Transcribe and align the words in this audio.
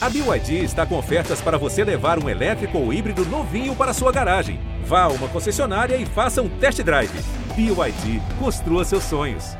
A 0.00 0.08
BYD 0.08 0.62
está 0.62 0.86
com 0.86 0.96
ofertas 0.96 1.40
para 1.40 1.58
você 1.58 1.82
levar 1.82 2.22
um 2.22 2.28
elétrico 2.28 2.78
ou 2.78 2.92
híbrido 2.92 3.24
novinho 3.26 3.74
para 3.74 3.92
sua 3.92 4.12
garagem. 4.12 4.60
Vá 4.84 5.02
a 5.02 5.08
uma 5.08 5.26
concessionária 5.26 5.96
e 5.96 6.06
faça 6.06 6.40
um 6.40 6.48
test 6.48 6.80
drive. 6.82 7.10
BYD, 7.56 8.22
construa 8.38 8.84
seus 8.84 9.02
sonhos. 9.02 9.56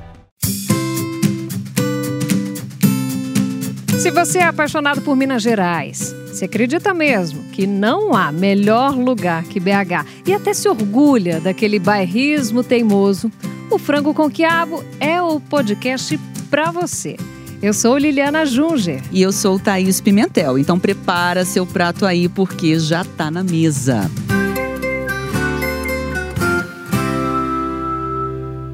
Se 3.99 4.13
você 4.13 4.39
é 4.39 4.45
apaixonado 4.45 5.03
por 5.03 5.17
Minas 5.17 5.43
Gerais, 5.43 6.15
se 6.33 6.45
acredita 6.45 6.95
mesmo 6.95 7.43
que 7.51 7.67
não 7.67 8.15
há 8.15 8.31
melhor 8.31 8.95
lugar 8.97 9.43
que 9.43 9.59
BH 9.59 10.07
e 10.25 10.33
até 10.33 10.55
se 10.55 10.69
orgulha 10.69 11.41
daquele 11.41 11.81
bairrismo 11.81 12.63
teimoso, 12.63 13.29
o 13.73 13.77
Frango 13.77 14.15
com 14.15 14.31
Quiabo 14.31 14.85
é 15.01 15.21
o 15.21 15.41
podcast 15.41 16.17
para 16.49 16.71
você. 16.71 17.17
Eu 17.61 17.75
sou 17.75 17.99
Liliana 17.99 18.47
Junger. 18.47 19.03
E 19.11 19.21
eu 19.21 19.33
sou 19.33 19.59
Thaís 19.59 20.01
Pimentel. 20.01 20.57
Então 20.59 20.79
prepara 20.79 21.45
seu 21.45 21.67
prato 21.67 22.07
aí, 22.07 22.29
porque 22.29 22.79
já 22.79 23.05
tá 23.05 23.33
na 23.33 23.43
mesa. 23.43 24.09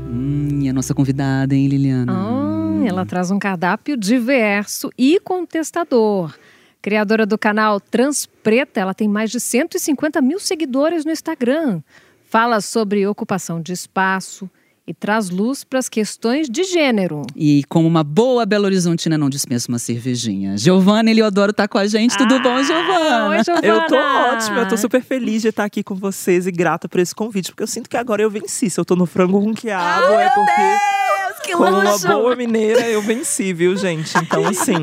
Hum, 0.06 0.60
e 0.60 0.68
a 0.68 0.72
nossa 0.74 0.92
convidada, 0.92 1.54
hein, 1.54 1.66
Liliana? 1.66 2.12
Ah, 2.12 2.86
ela 2.86 3.06
traz 3.06 3.30
um 3.30 3.38
cardápio 3.38 3.96
diverso 3.96 4.90
e 4.98 5.18
contestador. 5.18 6.34
Criadora 6.82 7.24
do 7.24 7.38
canal 7.38 7.80
Transpreta, 7.80 8.80
ela 8.80 8.92
tem 8.92 9.08
mais 9.08 9.30
de 9.30 9.40
150 9.40 10.20
mil 10.20 10.38
seguidores 10.38 11.06
no 11.06 11.10
Instagram. 11.10 11.80
Fala 12.28 12.60
sobre 12.60 13.06
ocupação 13.06 13.62
de 13.62 13.72
espaço, 13.72 14.50
e 14.86 14.92
traz 14.92 15.30
luz 15.30 15.64
para 15.64 15.78
as 15.78 15.88
questões 15.88 16.48
de 16.48 16.62
gênero. 16.64 17.22
E 17.34 17.64
como 17.68 17.88
uma 17.88 18.04
boa 18.04 18.44
Belo 18.44 18.66
Horizontina 18.66 19.16
não 19.16 19.30
dispensa 19.30 19.68
uma 19.68 19.78
cervejinha. 19.78 20.56
Giovana 20.58 21.10
Eliodoro 21.10 21.52
tá 21.52 21.66
com 21.66 21.78
a 21.78 21.86
gente. 21.86 22.16
Tudo 22.16 22.34
ah, 22.34 22.38
bom, 22.38 22.62
Giovana? 22.62 23.28
Oi, 23.28 23.44
Giovana? 23.44 23.66
Eu 23.66 23.86
tô 23.86 23.96
ótima, 23.96 24.58
eu 24.58 24.68
tô 24.68 24.76
super 24.76 25.02
feliz 25.02 25.42
de 25.42 25.48
estar 25.48 25.64
aqui 25.64 25.82
com 25.82 25.94
vocês 25.94 26.46
e 26.46 26.52
grata 26.52 26.88
por 26.88 27.00
esse 27.00 27.14
convite, 27.14 27.50
porque 27.50 27.62
eu 27.62 27.66
sinto 27.66 27.88
que 27.88 27.96
agora 27.96 28.22
eu 28.22 28.30
venci. 28.30 28.68
Se 28.68 28.78
eu 28.78 28.84
tô 28.84 28.94
no 28.94 29.06
frango 29.06 29.40
com 29.40 29.54
quiabo, 29.54 30.14
Ai, 30.14 30.26
é 30.26 30.30
porque. 30.30 30.52
Deus, 30.54 31.23
que 31.44 31.52
Como 31.52 31.68
uma 31.68 31.98
boa 31.98 32.36
mineira, 32.36 32.88
eu 32.88 33.02
venci, 33.02 33.52
viu, 33.52 33.76
gente? 33.76 34.12
Então, 34.18 34.46
assim, 34.46 34.74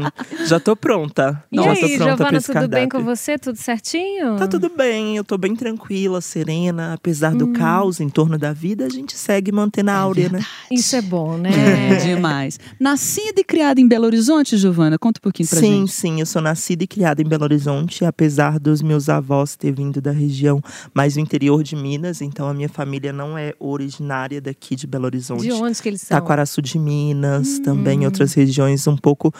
já 0.45 0.59
tô 0.59 0.75
pronta. 0.75 1.43
E 1.51 1.57
já 1.57 1.71
aí, 1.71 1.75
tô 1.75 1.87
pronta 1.87 1.97
Giovana, 1.97 2.17
pra 2.29 2.37
esse 2.37 2.47
tudo 2.47 2.53
cardápio. 2.53 2.79
bem 2.79 2.89
com 2.89 3.03
você? 3.03 3.37
Tudo 3.37 3.57
certinho? 3.57 4.35
Tá 4.37 4.47
tudo 4.47 4.69
bem, 4.69 5.17
eu 5.17 5.23
tô 5.23 5.37
bem 5.37 5.55
tranquila, 5.55 6.21
serena. 6.21 6.93
Apesar 6.93 7.33
do 7.35 7.47
caos 7.49 7.99
em 7.99 8.09
torno 8.09 8.37
da 8.37 8.53
vida, 8.53 8.85
a 8.85 8.89
gente 8.89 9.17
segue 9.17 9.51
mantendo 9.51 9.91
a 9.91 9.95
áurea, 9.95 10.29
né? 10.29 10.39
Isso 10.69 10.95
é 10.95 11.01
bom, 11.01 11.37
né? 11.37 11.49
É, 11.51 11.95
demais. 12.05 12.59
Nascida 12.79 13.41
e 13.41 13.43
criada 13.43 13.79
em 13.81 13.87
Belo 13.87 14.05
Horizonte, 14.05 14.57
Giovana? 14.57 14.97
Conta 14.97 15.19
um 15.19 15.23
pouquinho 15.23 15.49
pra 15.49 15.59
sim, 15.59 15.79
gente. 15.81 15.91
sim, 15.91 16.19
eu 16.19 16.25
sou 16.25 16.41
nascida 16.41 16.83
e 16.83 16.87
criada 16.87 17.21
em 17.21 17.25
Belo 17.25 17.43
Horizonte, 17.43 18.05
apesar 18.05 18.59
dos 18.59 18.81
meus 18.81 19.09
avós 19.09 19.55
ter 19.55 19.71
vindo 19.71 20.01
da 20.01 20.11
região 20.11 20.61
mais 20.93 21.15
do 21.15 21.19
interior 21.19 21.63
de 21.63 21.75
Minas, 21.75 22.21
então 22.21 22.47
a 22.47 22.53
minha 22.53 22.69
família 22.69 23.11
não 23.11 23.37
é 23.37 23.53
originária 23.59 24.39
daqui 24.41 24.75
de 24.75 24.85
Belo 24.87 25.05
Horizonte. 25.05 25.43
De 25.43 25.51
onde 25.51 25.81
que 25.81 25.89
eles 25.89 26.01
são? 26.01 26.17
De 26.59 26.79
Minas, 26.79 27.59
também 27.59 28.03
outras 28.03 28.33
regiões 28.33 28.87
um 28.87 28.97
pouco 28.97 29.31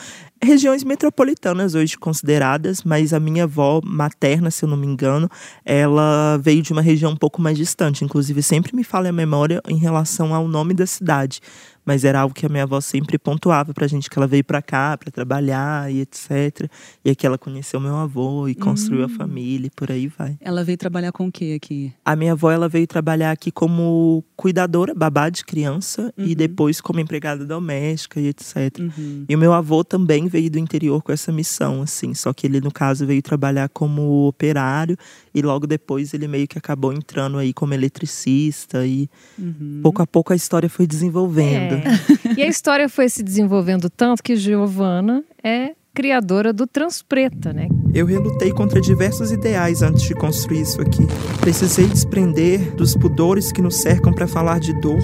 regiões 0.44 0.84
metropolitanas 0.84 1.76
hoje 1.76 1.98
consideradas, 1.98 2.84
mas 2.84 3.14
a 3.14 3.20
minha 3.20 3.44
avó 3.44 3.80
materna, 3.84 4.50
se 4.50 4.66
eu 4.66 4.70
não 4.70 4.76
me 4.76 4.88
engano, 4.88 5.30
ela 5.64 6.38
veio 6.42 6.64
de 6.64 6.72
uma 6.72 6.82
região 6.82 7.12
um 7.12 7.16
pouco 7.16 7.42
mais 7.42 7.58
distante, 7.58 8.04
inclusive 8.04 8.42
sempre 8.42 8.76
me 8.76 8.84
fala 8.84 9.10
a 9.10 9.12
memória 9.12 9.62
em 9.68 9.78
relação 9.78 10.34
ao 10.34 10.48
nome 10.48 10.74
da 10.74 10.88
cidade, 10.88 11.42
mas 11.86 12.04
era 12.04 12.20
algo 12.20 12.34
que 12.34 12.46
a 12.46 12.50
minha 12.50 12.64
avó 12.64 12.80
sempre 12.80 13.18
pontuava 13.18 13.74
pra 13.74 13.88
gente 13.88 14.10
que 14.10 14.18
ela 14.18 14.28
veio 14.28 14.44
pra 14.44 14.62
cá 14.62 14.98
para 14.98 15.12
trabalhar 15.12 15.92
e 15.92 16.02
etc. 16.02 16.70
E 17.04 17.10
aqui 17.10 17.26
ela 17.26 17.38
conheceu 17.38 17.80
meu 17.80 17.96
avô 17.96 18.48
e 18.48 18.56
construiu 18.56 19.06
a 19.06 19.10
família 19.10 19.68
e 19.68 19.70
por 19.70 19.92
aí 19.92 20.08
vai. 20.08 20.38
Ela 20.42 20.64
veio 20.64 20.78
trabalhar 20.78 21.12
com 21.12 21.28
o 21.28 21.32
que 21.32 21.56
aqui? 21.56 21.94
A 22.06 22.16
minha 22.16 22.34
avó 22.34 22.52
ela 22.52 22.68
veio 22.70 22.88
trabalhar 22.88 23.32
aqui 23.32 23.52
como 23.52 24.24
cuidadora, 24.36 24.94
babá 24.94 25.30
de 25.30 25.44
criança 25.44 26.14
e 26.18 26.36
depois 26.36 26.82
como 26.82 27.00
empregada 27.00 27.46
doméstica 27.46 28.20
e 28.20 28.28
etc. 28.28 28.80
Uhum. 28.80 29.26
E 29.28 29.36
o 29.36 29.38
meu 29.38 29.54
avô 29.54 29.84
também 29.84 30.28
veio 30.28 30.50
do 30.50 30.60
interior 30.60 31.02
com 31.02 31.12
essa 31.12 31.32
missão, 31.32 31.82
assim. 31.82 32.14
Só 32.14 32.34
que 32.34 32.48
ele, 32.48 32.62
no 32.62 32.72
caso, 32.72 33.06
veio 33.06 33.22
trabalhar 33.22 33.70
como 33.70 34.28
operário 34.28 34.98
e 35.34 35.42
logo 35.42 35.66
depois 35.68 36.14
ele 36.14 36.28
meio 36.28 36.48
que 36.48 36.58
acabou 36.58 36.92
entrando 36.94 37.38
aí 37.38 37.54
como 37.54 37.74
eletricista 37.74 38.86
e 38.86 39.10
Uhum. 39.40 39.80
pouco 39.82 40.02
a 40.02 40.08
pouco 40.08 40.34
a 40.34 40.36
história 40.36 40.70
foi 40.70 40.86
desenvolvendo. 40.88 41.76
É. 41.76 42.40
E 42.40 42.42
a 42.44 42.48
história 42.48 42.88
foi 42.90 43.10
se 43.10 43.24
desenvolvendo 43.24 43.90
tanto 43.90 44.22
que 44.24 44.36
Giovana 44.36 45.24
é 45.44 45.72
criadora 45.94 46.54
do 46.54 46.66
Transpreta, 46.66 47.52
né? 47.52 47.68
Eu 47.94 48.06
relutei 48.06 48.52
contra 48.52 48.80
diversos 48.80 49.32
ideais 49.32 49.82
antes 49.82 50.04
de 50.04 50.14
construir 50.14 50.62
isso 50.62 50.82
aqui. 50.82 51.06
Precisei 51.42 51.86
desprender 51.88 52.74
dos 52.76 52.96
pudores 52.96 53.52
que 53.52 53.62
nos 53.62 53.76
cercam 53.78 54.14
para 54.14 54.28
falar 54.28 54.60
de 54.60 54.74
dor, 54.80 55.00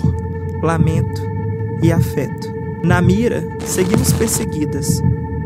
lamento 0.63 1.21
e 1.83 1.91
afeto. 1.91 2.47
Na 2.83 3.01
mira, 3.01 3.43
seguimos 3.65 4.13
perseguidas. 4.13 5.01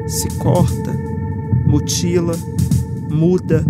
Se 0.06 0.28
corta, 0.38 0.92
mutila, 1.66 2.36
muda, 3.10 3.66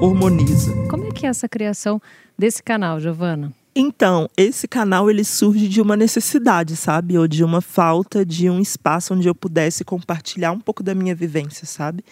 hormoniza. 0.00 0.72
Como 0.88 1.06
é 1.06 1.10
que 1.10 1.26
é 1.26 1.28
essa 1.28 1.48
criação 1.48 2.00
desse 2.38 2.62
canal, 2.62 3.00
Giovana? 3.00 3.52
Então, 3.74 4.28
esse 4.36 4.66
canal 4.66 5.10
ele 5.10 5.22
surge 5.22 5.68
de 5.68 5.82
uma 5.82 5.96
necessidade, 5.96 6.76
sabe? 6.76 7.18
Ou 7.18 7.28
de 7.28 7.44
uma 7.44 7.60
falta 7.60 8.24
de 8.24 8.48
um 8.48 8.58
espaço 8.58 9.12
onde 9.12 9.28
eu 9.28 9.34
pudesse 9.34 9.84
compartilhar 9.84 10.52
um 10.52 10.60
pouco 10.60 10.82
da 10.82 10.94
minha 10.94 11.14
vivência, 11.14 11.66
sabe? 11.66 12.02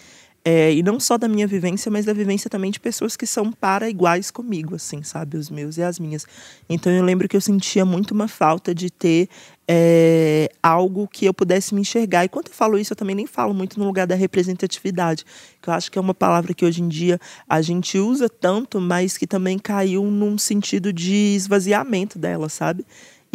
É, 0.46 0.74
e 0.74 0.82
não 0.82 1.00
só 1.00 1.16
da 1.16 1.26
minha 1.26 1.46
vivência, 1.46 1.90
mas 1.90 2.04
da 2.04 2.12
vivência 2.12 2.50
também 2.50 2.70
de 2.70 2.78
pessoas 2.78 3.16
que 3.16 3.26
são 3.26 3.50
para 3.50 3.88
iguais 3.88 4.30
comigo, 4.30 4.74
assim, 4.74 5.02
sabe? 5.02 5.38
Os 5.38 5.48
meus 5.48 5.78
e 5.78 5.82
as 5.82 5.98
minhas. 5.98 6.26
Então 6.68 6.92
eu 6.92 7.02
lembro 7.02 7.26
que 7.26 7.34
eu 7.34 7.40
sentia 7.40 7.82
muito 7.82 8.10
uma 8.10 8.28
falta 8.28 8.74
de 8.74 8.90
ter 8.90 9.30
é, 9.66 10.50
algo 10.62 11.08
que 11.08 11.24
eu 11.24 11.32
pudesse 11.32 11.74
me 11.74 11.80
enxergar. 11.80 12.26
E 12.26 12.28
quando 12.28 12.48
eu 12.48 12.54
falo 12.54 12.78
isso, 12.78 12.92
eu 12.92 12.96
também 12.96 13.16
nem 13.16 13.26
falo 13.26 13.54
muito 13.54 13.78
no 13.78 13.86
lugar 13.86 14.06
da 14.06 14.14
representatividade, 14.14 15.24
que 15.62 15.68
eu 15.70 15.72
acho 15.72 15.90
que 15.90 15.98
é 15.98 16.00
uma 16.00 16.14
palavra 16.14 16.52
que 16.52 16.64
hoje 16.66 16.82
em 16.82 16.88
dia 16.88 17.18
a 17.48 17.62
gente 17.62 17.98
usa 17.98 18.28
tanto, 18.28 18.78
mas 18.80 19.16
que 19.16 19.26
também 19.26 19.58
caiu 19.58 20.04
num 20.04 20.36
sentido 20.36 20.92
de 20.92 21.34
esvaziamento 21.34 22.18
dela, 22.18 22.50
sabe? 22.50 22.84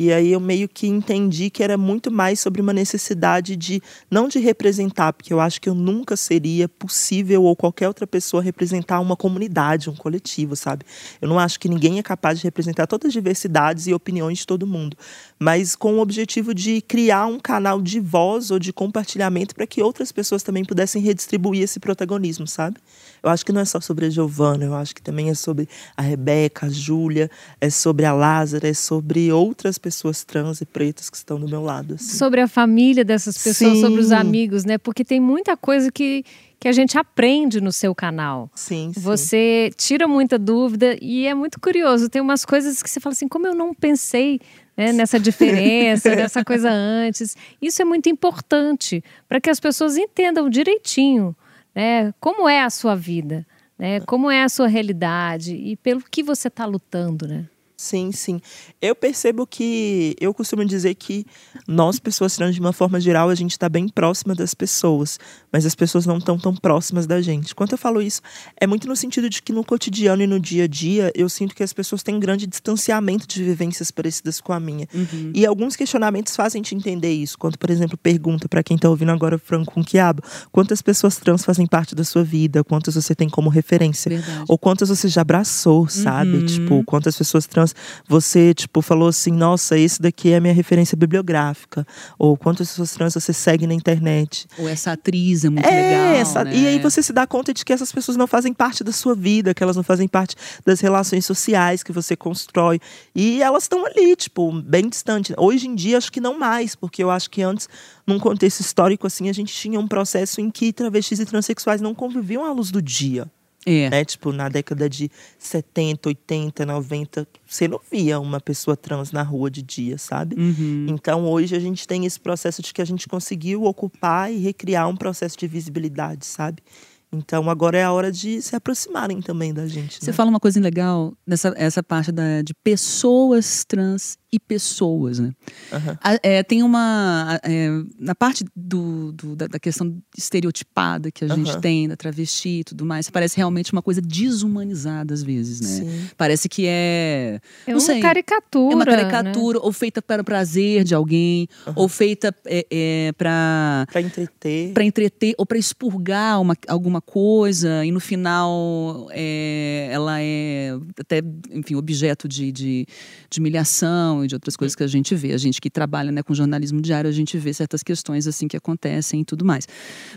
E 0.01 0.13
aí 0.13 0.31
eu 0.31 0.39
meio 0.39 0.69
que 0.69 0.87
entendi 0.87 1.49
que 1.49 1.61
era 1.61 1.77
muito 1.77 2.09
mais 2.09 2.39
sobre 2.39 2.61
uma 2.61 2.71
necessidade 2.71 3.57
de 3.57 3.81
não 4.09 4.29
de 4.29 4.39
representar, 4.39 5.11
porque 5.11 5.33
eu 5.33 5.41
acho 5.41 5.59
que 5.59 5.67
eu 5.67 5.75
nunca 5.75 6.15
seria 6.15 6.69
possível 6.69 7.43
ou 7.43 7.53
qualquer 7.53 7.89
outra 7.89 8.07
pessoa 8.07 8.41
representar 8.41 9.01
uma 9.01 9.17
comunidade, 9.17 9.89
um 9.89 9.95
coletivo, 9.97 10.55
sabe? 10.55 10.85
Eu 11.21 11.27
não 11.27 11.37
acho 11.37 11.59
que 11.59 11.67
ninguém 11.67 11.99
é 11.99 12.01
capaz 12.01 12.39
de 12.39 12.45
representar 12.45 12.87
todas 12.87 13.07
as 13.07 13.13
diversidades 13.13 13.87
e 13.87 13.93
opiniões 13.93 14.37
de 14.37 14.47
todo 14.47 14.65
mundo, 14.65 14.95
mas 15.37 15.75
com 15.75 15.95
o 15.95 15.99
objetivo 15.99 16.53
de 16.53 16.79
criar 16.79 17.25
um 17.25 17.37
canal 17.37 17.81
de 17.81 17.99
voz 17.99 18.51
ou 18.51 18.57
de 18.57 18.71
compartilhamento 18.71 19.53
para 19.53 19.67
que 19.67 19.83
outras 19.83 20.13
pessoas 20.13 20.41
também 20.41 20.63
pudessem 20.63 21.01
redistribuir 21.01 21.63
esse 21.63 21.77
protagonismo, 21.77 22.47
sabe? 22.47 22.77
Eu 23.21 23.29
acho 23.29 23.45
que 23.45 23.51
não 23.51 23.61
é 23.61 23.65
só 23.65 23.79
sobre 23.79 24.05
a 24.05 24.09
Giovana, 24.09 24.65
eu 24.65 24.73
acho 24.73 24.95
que 24.95 25.01
também 25.01 25.29
é 25.29 25.33
sobre 25.33 25.67
a 25.95 26.01
Rebeca, 26.01 26.65
a 26.65 26.69
Júlia, 26.69 27.29
é 27.59 27.69
sobre 27.69 28.05
a 28.05 28.13
Lázara, 28.13 28.67
é 28.67 28.73
sobre 28.73 29.31
outras 29.31 29.77
pessoas 29.77 30.23
trans 30.23 30.61
e 30.61 30.65
pretas 30.65 31.09
que 31.09 31.17
estão 31.17 31.39
do 31.39 31.47
meu 31.47 31.61
lado. 31.61 31.95
assim. 31.95 32.17
Sobre 32.17 32.41
a 32.41 32.47
família 32.47 33.03
dessas 33.03 33.37
pessoas, 33.37 33.73
Sim. 33.73 33.81
sobre 33.81 33.99
os 33.99 34.11
amigos, 34.11 34.65
né? 34.65 34.77
Porque 34.77 35.03
tem 35.03 35.19
muita 35.19 35.57
coisa 35.57 35.91
que, 35.91 36.23
que 36.59 36.67
a 36.67 36.71
gente 36.71 36.97
aprende 36.97 37.61
no 37.61 37.71
seu 37.71 37.93
canal. 37.93 38.49
Sim, 38.55 38.91
sim. 38.93 38.99
Você 39.01 39.71
tira 39.75 40.07
muita 40.07 40.37
dúvida 40.37 40.97
e 41.01 41.27
é 41.27 41.33
muito 41.33 41.59
curioso. 41.59 42.09
Tem 42.09 42.21
umas 42.21 42.45
coisas 42.45 42.81
que 42.81 42.89
você 42.89 42.99
fala 42.99 43.13
assim, 43.13 43.27
como 43.27 43.47
eu 43.47 43.55
não 43.55 43.73
pensei 43.73 44.39
né, 44.77 44.93
nessa 44.93 45.19
diferença, 45.19 46.15
nessa 46.15 46.43
coisa 46.43 46.69
antes. 46.69 47.35
Isso 47.61 47.81
é 47.81 47.85
muito 47.85 48.07
importante 48.07 49.03
para 49.27 49.41
que 49.41 49.49
as 49.49 49.59
pessoas 49.59 49.97
entendam 49.97 50.49
direitinho 50.49 51.35
né, 51.79 52.13
como 52.19 52.49
é 52.49 52.61
a 52.61 52.69
sua 52.69 52.93
vida, 52.93 53.47
né, 53.77 54.01
como 54.01 54.29
é 54.29 54.43
a 54.43 54.49
sua 54.49 54.67
realidade 54.67 55.55
e 55.55 55.77
pelo 55.77 56.01
que 56.01 56.21
você 56.21 56.49
está 56.49 56.65
lutando, 56.65 57.25
né? 57.25 57.45
Sim, 57.79 58.11
sim. 58.11 58.41
Eu 58.81 58.93
percebo 58.93 59.47
que 59.47 60.13
eu 60.19 60.33
costumo 60.33 60.65
dizer 60.65 60.93
que 60.95 61.25
nós, 61.65 61.97
pessoas 61.97 62.35
trans, 62.35 62.53
de 62.53 62.59
uma 62.59 62.73
forma 62.73 62.99
geral, 62.99 63.29
a 63.29 63.35
gente 63.35 63.51
está 63.51 63.69
bem 63.69 63.87
próxima 63.87 64.35
das 64.35 64.53
pessoas, 64.53 65.17
mas 65.49 65.65
as 65.65 65.75
pessoas 65.75 66.05
não 66.05 66.17
estão 66.17 66.37
tão 66.37 66.53
próximas 66.53 67.07
da 67.07 67.21
gente. 67.21 67.55
Quando 67.55 67.71
eu 67.71 67.77
falo 67.77 68.01
isso, 68.01 68.21
é 68.59 68.67
muito 68.67 68.85
no 68.85 68.97
sentido 68.97 69.29
de 69.29 69.41
que 69.41 69.53
no 69.53 69.63
cotidiano 69.63 70.21
e 70.21 70.27
no 70.27 70.41
dia 70.41 70.65
a 70.65 70.67
dia, 70.67 71.09
eu 71.15 71.29
sinto 71.29 71.55
que 71.55 71.63
as 71.63 71.71
pessoas 71.71 72.03
têm 72.03 72.19
grande 72.19 72.45
distanciamento 72.45 73.25
de 73.25 73.41
vivências 73.45 73.91
parecidas 73.91 74.41
com 74.41 74.51
a 74.51 74.59
minha. 74.59 74.85
E 75.33 75.45
alguns 75.45 75.77
questionamentos 75.77 76.35
fazem 76.35 76.61
te 76.61 76.75
entender 76.75 77.13
isso. 77.13 77.37
Quando, 77.37 77.57
por 77.57 77.69
exemplo, 77.69 77.97
pergunta 77.97 78.49
para 78.49 78.61
quem 78.61 78.75
está 78.75 78.89
ouvindo 78.89 79.13
agora 79.13 79.37
o 79.37 79.39
Franco 79.39 79.73
com 79.73 79.81
Quiabo, 79.81 80.21
quantas 80.51 80.81
pessoas 80.81 81.15
trans 81.15 81.45
fazem 81.45 81.65
parte 81.65 81.95
da 81.95 82.03
sua 82.03 82.25
vida, 82.25 82.61
quantas 82.61 82.95
você 82.95 83.15
tem 83.15 83.29
como 83.29 83.49
referência, 83.49 84.09
Verdade. 84.09 84.43
ou 84.49 84.57
quantas 84.57 84.89
você 84.89 85.07
já 85.07 85.21
abraçou, 85.21 85.87
sabe? 85.87 86.39
Uhum. 86.39 86.45
Tipo, 86.45 86.83
quantas 86.83 87.17
pessoas 87.17 87.47
trans 87.47 87.68
você, 88.07 88.53
tipo, 88.53 88.81
falou 88.81 89.07
assim, 89.09 89.31
nossa, 89.31 89.77
esse 89.77 90.01
daqui 90.01 90.31
é 90.31 90.37
a 90.37 90.41
minha 90.41 90.53
referência 90.53 90.95
bibliográfica. 90.97 91.85
Ou 92.17 92.35
quantas 92.37 92.69
pessoas 92.69 92.91
trans 92.91 93.13
você 93.13 93.33
segue 93.33 93.67
na 93.67 93.73
internet. 93.73 94.47
Ou 94.57 94.67
essa 94.67 94.91
atriz 94.93 95.43
é 95.45 95.49
muito 95.49 95.65
É, 95.67 95.69
legal. 95.71 96.15
essa- 96.15 96.43
né? 96.43 96.55
e 96.55 96.67
aí 96.67 96.79
você 96.79 97.01
se 97.03 97.11
dá 97.13 97.25
conta 97.27 97.53
de 97.53 97.63
que 97.65 97.71
essas 97.73 97.91
pessoas 97.91 98.17
não 98.17 98.27
fazem 98.27 98.53
parte 98.53 98.83
da 98.83 98.91
sua 98.91 99.15
vida, 99.15 99.53
que 99.53 99.63
elas 99.63 99.75
não 99.75 99.83
fazem 99.83 100.07
parte 100.07 100.35
das 100.65 100.79
relações 100.79 101.25
sociais 101.25 101.83
que 101.83 101.91
você 101.91 102.15
constrói. 102.15 102.79
E 103.15 103.41
elas 103.41 103.63
estão 103.63 103.85
ali, 103.85 104.15
tipo, 104.15 104.51
bem 104.61 104.87
distante. 104.89 105.33
Hoje 105.37 105.67
em 105.67 105.75
dia, 105.75 105.97
acho 105.97 106.11
que 106.11 106.19
não 106.21 106.37
mais, 106.37 106.75
porque 106.75 107.03
eu 107.03 107.09
acho 107.11 107.29
que 107.29 107.41
antes, 107.41 107.67
num 108.05 108.19
contexto 108.19 108.59
histórico 108.61 109.07
assim, 109.07 109.29
a 109.29 109.33
gente 109.33 109.53
tinha 109.53 109.79
um 109.79 109.87
processo 109.87 110.41
em 110.41 110.49
que 110.49 110.71
travestis 110.73 111.19
e 111.19 111.25
transexuais 111.25 111.81
não 111.81 111.93
conviviam 111.93 112.45
à 112.45 112.51
luz 112.51 112.71
do 112.71 112.81
dia. 112.81 113.27
É. 113.65 113.89
Né? 113.89 114.05
Tipo, 114.05 114.31
na 114.31 114.49
década 114.49 114.89
de 114.89 115.11
70, 115.37 116.09
80, 116.09 116.65
90, 116.65 117.27
você 117.45 117.67
não 117.67 117.79
via 117.91 118.19
uma 118.19 118.39
pessoa 118.39 118.77
trans 118.77 119.11
na 119.11 119.21
rua 119.21 119.51
de 119.51 119.61
dia, 119.61 119.97
sabe? 119.97 120.35
Uhum. 120.39 120.85
Então, 120.89 121.25
hoje 121.25 121.55
a 121.55 121.59
gente 121.59 121.87
tem 121.87 122.05
esse 122.05 122.19
processo 122.19 122.61
de 122.61 122.73
que 122.73 122.81
a 122.81 122.85
gente 122.85 123.07
conseguiu 123.07 123.63
ocupar 123.63 124.31
e 124.31 124.37
recriar 124.37 124.87
um 124.87 124.95
processo 124.95 125.37
de 125.37 125.47
visibilidade, 125.47 126.25
sabe? 126.25 126.63
Então, 127.11 127.49
agora 127.49 127.77
é 127.77 127.83
a 127.83 127.91
hora 127.91 128.11
de 128.11 128.41
se 128.41 128.55
aproximarem 128.55 129.19
também 129.21 129.53
da 129.53 129.67
gente. 129.67 129.99
Você 129.99 130.11
né? 130.11 130.13
fala 130.15 130.29
uma 130.29 130.39
coisa 130.39 130.59
legal 130.59 131.13
nessa 131.25 131.53
essa 131.57 131.81
parte 131.81 132.11
da, 132.11 132.43
de 132.43 132.53
pessoas 132.63 133.65
trans 133.65 134.17
e 134.31 134.39
pessoas, 134.39 135.19
né? 135.19 135.31
Aham. 135.71 135.97
A- 136.03 136.19
é, 136.21 136.43
tem 136.43 136.61
uma. 136.63 137.39
é, 137.43 137.69
na 137.99 138.13
parte 138.13 138.45
do, 138.55 139.11
do- 139.11 139.35
da, 139.35 139.47
da 139.47 139.59
questão 139.59 139.97
estereotipada 140.17 141.11
que 141.11 141.25
a 141.25 141.27
gente 141.27 141.51
Aham. 141.51 141.61
tem, 141.61 141.87
da 141.87 141.95
travesti 141.97 142.59
e 142.59 142.63
tudo 142.63 142.85
mais, 142.85 143.09
parece 143.09 143.37
realmente 143.37 143.71
uma 143.73 143.81
coisa 143.81 144.01
desumanizada 144.01 145.13
às 145.13 145.23
vezes, 145.23 145.61
né? 145.61 145.67
Sim. 145.85 146.09
Parece 146.17 146.47
que 146.47 146.65
é. 146.67 147.39
É 147.65 147.71
não 147.71 147.79
uma 147.79 147.85
sei, 147.85 147.99
caricatura. 147.99 148.73
É 148.73 148.75
uma 148.75 148.85
né? 148.85 148.91
caricatura, 148.95 149.59
ou 149.59 149.71
feita 149.71 150.01
para 150.01 150.21
o 150.21 150.25
prazer 150.25 150.83
de 150.83 150.93
alguém, 150.93 151.47
ou 151.75 151.87
feita 151.87 152.33
é, 152.45 152.65
é, 152.71 153.11
para 153.17 153.85
Pra 153.91 154.01
entreter. 154.01 154.73
para 154.73 154.83
entreter 154.83 155.33
ou 155.37 155.45
para 155.45 155.57
expurgar 155.57 156.39
uma, 156.41 156.55
alguma 156.67 157.01
coisa 157.01 157.83
e 157.85 157.91
no 157.91 157.99
final 157.99 159.07
é, 159.11 159.89
ela 159.91 160.21
é 160.21 160.71
até 160.99 161.21
enfim 161.51 161.75
objeto 161.75 162.27
de, 162.27 162.51
de, 162.51 162.85
de 163.29 163.39
humilhação 163.39 164.18
e 164.23 164.27
de 164.27 164.35
outras 164.35 164.55
coisas 164.55 164.75
que 164.75 164.83
a 164.83 164.87
gente 164.87 165.15
vê. 165.15 165.33
A 165.33 165.37
gente 165.37 165.59
que 165.61 165.69
trabalha 165.69 166.11
né, 166.11 166.23
com 166.23 166.33
jornalismo 166.33 166.81
diário 166.81 167.09
a 167.09 167.13
gente 167.13 167.37
vê 167.37 167.53
certas 167.53 167.83
questões 167.83 168.27
assim 168.27 168.47
que 168.47 168.57
acontecem 168.57 169.21
e 169.21 169.25
tudo 169.25 169.45
mais. 169.45 169.67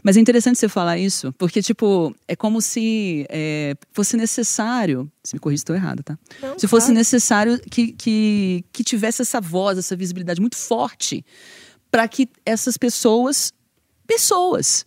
Mas 0.03 0.17
é 0.17 0.21
interessante 0.21 0.59
você 0.59 0.69
falar 0.69 0.99
isso 0.99 1.33
porque 1.39 1.63
tipo 1.63 2.15
é 2.27 2.37
como 2.37 2.61
se 2.61 3.27
é, 3.29 3.75
fosse 3.93 4.17
necessário 4.17 5.11
se 5.23 5.35
me 5.35 5.41
corrija 5.41 5.61
estou 5.61 5.77
errada 5.77 6.03
tá? 6.03 6.19
Não, 6.41 6.59
se 6.59 6.67
fosse 6.67 6.87
claro. 6.87 6.99
necessário 6.99 7.61
que, 7.71 7.93
que, 7.93 8.65
que 8.73 8.85
tivesse 8.85 9.23
essa 9.23 9.41
voz 9.41 9.79
essa 9.79 9.97
visibilidade 9.97 10.41
muito 10.41 10.57
forte 10.57 11.25
para 11.91 12.07
que 12.09 12.29
essas 12.45 12.77
pessoas 12.77 13.53
pessoas 14.07 14.85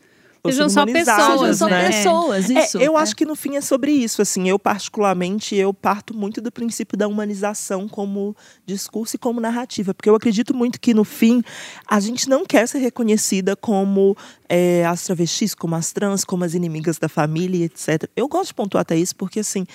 Sejam 0.52 0.70
só 0.70 0.86
pessoas, 0.86 1.58
são 1.58 1.70
né? 1.70 1.88
pessoas, 1.88 2.50
É, 2.50 2.64
isso. 2.64 2.78
eu 2.78 2.98
acho 2.98 3.16
que 3.16 3.26
no 3.26 3.36
fim 3.36 3.56
é 3.56 3.62
sobre 3.62 3.92
isso, 3.92 4.22
assim, 4.22 4.48
eu 4.48 4.58
particularmente, 4.58 5.56
eu 5.56 5.74
parto 5.74 6.16
muito 6.16 6.42
do 6.42 6.52
princípio 6.52 6.98
da 6.98 7.08
humanização 7.08 7.88
como 7.88 8.36
discurso 8.66 9.16
e 9.16 9.20
como 9.20 9.40
narrativa, 9.40 9.94
porque 9.94 10.10
eu 10.10 10.16
acredito 10.16 10.54
muito 10.54 10.80
que 10.80 10.94
no 10.94 11.04
fim 11.04 11.44
a 11.88 12.00
gente 12.00 12.30
não 12.30 12.46
quer 12.46 12.68
ser 12.68 12.80
reconhecida 12.80 13.56
como 13.56 14.16
é, 14.48 14.86
as 14.86 15.04
travestis, 15.04 15.56
como 15.56 15.76
as 15.76 15.92
trans, 15.92 16.24
como 16.24 16.44
as 16.44 16.54
inimigas 16.54 16.98
da 16.98 17.10
família, 17.10 17.66
etc. 17.66 18.10
Eu 18.16 18.28
gosto 18.28 18.48
de 18.48 18.54
pontuar 18.54 18.82
até 18.82 18.96
isso, 18.98 19.16
porque 19.16 19.40
assim, 19.40 19.66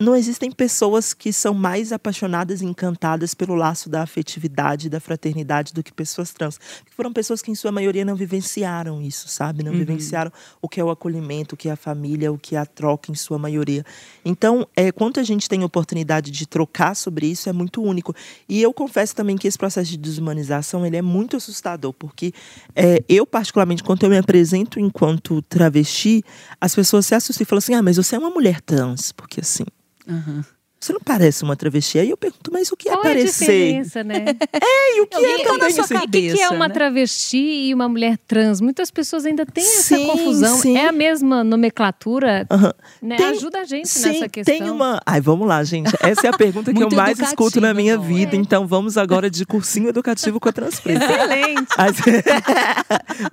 não 0.00 0.14
existem 0.14 0.48
pessoas 0.52 1.12
que 1.12 1.32
são 1.32 1.52
mais 1.52 1.92
apaixonadas 1.92 2.62
e 2.62 2.64
encantadas 2.64 3.34
pelo 3.34 3.56
laço 3.56 3.88
da 3.88 4.02
afetividade, 4.02 4.88
da 4.88 5.00
fraternidade, 5.00 5.74
do 5.74 5.82
que 5.82 5.92
pessoas 5.92 6.32
trans. 6.32 6.60
Foram 6.88 7.12
pessoas 7.12 7.42
que, 7.42 7.50
em 7.50 7.54
sua 7.56 7.72
maioria, 7.72 8.04
não 8.04 8.14
vivenciaram 8.14 9.02
isso, 9.02 9.28
sabe? 9.28 9.64
Não 9.64 9.72
vivenciaram 9.72 10.30
o 10.62 10.68
que 10.68 10.80
é 10.80 10.84
o 10.84 10.90
acolhimento, 10.90 11.56
o 11.56 11.58
que 11.58 11.68
é 11.68 11.72
a 11.72 11.76
família, 11.76 12.32
o 12.32 12.38
que 12.38 12.54
é 12.54 12.60
a 12.60 12.66
troca, 12.66 13.10
em 13.10 13.14
sua 13.16 13.38
maioria. 13.38 13.84
Então, 14.24 14.68
é, 14.76 14.92
quando 14.92 15.18
a 15.18 15.24
gente 15.24 15.48
tem 15.48 15.64
oportunidade 15.64 16.30
de 16.30 16.46
trocar 16.46 16.94
sobre 16.94 17.26
isso, 17.26 17.48
é 17.48 17.52
muito 17.52 17.82
único. 17.82 18.14
E 18.48 18.62
eu 18.62 18.72
confesso 18.72 19.16
também 19.16 19.36
que 19.36 19.48
esse 19.48 19.58
processo 19.58 19.90
de 19.90 19.96
desumanização 19.96 20.86
ele 20.86 20.96
é 20.96 21.02
muito 21.02 21.36
assustador, 21.36 21.92
porque 21.92 22.32
é, 22.76 23.02
eu, 23.08 23.26
particularmente, 23.26 23.82
quando 23.82 24.04
eu 24.04 24.10
me 24.10 24.18
apresento 24.18 24.78
enquanto 24.78 25.42
travesti, 25.42 26.22
as 26.60 26.72
pessoas 26.72 27.04
se 27.04 27.16
assustam 27.16 27.42
e 27.42 27.46
falam 27.46 27.58
assim: 27.58 27.74
ah, 27.74 27.82
mas 27.82 27.96
você 27.96 28.14
é 28.14 28.18
uma 28.18 28.30
mulher 28.30 28.60
trans, 28.60 29.10
porque 29.10 29.40
assim. 29.40 29.64
Uh-huh. 30.08 30.57
Você 30.80 30.92
não 30.92 31.00
parece 31.00 31.42
uma 31.42 31.56
travesti? 31.56 31.98
Aí 31.98 32.10
eu 32.10 32.16
pergunto, 32.16 32.52
mas 32.52 32.70
o 32.70 32.76
que 32.76 32.88
é 32.88 32.92
Qual 32.92 33.04
é 33.04 33.08
a 33.08 33.10
parecer? 33.14 33.46
diferença, 33.46 34.04
né? 34.04 34.24
e 34.94 35.00
o 35.00 35.06
que 35.08 35.16
é 35.16 35.38
tá 35.38 35.52
na 35.52 35.58
também 35.58 35.80
assim? 35.80 35.94
O 35.96 36.08
que, 36.08 36.40
é 36.40 36.48
uma 36.50 36.68
né? 36.68 36.74
travesti 36.74 37.36
e 37.68 37.74
uma 37.74 37.88
mulher 37.88 38.16
trans? 38.28 38.60
Muitas 38.60 38.88
pessoas 38.88 39.26
ainda 39.26 39.44
têm 39.44 39.64
essa 39.64 39.96
Sim, 39.96 40.06
confusão. 40.06 40.56
sim. 40.58 40.76
É 40.76 40.86
a 40.88 40.92
mesma 40.92 41.42
nomenclatura? 41.42 42.46
Aham. 42.48 42.72
Né? 43.02 43.16
Tem- 43.16 43.26
Ajuda 43.26 43.60
a 43.60 43.64
gente 43.64 43.88
Sim, 43.88 44.08
nessa 44.08 44.28
questão. 44.28 44.56
tem 44.56 44.70
uma. 44.70 45.00
Ai, 45.04 45.20
vamos 45.20 45.48
lá, 45.48 45.62
gente. 45.64 45.92
Essa 46.00 46.28
é 46.28 46.30
a 46.30 46.36
pergunta 46.36 46.72
que 46.72 46.82
eu 46.82 46.90
mais 46.94 47.18
escuto 47.18 47.60
na 47.60 47.74
minha 47.74 47.96
não 47.96 48.04
é? 48.04 48.06
vida. 48.06 48.36
Então 48.36 48.66
vamos 48.66 48.96
agora 48.96 49.28
de 49.28 49.44
cursinho 49.44 49.88
educativo 49.88 50.38
com 50.38 50.48
a 50.48 50.52
Transpreta. 50.52 51.04
Excelente. 51.04 51.66
Mas, 51.76 51.96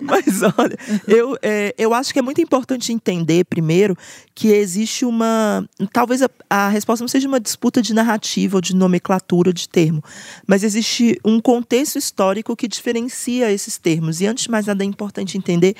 mas, 0.00 0.42
olha, 0.58 0.76
eu, 1.06 1.38
é, 1.42 1.74
eu 1.78 1.94
acho 1.94 2.12
que 2.12 2.18
é 2.18 2.22
muito 2.22 2.40
importante 2.40 2.92
entender, 2.92 3.44
primeiro, 3.44 3.96
que 4.34 4.48
existe 4.48 5.04
uma. 5.04 5.64
Talvez 5.92 6.22
a, 6.22 6.28
a 6.50 6.68
resposta 6.68 7.02
não 7.02 7.08
seja 7.08 7.26
uma 7.28 7.35
disputa 7.40 7.80
de 7.82 7.94
narrativa 7.94 8.56
ou 8.56 8.60
de 8.60 8.74
nomenclatura 8.74 9.52
de 9.52 9.68
termo, 9.68 10.02
mas 10.46 10.62
existe 10.62 11.18
um 11.24 11.40
contexto 11.40 11.98
histórico 11.98 12.56
que 12.56 12.68
diferencia 12.68 13.50
esses 13.52 13.78
termos. 13.78 14.20
E 14.20 14.26
antes 14.26 14.44
de 14.44 14.50
mais 14.50 14.66
nada, 14.66 14.82
é 14.82 14.86
importante 14.86 15.36
entender 15.36 15.74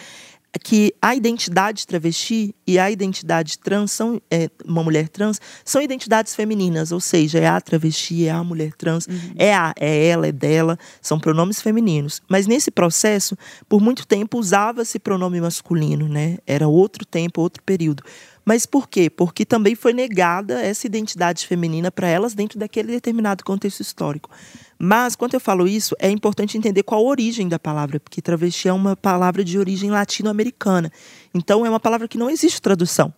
que 0.58 0.94
a 1.00 1.14
identidade 1.14 1.87
travesti 1.87 2.55
e 2.67 2.79
a 2.79 2.91
identidade 2.91 3.58
trans 3.58 3.93
são 3.93 4.20
é, 4.31 4.49
uma 4.64 4.82
mulher 4.82 5.08
trans 5.08 5.41
são 5.64 5.82
identidades 5.82 6.35
femininas, 6.35 6.93
ou 6.93 7.00
seja, 7.00 7.38
é 7.38 7.47
a 7.47 7.61
travesti, 7.61 8.26
é 8.26 8.31
a 8.31 8.43
mulher 8.43 8.73
trans, 8.73 9.06
é 9.37 9.55
a, 9.55 9.75
é 9.79 10.06
ela, 10.06 10.26
é 10.26 10.32
dela, 10.32 10.79
são 11.00 11.19
pronomes 11.19 11.61
femininos. 11.61 12.23
Mas 12.29 12.47
nesse 12.47 12.70
processo, 12.70 13.37
por 13.69 13.81
muito 13.81 14.06
tempo 14.06 14.38
usava-se 14.38 14.99
pronome 14.99 15.41
masculino, 15.41 16.08
né? 16.08 16.38
Era 16.47 16.69
outro 16.69 17.05
tempo, 17.05 17.41
outro 17.41 17.62
período. 17.62 18.03
Mas 18.48 18.64
por 18.64 18.88
quê? 18.88 19.10
Porque 19.10 19.44
também 19.44 19.75
foi 19.75 19.93
negada 19.93 20.62
essa 20.62 20.87
identidade 20.87 21.44
feminina 21.48 21.90
para 21.90 22.06
elas 22.06 22.32
dentro 22.32 22.60
daquele 22.60 22.93
determinado 22.93 23.43
contexto 23.43 23.81
histórico. 23.81 24.31
Mas, 24.78 25.16
quando 25.16 25.34
eu 25.34 25.40
falo 25.40 25.66
isso, 25.66 25.96
é 25.98 26.08
importante 26.08 26.56
entender 26.56 26.84
qual 26.84 27.04
a 27.04 27.08
origem 27.08 27.48
da 27.48 27.58
palavra, 27.58 27.98
porque 27.98 28.22
travesti 28.22 28.69
é 28.69 28.72
uma 28.72 28.94
palavra 28.94 29.43
de 29.43 29.58
origem 29.58 29.90
latino-americana. 29.90 30.93
Então, 31.34 31.66
é 31.66 31.69
uma 31.69 31.81
palavra 31.81 32.06
que 32.06 32.16
não 32.16 32.31
existe 32.31 32.62
tradução. 32.62 33.12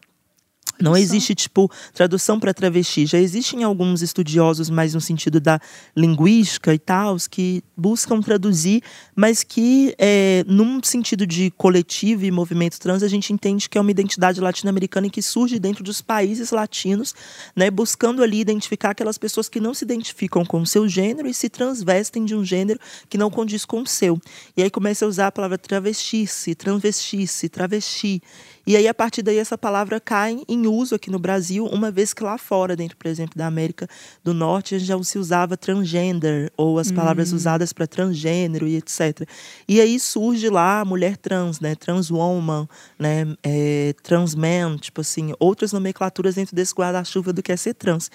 Não 0.80 0.96
existe, 0.96 1.34
tipo, 1.34 1.70
tradução 1.92 2.38
para 2.38 2.54
travesti. 2.54 3.06
Já 3.06 3.18
existem 3.18 3.64
alguns 3.64 4.00
estudiosos 4.00 4.70
mais 4.70 4.94
no 4.94 5.00
sentido 5.00 5.40
da 5.40 5.60
linguística 5.96 6.72
e 6.72 6.78
tal, 6.78 7.16
que 7.30 7.62
buscam 7.76 8.20
traduzir, 8.20 8.82
mas 9.14 9.42
que, 9.42 9.94
é, 9.98 10.44
num 10.46 10.80
sentido 10.82 11.26
de 11.26 11.50
coletivo 11.52 12.24
e 12.24 12.30
movimento 12.30 12.78
trans, 12.78 13.02
a 13.02 13.08
gente 13.08 13.32
entende 13.32 13.68
que 13.68 13.76
é 13.76 13.80
uma 13.80 13.90
identidade 13.90 14.40
latino-americana 14.40 15.08
que 15.10 15.22
surge 15.22 15.58
dentro 15.58 15.82
dos 15.82 16.00
países 16.00 16.50
latinos, 16.50 17.14
né, 17.56 17.70
buscando 17.70 18.22
ali 18.22 18.40
identificar 18.40 18.90
aquelas 18.90 19.18
pessoas 19.18 19.48
que 19.48 19.60
não 19.60 19.74
se 19.74 19.84
identificam 19.84 20.44
com 20.44 20.60
o 20.60 20.66
seu 20.66 20.88
gênero 20.88 21.28
e 21.28 21.34
se 21.34 21.48
transvestem 21.48 22.24
de 22.24 22.34
um 22.34 22.44
gênero 22.44 22.78
que 23.08 23.18
não 23.18 23.30
condiz 23.30 23.64
com 23.64 23.82
o 23.82 23.86
seu. 23.86 24.20
E 24.56 24.62
aí 24.62 24.70
começa 24.70 25.04
a 25.04 25.08
usar 25.08 25.28
a 25.28 25.32
palavra 25.32 25.58
travesti-se, 25.58 26.54
transvesti-se, 26.54 27.48
travesti. 27.48 28.22
E 28.68 28.76
aí, 28.76 28.86
a 28.86 28.92
partir 28.92 29.22
daí, 29.22 29.38
essa 29.38 29.56
palavra 29.56 29.98
cai 29.98 30.42
em 30.46 30.66
uso 30.66 30.94
aqui 30.94 31.10
no 31.10 31.18
Brasil, 31.18 31.64
uma 31.64 31.90
vez 31.90 32.12
que 32.12 32.22
lá 32.22 32.36
fora, 32.36 32.76
dentro, 32.76 32.98
por 32.98 33.08
exemplo, 33.08 33.32
da 33.34 33.46
América 33.46 33.88
do 34.22 34.34
Norte, 34.34 34.78
já 34.78 35.02
se 35.02 35.18
usava 35.18 35.56
transgender, 35.56 36.52
ou 36.54 36.78
as 36.78 36.92
palavras 36.92 37.32
usadas 37.32 37.72
para 37.72 37.86
transgênero 37.86 38.68
e 38.68 38.76
etc. 38.76 39.26
E 39.66 39.80
aí 39.80 39.98
surge 39.98 40.50
lá 40.50 40.80
a 40.80 40.84
mulher 40.84 41.16
trans, 41.16 41.60
né? 41.60 41.74
Transwoman, 41.74 42.68
né? 42.98 43.34
É, 43.42 43.94
transman, 44.02 44.76
tipo 44.76 45.00
assim, 45.00 45.32
outras 45.40 45.72
nomenclaturas 45.72 46.34
dentro 46.34 46.54
desse 46.54 46.74
guarda-chuva 46.74 47.32
do 47.32 47.42
que 47.42 47.50
é 47.50 47.56
ser 47.56 47.72
trans. 47.72 48.10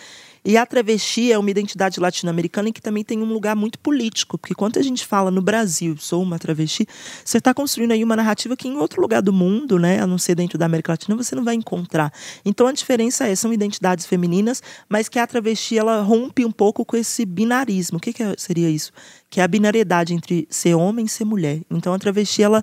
E 0.45 0.57
a 0.57 0.65
travesti 0.65 1.31
é 1.31 1.37
uma 1.37 1.49
identidade 1.49 2.01
latino-americana 2.01 2.69
que 2.71 2.81
também 2.81 3.03
tem 3.03 3.17
um 3.19 3.33
lugar 3.33 3.55
muito 3.55 3.79
político, 3.79 4.37
porque 4.37 4.53
quando 4.53 4.77
a 4.77 4.81
gente 4.83 5.05
fala 5.05 5.31
no 5.31 5.41
Brasil, 5.41 5.95
sou 5.97 6.21
uma 6.21 6.37
travesti, 6.37 6.85
você 7.23 7.37
está 7.37 7.53
construindo 7.53 7.91
aí 7.91 8.03
uma 8.03 8.15
narrativa 8.15 8.55
que 8.55 8.67
em 8.67 8.75
outro 8.75 9.01
lugar 9.01 9.21
do 9.21 9.31
mundo, 9.31 9.79
né, 9.79 10.01
a 10.01 10.05
não 10.05 10.17
ser 10.17 10.35
dentro 10.43 10.57
da 10.57 10.65
América 10.65 10.91
Latina, 10.91 11.15
você 11.15 11.35
não 11.35 11.43
vai 11.43 11.55
encontrar. 11.55 12.11
Então 12.43 12.67
a 12.67 12.71
diferença 12.71 13.27
é, 13.27 13.35
são 13.35 13.53
identidades 13.53 14.05
femininas, 14.05 14.61
mas 14.89 15.07
que 15.07 15.17
a 15.17 15.25
travesti 15.25 15.77
ela 15.77 16.01
rompe 16.01 16.45
um 16.45 16.51
pouco 16.51 16.83
com 16.83 16.97
esse 16.97 17.25
binarismo. 17.25 17.97
O 17.97 18.01
que, 18.01 18.11
que 18.11 18.21
é- 18.21 18.35
seria 18.37 18.69
isso? 18.69 18.91
Que 19.29 19.39
é 19.39 19.43
a 19.43 19.47
binariedade 19.47 20.13
entre 20.13 20.45
ser 20.49 20.75
homem 20.75 21.05
e 21.05 21.09
ser 21.09 21.25
mulher. 21.25 21.61
Então 21.71 21.93
a 21.93 21.99
travesti 21.99 22.43
ela 22.43 22.61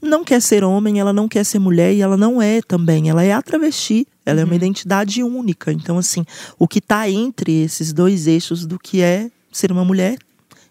não 0.00 0.24
quer 0.24 0.40
ser 0.42 0.64
homem, 0.64 0.98
ela 0.98 1.12
não 1.12 1.28
quer 1.28 1.44
ser 1.44 1.58
mulher 1.58 1.94
e 1.94 2.00
ela 2.02 2.16
não 2.16 2.42
é 2.42 2.60
também. 2.60 3.08
Ela 3.08 3.22
é 3.22 3.32
a 3.32 3.40
travesti 3.40 4.06
Ela 4.24 4.40
é 4.40 4.44
uma 4.44 4.54
identidade 4.54 5.20
única. 5.22 5.72
Então, 5.72 5.98
assim, 5.98 6.24
o 6.56 6.68
que 6.68 6.78
está 6.78 7.08
entre 7.10 7.62
esses 7.62 7.92
dois 7.92 8.28
eixos 8.28 8.64
do 8.64 8.78
que 8.78 9.02
é 9.02 9.28
ser 9.50 9.72
uma 9.72 9.84
mulher 9.84 10.16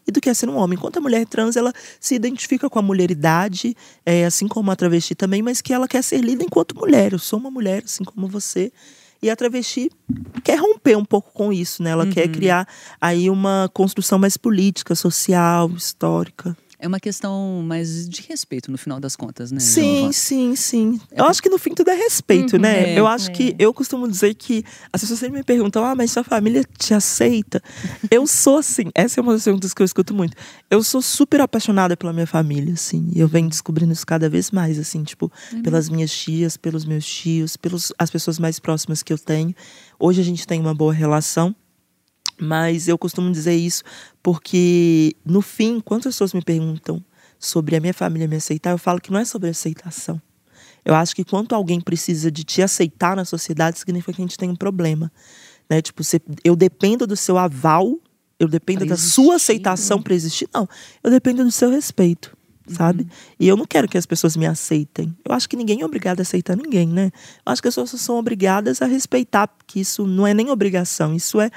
e 0.08 0.12
do 0.12 0.22
que 0.22 0.30
é 0.30 0.34
ser 0.34 0.50
um 0.50 0.56
homem. 0.56 0.78
Enquanto 0.78 0.98
a 0.98 1.02
mulher 1.02 1.26
trans, 1.26 1.56
ela 1.56 1.74
se 2.00 2.16
identifica 2.16 2.70
com 2.70 2.80
a 2.80 2.82
mulheridade, 2.82 3.76
é, 4.06 4.26
assim 4.26 4.48
como 4.48 4.72
a 4.72 4.76
travesti 4.76 5.16
também, 5.16 5.42
mas 5.42 5.62
que 5.62 5.74
ela 5.74 5.88
quer 5.88 6.04
ser 6.04 6.22
lida 6.22 6.44
enquanto 6.44 6.76
mulher. 6.76 7.14
Eu 7.14 7.20
sou 7.20 7.40
uma 7.40 7.52
mulher, 7.52 7.84
assim 7.86 8.04
como 8.04 8.28
você. 8.28 8.72
E 9.22 9.30
a 9.30 9.36
travesti 9.36 9.92
quer 10.44 10.60
romper 10.60 10.98
um 10.98 11.06
pouco 11.06 11.32
com 11.32 11.54
isso, 11.54 11.84
né? 11.84 11.92
Ela 11.92 12.08
quer 12.08 12.28
criar 12.28 12.68
aí 13.00 13.30
uma 13.30 13.70
construção 13.72 14.18
mais 14.18 14.36
política, 14.36 14.96
social, 14.96 15.70
histórica. 15.70 16.58
É 16.84 16.88
uma 16.88 17.00
questão 17.00 17.62
mais 17.64 18.10
de 18.10 18.24
respeito, 18.24 18.72
no 18.72 18.78
final 18.78 19.00
das 19.00 19.16
contas, 19.16 19.52
né? 19.52 19.60
Sim, 19.60 20.12
sim, 20.12 20.56
sim. 20.56 21.00
Eu 21.12 21.26
acho 21.26 21.40
que 21.40 21.48
no 21.48 21.60
fim 21.60 21.76
tudo 21.76 21.92
é 21.92 21.94
respeito, 21.94 22.58
né? 22.58 22.96
É, 22.96 23.00
eu 23.00 23.06
acho 23.06 23.32
que 23.32 23.56
eu 23.60 23.72
costumo 23.72 24.08
dizer 24.08 24.34
que 24.34 24.64
as 24.92 25.00
pessoas 25.00 25.20
sempre 25.20 25.38
me 25.38 25.44
perguntam: 25.44 25.86
"Ah, 25.86 25.94
mas 25.94 26.12
sua 26.12 26.24
família 26.24 26.66
te 26.80 26.96
aceita?". 26.96 27.62
eu 28.10 28.26
sou 28.26 28.58
assim, 28.58 28.86
essa 28.96 29.20
é 29.20 29.22
uma 29.22 29.34
das 29.34 29.44
perguntas 29.44 29.76
que 29.76 29.82
eu 29.84 29.86
escuto 29.86 30.12
muito. 30.12 30.36
Eu 30.72 30.82
sou 30.82 31.04
super 31.04 31.40
apaixonada 31.42 31.96
pela 31.96 32.12
minha 32.12 32.26
família, 32.26 32.74
assim. 32.74 33.12
E 33.14 33.20
eu 33.20 33.28
venho 33.28 33.48
descobrindo 33.48 33.94
isso 33.94 34.06
cada 34.06 34.28
vez 34.28 34.50
mais, 34.50 34.80
assim, 34.80 35.04
tipo, 35.04 35.32
pelas 35.62 35.88
minhas 35.88 36.12
tias, 36.12 36.58
pelos 36.58 36.84
meus 36.84 37.06
tios, 37.06 37.56
pelas 37.56 37.94
as 38.00 38.10
pessoas 38.10 38.40
mais 38.40 38.58
próximas 38.60 39.04
que 39.04 39.14
eu 39.14 39.20
tenho. 39.20 39.54
Hoje 40.00 40.20
a 40.20 40.24
gente 40.24 40.48
tem 40.48 40.60
uma 40.60 40.74
boa 40.74 40.92
relação. 40.92 41.56
Mas 42.42 42.88
eu 42.88 42.98
costumo 42.98 43.32
dizer 43.32 43.56
isso 43.56 43.84
porque, 44.24 45.16
no 45.24 45.42
fim, 45.42 45.80
quando 45.80 46.08
as 46.08 46.16
pessoas 46.16 46.34
me 46.34 46.42
perguntam 46.42 47.04
sobre 47.38 47.76
a 47.76 47.80
minha 47.80 47.94
família 47.94 48.28
me 48.28 48.36
aceitar, 48.36 48.72
eu 48.72 48.80
falo 48.80 49.00
que 49.00 49.12
não 49.12 49.20
é 49.20 49.26
sobre 49.26 49.50
aceitação. 49.50 50.20
Eu 50.84 50.96
acho 50.96 51.16
que 51.16 51.24
quando 51.24 51.54
alguém 51.54 51.80
precisa 51.80 52.32
de 52.32 52.44
te 52.44 52.64
aceitar 52.64 53.16
na 53.16 53.26
sociedade, 53.26 53.78
significa 53.78 54.14
que 54.14 54.22
a 54.22 54.26
gente 54.26 54.38
tem 54.38 54.50
um 54.50 54.56
problema. 54.56 55.12
Né? 55.70 55.82
Tipo, 55.84 56.04
você, 56.04 56.20
eu 56.44 56.56
dependo 56.56 57.06
do 57.06 57.16
seu 57.16 57.38
aval, 57.38 58.00
eu 58.40 58.48
dependo 58.48 58.88
da 58.88 58.98
sua 58.98 59.36
aceitação 59.36 60.02
para 60.02 60.16
existir. 60.16 60.50
Não, 60.52 60.68
eu 61.04 61.12
dependo 61.12 61.44
do 61.44 61.52
seu 61.52 61.70
respeito, 61.70 62.36
sabe? 62.68 63.08
E 63.40 63.48
eu 63.48 63.56
não 63.56 63.68
quero 63.68 63.88
que 63.88 64.00
as 64.00 64.08
pessoas 64.08 64.36
me 64.36 64.48
aceitem. 64.48 65.16
Eu 65.24 65.36
acho 65.36 65.48
que 65.48 65.56
ninguém 65.56 65.82
é 65.82 65.86
obrigado 65.86 66.20
a 66.20 66.24
aceitar 66.24 66.58
ninguém, 66.58 66.88
né? 66.88 67.12
Eu 67.46 67.52
acho 67.52 67.62
que 67.62 67.68
as 67.68 67.76
pessoas 67.76 68.02
são 68.02 68.18
obrigadas 68.18 68.82
a 68.82 68.88
respeitar, 68.88 69.48
porque 69.48 69.80
isso 69.80 70.08
não 70.08 70.26
é 70.26 70.34
nem 70.34 70.50
obrigação, 70.50 71.16
isso 71.16 71.40
é 71.40 71.52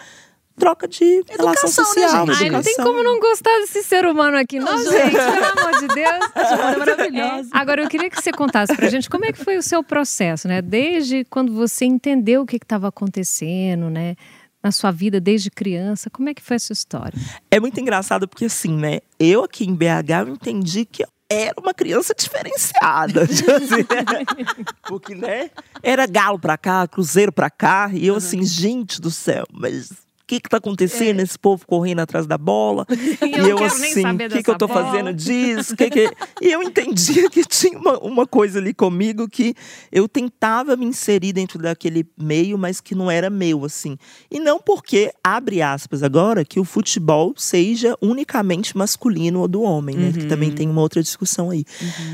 troca 0.58 0.87
de 0.87 1.04
relação 1.28 1.68
Educação, 1.68 1.84
né, 1.84 2.02
social. 2.02 2.26
gente? 2.26 2.42
Ai, 2.44 2.50
não 2.50 2.62
tem 2.62 2.76
como 2.76 3.02
não 3.02 3.18
gostar 3.18 3.50
desse 3.61 3.82
ser 3.82 4.06
humano 4.06 4.37
aqui, 4.37 4.58
não, 4.58 4.78
gente. 4.78 5.12
Pelo 5.12 5.61
amor 5.61 5.80
de 5.80 5.88
Deus. 5.88 6.30
é 6.34 6.76
maravilhosa. 6.76 7.50
É. 7.52 7.58
Agora, 7.58 7.82
eu 7.82 7.88
queria 7.88 8.08
que 8.08 8.20
você 8.20 8.32
contasse 8.32 8.75
pra 8.75 8.88
gente 8.88 9.11
como 9.11 9.25
é 9.25 9.32
que 9.32 9.42
foi 9.42 9.56
o 9.56 9.62
seu 9.62 9.82
processo, 9.82 10.49
né? 10.49 10.62
Desde 10.62 11.25
quando 11.25 11.52
você 11.52 11.84
entendeu 11.84 12.42
o 12.42 12.46
que 12.46 12.56
estava 12.56 12.88
acontecendo, 12.88 13.90
né? 13.90 14.16
Na 14.62 14.73
sua 14.73 14.90
vida, 14.90 15.20
desde 15.20 15.50
criança. 15.50 16.08
Como 16.08 16.28
é 16.28 16.34
que 16.34 16.40
foi 16.40 16.56
essa 16.56 16.73
história? 16.73 17.18
É 17.50 17.61
muito 17.61 17.78
engraçado 17.78 18.26
porque, 18.26 18.46
assim, 18.46 18.75
né? 18.76 19.00
Eu 19.18 19.44
aqui 19.44 19.64
em 19.64 19.75
BH 19.75 20.26
eu 20.26 20.28
entendi 20.28 20.87
que 20.87 21.02
eu 21.02 21.08
era 21.28 21.54
uma 21.58 21.75
criança 21.75 22.14
diferenciada. 22.16 23.26
tipo 23.28 23.50
assim, 23.50 23.76
né? 23.76 24.64
porque, 24.87 25.14
né? 25.14 25.50
Era 25.82 26.06
galo 26.06 26.38
pra 26.38 26.56
cá, 26.56 26.87
cruzeiro 26.87 27.32
pra 27.32 27.50
cá. 27.50 27.90
E 27.92 28.06
eu, 28.06 28.16
assim, 28.16 28.42
gente 28.42 29.00
do 29.00 29.11
céu, 29.11 29.44
mas. 29.52 30.03
O 30.25 30.26
que 30.26 30.40
que 30.40 30.49
tá 30.49 30.57
acontecendo? 30.57 31.21
Esse 31.21 31.38
povo 31.38 31.66
correndo 31.66 31.99
atrás 31.99 32.26
da 32.26 32.38
bola. 32.38 32.87
É. 33.21 33.28
eu 33.47 33.62
assim, 33.62 34.07
o 34.07 34.16
que, 34.31 34.43
que 34.43 34.50
eu 34.50 34.57
tô 34.57 34.66
bola. 34.66 34.83
fazendo 34.83 35.12
disso? 35.12 35.76
Que 35.76 35.90
que... 35.90 36.11
E 36.40 36.50
eu 36.50 36.62
entendia 36.62 37.28
que 37.28 37.45
tinha 37.45 37.78
uma, 37.78 37.99
uma 37.99 38.26
coisa 38.26 38.59
ali 38.59 38.73
comigo 38.73 39.28
que 39.28 39.54
eu 39.93 40.09
tentava 40.09 40.76
me 40.76 40.87
inserir 40.87 41.35
dentro 41.35 41.59
daquele 41.59 42.07
meio, 42.19 42.57
mas 42.57 42.81
que 42.81 42.95
não 42.95 43.11
era 43.11 43.28
meu, 43.28 43.66
assim. 43.66 43.99
E 44.31 44.40
não 44.40 44.59
porque, 44.59 45.12
abre 45.23 45.61
aspas 45.61 46.02
agora, 46.02 46.43
que 46.43 46.59
o 46.59 46.64
futebol 46.64 47.35
seja 47.37 47.95
unicamente 48.00 48.76
masculino 48.76 49.40
ou 49.40 49.49
do 49.49 49.61
homem, 49.61 49.95
né? 49.95 50.11
Que 50.11 50.25
também 50.25 50.50
tem 50.50 50.71
uma 50.71 50.81
outra 50.81 51.02
discussão 51.02 51.50
aí. 51.50 51.64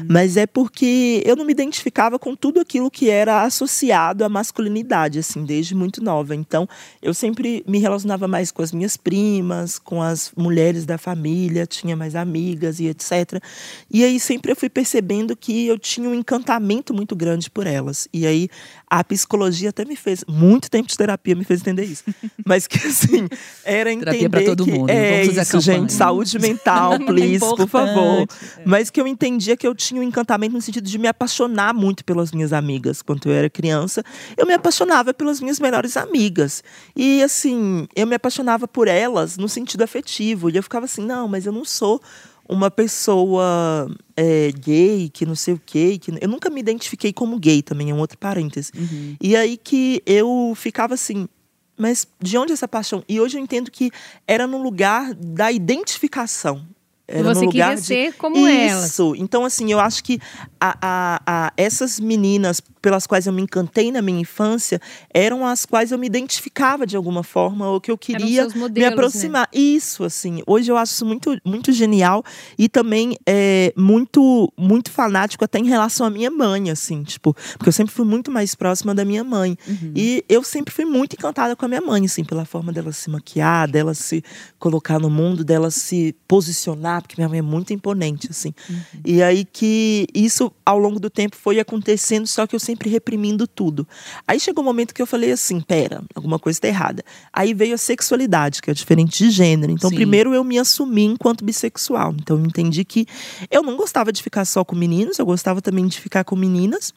Mas 0.09 0.37
é 0.37 0.49
porque 0.49 1.23
eu 1.25 1.37
não 1.37 1.45
me 1.45 1.53
identificava 1.53 2.19
com 2.19 2.35
tudo 2.35 2.59
aquilo 2.59 2.91
que 2.91 3.09
era 3.09 3.43
associado 3.43 4.25
à 4.25 4.29
masculinidade, 4.29 5.21
assim, 5.21 5.45
desde 5.45 5.77
muito 5.77 6.03
nova. 6.03 6.35
Então, 6.35 6.69
eu 7.01 7.15
sempre 7.15 7.65
me 7.69 7.79
relacionava 7.79 8.00
mais 8.05 8.51
com 8.51 8.63
as 8.63 8.73
minhas 8.73 8.97
primas, 8.97 9.79
com 9.79 10.03
as 10.03 10.33
mulheres 10.37 10.85
da 10.85 10.99
família, 10.99 11.67
tinha 11.67 11.97
mais 11.97 12.15
amigas 12.15 12.81
e 12.81 12.87
etc. 12.87 13.43
E 13.91 14.05
aí 14.05 14.19
sempre 14.21 14.53
eu 14.53 14.57
fui 14.57 14.69
percebendo 14.69 15.37
que 15.37 15.67
eu 15.67 15.79
tinha 15.79 16.09
um 16.09 16.15
encantamento 16.15 16.93
muito 16.93 17.15
grande 17.17 17.51
por 17.51 17.67
elas. 17.67 18.09
E 18.13 18.27
aí 18.27 18.49
a 18.89 19.05
psicologia 19.05 19.71
até 19.71 19.85
me 19.85 19.97
fez, 19.97 20.25
muito 20.29 20.71
tempo 20.71 20.89
de 20.89 20.97
terapia 20.97 21.35
me 21.35 21.45
fez 21.45 21.61
entender 21.61 21.85
isso. 21.85 22.05
Mas 22.45 22.67
que 22.67 22.79
assim, 22.87 23.29
era 23.65 23.93
entender 23.93 24.19
Terapia 24.19 24.31
pra 24.31 24.43
todo 24.43 24.65
que 24.65 24.73
mundo, 24.73 24.91
é 24.91 25.25
isso, 25.25 25.61
gente, 25.61 25.93
saúde 25.93 26.39
mental, 26.39 26.99
please, 27.07 27.39
por 27.39 27.69
favor. 27.69 28.23
Importante. 28.23 28.63
Mas 28.65 28.91
que 28.91 29.01
eu 29.01 29.07
entendia 29.07 29.57
que 29.57 29.67
eu 29.67 29.75
tinha 29.75 30.01
um 30.01 30.05
encantamento 30.05 30.55
no 30.55 30.61
sentido 30.61 30.89
de 30.89 30.99
me 30.99 31.07
apaixonar 31.07 31.73
muito 31.73 32.05
pelas 32.05 32.33
minhas 32.33 32.53
amigas. 32.53 33.03
Quando 33.03 33.29
eu 33.29 33.33
era 33.33 33.49
criança, 33.49 34.03
eu 34.37 34.47
me 34.47 34.55
apaixonava 34.55 35.15
pelas 35.15 35.41
minhas 35.41 35.61
melhores 35.61 35.97
amigas. 35.97 36.63
E 36.97 37.23
assim, 37.23 37.87
eu 37.95 38.07
me 38.07 38.15
apaixonava 38.15 38.67
por 38.69 38.89
elas 38.89 39.37
no 39.37 39.49
sentido 39.49 39.83
afetivo. 39.83 40.51
E 40.51 40.57
eu 40.57 40.63
ficava 40.63 40.85
assim, 40.85 41.05
não, 41.05 41.27
mas 41.29 41.47
eu 41.47 41.53
não 41.53 41.65
sou 41.65 42.01
uma 42.49 42.71
pessoa 42.71 43.89
é, 44.17 44.51
gay, 44.53 45.09
que 45.13 45.25
não 45.25 45.35
sei 45.35 45.55
o 45.55 45.61
quê. 45.65 45.99
Que... 46.01 46.13
Eu 46.21 46.29
nunca 46.29 46.51
me 46.51 46.61
identifiquei 46.61 47.13
como 47.13 47.39
gay 47.39 47.63
também, 47.63 47.91
é 47.91 47.95
um 47.95 47.99
outro 47.99 48.19
parêntese. 48.19 48.73
E 49.21 49.37
aí 49.37 49.57
que 49.57 50.03
eu 50.05 50.53
ficava 50.57 50.95
assim, 50.95 51.29
mas 51.77 52.07
de 52.21 52.37
onde 52.37 52.53
essa 52.53 52.67
paixão? 52.69 53.03
E 53.09 53.21
hoje 53.21 53.39
eu 53.39 53.43
entendo 53.43 53.71
que 53.71 53.91
era 54.27 54.47
no 54.47 54.63
lugar 54.63 55.15
da 55.15 55.51
identificação. 55.53 56.67
Era 57.07 57.35
Você 57.35 57.41
no 57.41 57.47
lugar 57.47 57.69
queria 57.71 57.81
de... 57.81 57.87
ser 57.87 58.15
como 58.17 58.47
elas. 58.47 58.91
Isso. 58.91 59.15
Então, 59.17 59.45
assim, 59.45 59.73
eu 59.73 59.81
acho 59.81 60.05
que 60.05 60.21
a, 60.61 60.77
a, 60.81 61.23
a- 61.27 61.53
essas 61.57 61.99
meninas 61.99 62.61
pelas 62.81 63.07
quais 63.07 63.27
eu 63.27 63.33
me 63.33 63.43
encantei 63.43 63.93
na 63.93 64.03
minha 64.03 64.21
infância 64.21 64.81
eram 65.13 65.47
as 65.47 65.67
quais 65.67 65.93
eu 65.93 65.99
me 65.99 66.07
identificava 66.07 66.87
de 66.87 66.97
alguma 66.97 67.23
forma 67.23 67.69
ou 67.69 67.81
que 67.81 67.91
eu 67.91 67.99
queria 67.99 68.43
seus 68.43 68.55
me 68.55 68.61
modelos, 68.61 68.89
né? 68.89 68.95
aproximar. 68.95 69.49
Isso, 69.53 70.05
assim. 70.05 70.43
Hoje 70.47 70.71
eu 70.71 70.77
acho 70.77 70.93
isso 70.95 71.07
muito, 71.07 71.37
muito 71.45 71.73
genial 71.73 72.25
e 72.59 72.69
também 72.69 73.17
é 73.27 73.73
muito, 73.77 74.53
muito 74.57 74.91
fanático 74.91 75.45
até 75.45 75.59
em 75.59 75.67
relação 75.67 76.07
à 76.07 76.11
minha 76.11 76.31
mãe, 76.31 76.71
assim, 76.71 77.03
tipo, 77.03 77.35
porque 77.57 77.69
eu 77.69 77.73
sempre 77.73 77.93
fui 77.93 78.05
muito 78.05 78.31
mais 78.31 78.55
próxima 78.55 78.95
da 78.95 79.05
minha 79.05 79.25
mãe. 79.25 79.57
Uhum. 79.67 79.93
E 79.95 80.25
eu 80.29 80.43
sempre 80.43 80.73
fui 80.73 80.85
muito 80.85 81.15
encantada 81.15 81.55
com 81.55 81.65
a 81.65 81.69
minha 81.69 81.81
mãe, 81.81 82.05
assim, 82.05 82.25
pela 82.25 82.45
forma 82.45 82.73
dela 82.73 82.93
se 82.93 83.11
maquiar, 83.11 83.69
dela 83.69 83.95
se 83.95 84.23
colocar 84.59 84.99
no 84.99 85.11
mundo, 85.11 85.45
dela 85.45 85.71
se 85.71 86.15
posicionar, 86.27 87.03
porque 87.03 87.17
minha 87.17 87.29
mãe 87.29 87.39
é 87.39 87.43
muito 87.43 87.73
imponente, 87.73 88.29
assim. 88.31 88.55
Uhum. 88.69 88.81
E 89.05 89.23
aí 89.23 89.45
que 89.45 90.07
isso, 90.15 90.53
ao 90.65 90.79
longo 90.79 90.99
do 90.99 91.11
tempo, 91.11 91.37
foi 91.37 91.59
acontecendo, 91.59 92.27
só 92.27 92.47
que 92.47 92.55
eu 92.55 92.61
sempre 92.71 92.89
reprimindo 92.89 93.47
tudo. 93.49 93.87
Aí 94.27 94.39
chegou 94.39 94.63
um 94.63 94.67
momento 94.67 94.95
que 94.95 95.03
eu 95.03 95.07
falei 95.07 95.33
assim, 95.33 95.61
pera, 95.61 96.03
alguma 96.15 96.39
coisa 96.39 96.57
está 96.57 96.69
errada. 96.69 97.03
Aí 97.33 97.53
veio 97.53 97.75
a 97.75 97.79
sexualidade, 97.79 98.63
que 98.63 98.71
é 98.71 98.75
diferente 98.75 99.19
de 99.25 99.31
gênero. 99.31 99.73
Então, 99.73 99.91
Sim. 99.91 99.97
primeiro 99.97 100.33
eu 100.33 100.45
me 100.45 100.59
assumi 100.59 101.05
enquanto 101.05 101.45
bissexual. 101.45 102.15
Então, 102.21 102.39
eu 102.39 102.45
entendi 102.47 102.85
que 102.85 103.07
eu 103.51 103.63
não 103.63 103.77
gostava 103.77 104.13
de 104.13 104.23
ficar 104.23 104.45
só 104.45 104.65
com 104.65 104.77
meninos, 104.77 105.19
eu 105.19 105.27
gostava 105.27 105.61
também 105.61 105.87
de 105.87 105.99
ficar 106.01 106.23
com 106.25 106.37
meninas. 106.37 106.93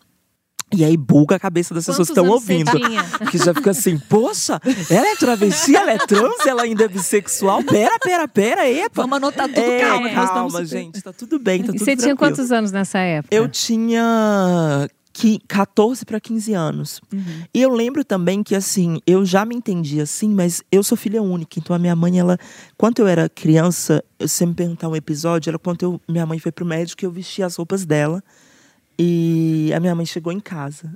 E 0.76 0.84
aí 0.84 0.98
buga 0.98 1.36
a 1.36 1.40
cabeça 1.40 1.72
das 1.74 1.86
pessoas 1.86 2.08
que 2.08 2.16
Quantos 2.16 2.24
estão 2.42 2.56
ouvindo. 2.56 2.72
tinha? 2.72 3.04
Que 3.30 3.38
já 3.38 3.54
fica 3.54 3.70
assim, 3.72 3.98
poxa, 4.00 4.60
ela 4.90 5.08
é 5.08 5.16
travesti, 5.16 5.76
ela 5.76 5.92
é 5.92 5.98
trans, 6.00 6.46
ela 6.48 6.64
ainda 6.64 6.86
é 6.86 6.88
bissexual. 6.88 7.64
Pera, 7.64 8.00
pera, 8.00 8.28
pera, 8.28 8.68
epa. 8.70 9.02
Vamos 9.04 9.18
anotar 9.18 9.48
tudo, 9.48 9.60
É, 9.60 9.80
calma. 9.82 10.08
estamos 10.08 10.30
calma, 10.32 10.50
super- 10.50 10.66
gente, 10.66 11.02
tá 11.02 11.14
tudo 11.14 11.38
bem, 11.38 11.60
tá 11.62 11.66
E 11.66 11.68
tudo 11.74 11.80
você 11.80 11.96
tinha 11.96 12.16
tranquilo. 12.16 12.18
quantos 12.18 12.52
anos 12.52 12.72
nessa 12.72 12.98
época? 13.00 13.36
Eu 13.36 13.48
tinha 13.48 14.90
que 15.14 15.38
14 15.48 16.04
para 16.06 16.20
15 16.20 16.54
anos. 16.54 17.00
E 17.54 17.62
eu 17.62 17.72
lembro 17.72 18.04
também 18.04 18.42
que 18.42 18.56
assim, 18.56 19.00
eu 19.06 19.24
já 19.24 19.46
me 19.46 19.56
entendi 19.56 20.02
assim, 20.02 20.28
mas 20.28 20.64
eu 20.72 20.82
sou 20.84 20.98
filha 20.98 21.22
única, 21.22 21.60
então 21.60 21.76
a 21.76 21.80
minha 21.80 21.96
mãe 21.96 22.18
ela, 22.20 22.36
quando 22.76 22.98
eu 23.00 23.08
era 23.08 23.30
criança, 23.30 24.04
eu 24.18 24.28
sempre 24.28 24.50
me 24.50 24.56
perguntar 24.56 24.90
um 24.90 24.96
episódio, 24.96 25.52
era 25.52 25.60
quando 25.60 25.84
eu, 25.84 26.02
minha 26.10 26.26
mãe 26.26 26.40
foi 26.40 26.52
pro 26.52 26.66
médico 26.66 27.04
e 27.04 27.06
eu 27.06 27.12
vestia 27.12 27.46
as 27.46 27.56
roupas 27.56 27.86
dela. 27.86 28.24
E 28.98 29.72
a 29.76 29.80
minha 29.80 29.96
mãe 29.96 30.06
chegou 30.06 30.32
em 30.32 30.40
casa. 30.40 30.94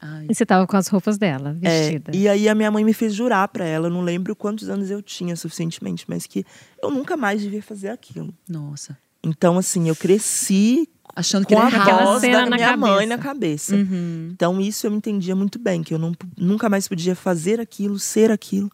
Ai, 0.00 0.26
E 0.30 0.34
você 0.34 0.46
tava 0.46 0.66
com 0.68 0.76
as 0.76 0.86
roupas 0.86 1.18
dela, 1.18 1.56
É, 1.62 1.80
vestida. 1.90 2.16
e 2.16 2.28
aí 2.28 2.48
a 2.48 2.54
minha 2.54 2.70
mãe 2.70 2.84
me 2.84 2.92
fez 2.92 3.12
jurar 3.12 3.48
pra 3.48 3.64
ela, 3.64 3.88
eu 3.88 3.90
não 3.90 4.02
lembro 4.02 4.36
quantos 4.36 4.68
anos 4.68 4.88
eu 4.90 5.02
tinha 5.02 5.34
suficientemente, 5.34 6.04
mas 6.06 6.26
que 6.26 6.44
eu 6.80 6.90
nunca 6.92 7.16
mais 7.16 7.40
devia 7.40 7.62
fazer 7.62 7.88
aquilo. 7.88 8.32
nossa. 8.48 8.96
Então, 9.22 9.58
assim, 9.58 9.86
eu 9.86 9.94
cresci 9.94 10.88
Achando 11.20 11.46
que 11.46 11.54
com 11.54 11.60
era 11.60 11.76
a 11.76 11.80
Aquela 11.80 12.00
errado. 12.00 12.04
voz 12.04 12.20
cena 12.20 12.38
da 12.38 12.46
na 12.46 12.56
minha 12.56 12.76
mãe 12.76 12.90
cabeça. 12.90 13.06
na 13.08 13.18
cabeça. 13.18 13.76
Uhum. 13.76 14.30
Então, 14.32 14.60
isso 14.60 14.86
eu 14.86 14.92
entendia 14.92 15.36
muito 15.36 15.58
bem, 15.58 15.82
que 15.82 15.94
eu 15.94 15.98
não, 15.98 16.12
nunca 16.36 16.68
mais 16.68 16.88
podia 16.88 17.14
fazer 17.14 17.60
aquilo, 17.60 17.98
ser 17.98 18.30
aquilo. 18.30 18.70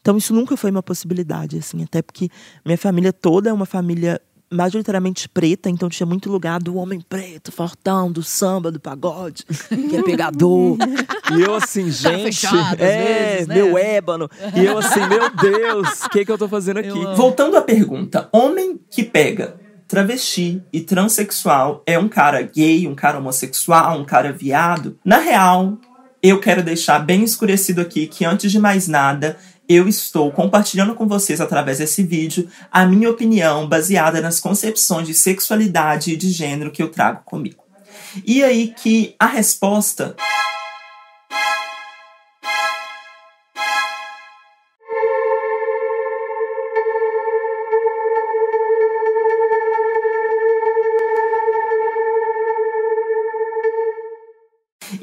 Então, 0.00 0.16
isso 0.16 0.32
nunca 0.32 0.56
foi 0.56 0.70
uma 0.70 0.82
possibilidade, 0.82 1.58
assim, 1.58 1.82
até 1.82 2.00
porque 2.00 2.28
minha 2.64 2.78
família 2.78 3.12
toda 3.12 3.50
é 3.50 3.52
uma 3.52 3.66
família 3.66 4.20
majoritariamente 4.50 5.28
preta, 5.28 5.68
então 5.68 5.88
tinha 5.88 6.06
muito 6.06 6.30
lugar 6.30 6.60
do 6.60 6.76
homem 6.76 7.00
preto, 7.00 7.50
fortão, 7.50 8.10
do 8.10 8.22
samba, 8.22 8.70
do 8.70 8.78
pagode, 8.78 9.44
que 9.44 9.96
é 9.96 10.02
pegador. 10.02 10.76
e 11.36 11.42
eu 11.42 11.54
assim, 11.54 11.90
gente, 11.90 12.24
fechado, 12.24 12.74
às 12.74 12.80
é, 12.80 13.32
vezes, 13.32 13.46
né? 13.48 13.54
meu 13.56 13.76
ébano. 13.76 14.30
E 14.54 14.64
eu 14.64 14.78
assim, 14.78 15.00
meu 15.08 15.28
Deus, 15.30 16.04
o 16.04 16.10
que, 16.10 16.24
que 16.24 16.30
eu 16.30 16.38
tô 16.38 16.48
fazendo 16.48 16.78
aqui? 16.78 17.04
Voltando 17.16 17.56
à 17.56 17.62
pergunta, 17.62 18.28
homem 18.32 18.78
que 18.90 19.02
pega 19.02 19.65
travesti 19.88 20.62
e 20.72 20.80
transexual 20.80 21.82
é 21.86 21.98
um 21.98 22.08
cara 22.08 22.42
gay, 22.42 22.86
um 22.86 22.94
cara 22.94 23.18
homossexual, 23.18 24.00
um 24.00 24.04
cara 24.04 24.32
viado? 24.32 24.98
Na 25.04 25.18
real, 25.18 25.78
eu 26.22 26.40
quero 26.40 26.62
deixar 26.62 26.98
bem 26.98 27.22
escurecido 27.22 27.80
aqui 27.80 28.06
que 28.06 28.24
antes 28.24 28.50
de 28.50 28.58
mais 28.58 28.88
nada, 28.88 29.36
eu 29.68 29.88
estou 29.88 30.30
compartilhando 30.30 30.94
com 30.94 31.06
vocês 31.06 31.40
através 31.40 31.78
desse 31.78 32.02
vídeo 32.02 32.48
a 32.70 32.86
minha 32.86 33.10
opinião 33.10 33.68
baseada 33.68 34.20
nas 34.20 34.40
concepções 34.40 35.06
de 35.06 35.14
sexualidade 35.14 36.12
e 36.12 36.16
de 36.16 36.30
gênero 36.30 36.70
que 36.70 36.82
eu 36.82 36.88
trago 36.88 37.22
comigo. 37.24 37.64
E 38.24 38.42
aí 38.42 38.72
que 38.76 39.14
a 39.18 39.26
resposta 39.26 40.16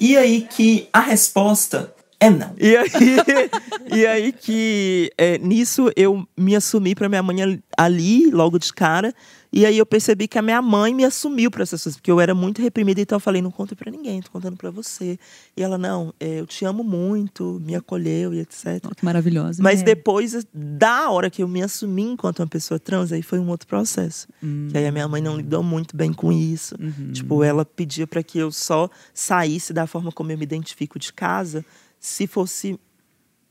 E 0.05 0.17
aí 0.17 0.41
que 0.41 0.89
a 0.91 0.99
resposta 0.99 1.92
é 2.25 2.29
não. 2.29 2.53
E 2.59 2.75
aí, 2.77 2.89
e 4.01 4.05
aí 4.05 4.31
que 4.31 5.11
é, 5.17 5.37
nisso 5.37 5.91
eu 5.95 6.25
me 6.37 6.55
assumi 6.55 6.95
pra 6.95 7.09
minha 7.09 7.23
mãe 7.23 7.37
ali- 7.77 8.29
logo 8.31 8.57
de 8.59 8.71
cara. 8.73 9.13
E 9.55 9.67
aí 9.67 9.77
eu 9.77 9.85
percebi 9.85 10.27
que 10.27 10.39
a 10.39 10.41
minha 10.41 10.59
mãe 10.63 10.95
me 10.95 11.05
assumiu 11.05 11.51
pra 11.51 11.61
essas 11.61 11.83
coisas, 11.83 11.95
porque 11.99 12.09
eu 12.09 12.19
era 12.19 12.33
muito 12.33 12.59
reprimida, 12.59 12.99
então 12.99 13.17
eu 13.17 13.19
falei, 13.19 13.39
não 13.39 13.51
conta 13.51 13.75
pra 13.75 13.91
ninguém, 13.91 14.19
tô 14.19 14.31
contando 14.31 14.57
pra 14.57 14.71
você. 14.71 15.19
E 15.55 15.61
ela, 15.61 15.77
não, 15.77 16.11
é, 16.19 16.39
eu 16.39 16.47
te 16.47 16.65
amo 16.65 16.83
muito, 16.83 17.61
me 17.63 17.75
acolheu 17.75 18.33
e 18.33 18.39
etc. 18.39 18.81
Ó, 18.83 18.89
que 18.95 19.05
maravilhosa. 19.05 19.61
Mas 19.61 19.81
É. 19.81 19.83
depois 19.83 20.43
da 20.51 21.11
hora 21.11 21.29
que 21.29 21.43
eu 21.43 21.47
me 21.47 21.61
assumi 21.61 22.01
enquanto 22.01 22.39
uma 22.39 22.47
pessoa 22.47 22.79
trans, 22.79 23.11
aí 23.11 23.21
foi 23.21 23.37
um 23.37 23.47
outro 23.47 23.67
processo. 23.67 24.27
Que 24.71 24.75
aí 24.79 24.87
a 24.87 24.91
minha 24.91 25.07
mãe 25.07 25.21
não 25.21 25.37
lidou 25.37 25.61
muito 25.61 25.95
bem 25.95 26.11
com 26.11 26.31
isso. 26.31 26.75
Tipo, 27.11 27.43
ela 27.43 27.63
pedia 27.63 28.07
pra 28.07 28.23
que 28.23 28.39
eu 28.39 28.51
só 28.51 28.89
saísse 29.13 29.71
da 29.71 29.85
forma 29.85 30.11
como 30.11 30.31
eu 30.31 30.37
me 30.37 30.43
identifico 30.43 30.97
de 30.97 31.13
casa, 31.13 31.63
se 32.03 32.27
fosse 32.27 32.77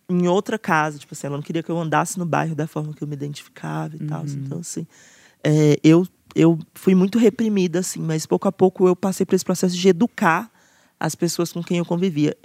em 0.07 0.29
outra 0.29 0.59
casa. 0.59 0.99
Tipo 0.99 1.15
assim, 1.15 1.27
ela 1.27 1.37
não 1.37 1.43
queria 1.43 1.63
que 1.63 1.71
eu 1.71 1.79
andasse 1.79 2.19
no 2.19 2.27
bairro 2.27 2.55
da 2.55 2.67
forma 2.67 2.93
que 2.93 3.03
eu 3.03 3.09
me 3.09 3.15
identificava 3.15 3.97
e 3.97 4.01
tal. 4.01 4.27
Então, 4.27 4.59
assim, 4.59 4.87
é, 5.43 5.79
eu, 5.83 6.07
eu 6.35 6.59
fui 6.75 6.95
muito 6.95 7.19
reprimida, 7.19 7.79
assim, 7.79 8.01
mas 8.01 8.27
pouco 8.27 8.47
a 8.47 8.53
pouco 8.53 8.87
eu 8.87 8.95
passei 8.95 9.25
por 9.25 9.35
esse 9.35 9.45
processo 9.45 9.75
de 9.75 9.89
educar 9.89 10.51
as 11.01 11.15
pessoas 11.15 11.51
com 11.51 11.63
quem 11.63 11.79
eu 11.79 11.85
convivia. 11.85 12.37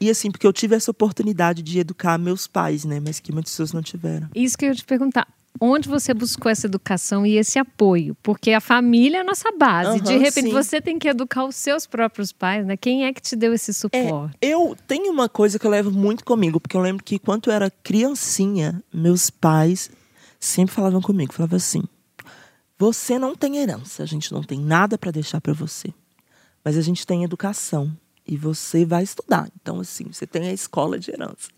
E 0.00 0.08
assim, 0.08 0.30
porque 0.30 0.46
eu 0.46 0.52
tive 0.52 0.76
essa 0.76 0.90
oportunidade 0.90 1.62
de 1.62 1.80
educar 1.80 2.16
meus 2.16 2.46
pais, 2.46 2.84
né? 2.84 3.00
Mas 3.00 3.18
que 3.18 3.32
muitas 3.32 3.52
pessoas 3.52 3.72
não 3.72 3.82
tiveram. 3.82 4.28
Isso 4.34 4.56
que 4.56 4.66
eu 4.66 4.68
ia 4.68 4.74
te 4.74 4.84
perguntar. 4.84 5.26
Onde 5.60 5.88
você 5.88 6.12
buscou 6.12 6.50
essa 6.50 6.66
educação 6.66 7.24
e 7.24 7.36
esse 7.36 7.58
apoio? 7.58 8.16
Porque 8.22 8.52
a 8.52 8.60
família 8.60 9.18
é 9.18 9.20
a 9.20 9.24
nossa 9.24 9.50
base. 9.52 10.00
de 10.00 10.12
Aham, 10.12 10.18
repente, 10.18 10.48
sim. 10.48 10.52
você 10.52 10.80
tem 10.80 10.98
que 10.98 11.08
educar 11.08 11.44
os 11.44 11.56
seus 11.56 11.86
próprios 11.86 12.32
pais, 12.32 12.66
né? 12.66 12.76
Quem 12.76 13.04
é 13.04 13.12
que 13.12 13.20
te 13.22 13.34
deu 13.36 13.54
esse 13.54 13.72
suporte? 13.72 14.36
Eu 14.40 14.76
tenho 14.86 15.10
uma 15.10 15.28
coisa 15.28 15.58
que 15.58 15.66
eu 15.66 15.70
levo 15.70 15.90
muito 15.90 16.24
comigo, 16.24 16.60
porque 16.60 16.76
eu 16.76 16.80
lembro 16.80 17.04
que 17.04 17.18
quando 17.18 17.48
eu 17.48 17.52
era 17.54 17.70
criancinha, 17.70 18.82
meus 18.92 19.30
pais 19.30 19.90
sempre 20.38 20.74
falavam 20.74 21.00
comigo, 21.00 21.32
falavam 21.32 21.56
assim: 21.56 21.82
"Você 22.78 23.18
não 23.18 23.34
tem 23.34 23.56
herança, 23.56 24.02
a 24.02 24.06
gente 24.06 24.32
não 24.32 24.42
tem 24.42 24.60
nada 24.60 24.98
para 24.98 25.10
deixar 25.10 25.40
para 25.40 25.52
você. 25.52 25.92
Mas 26.64 26.76
a 26.76 26.82
gente 26.82 27.06
tem 27.06 27.22
educação 27.24 27.96
e 28.26 28.36
você 28.36 28.84
vai 28.84 29.02
estudar. 29.02 29.48
Então 29.60 29.80
assim, 29.80 30.06
você 30.12 30.26
tem 30.26 30.48
a 30.48 30.52
escola 30.52 30.98
de 30.98 31.10
herança." 31.10 31.48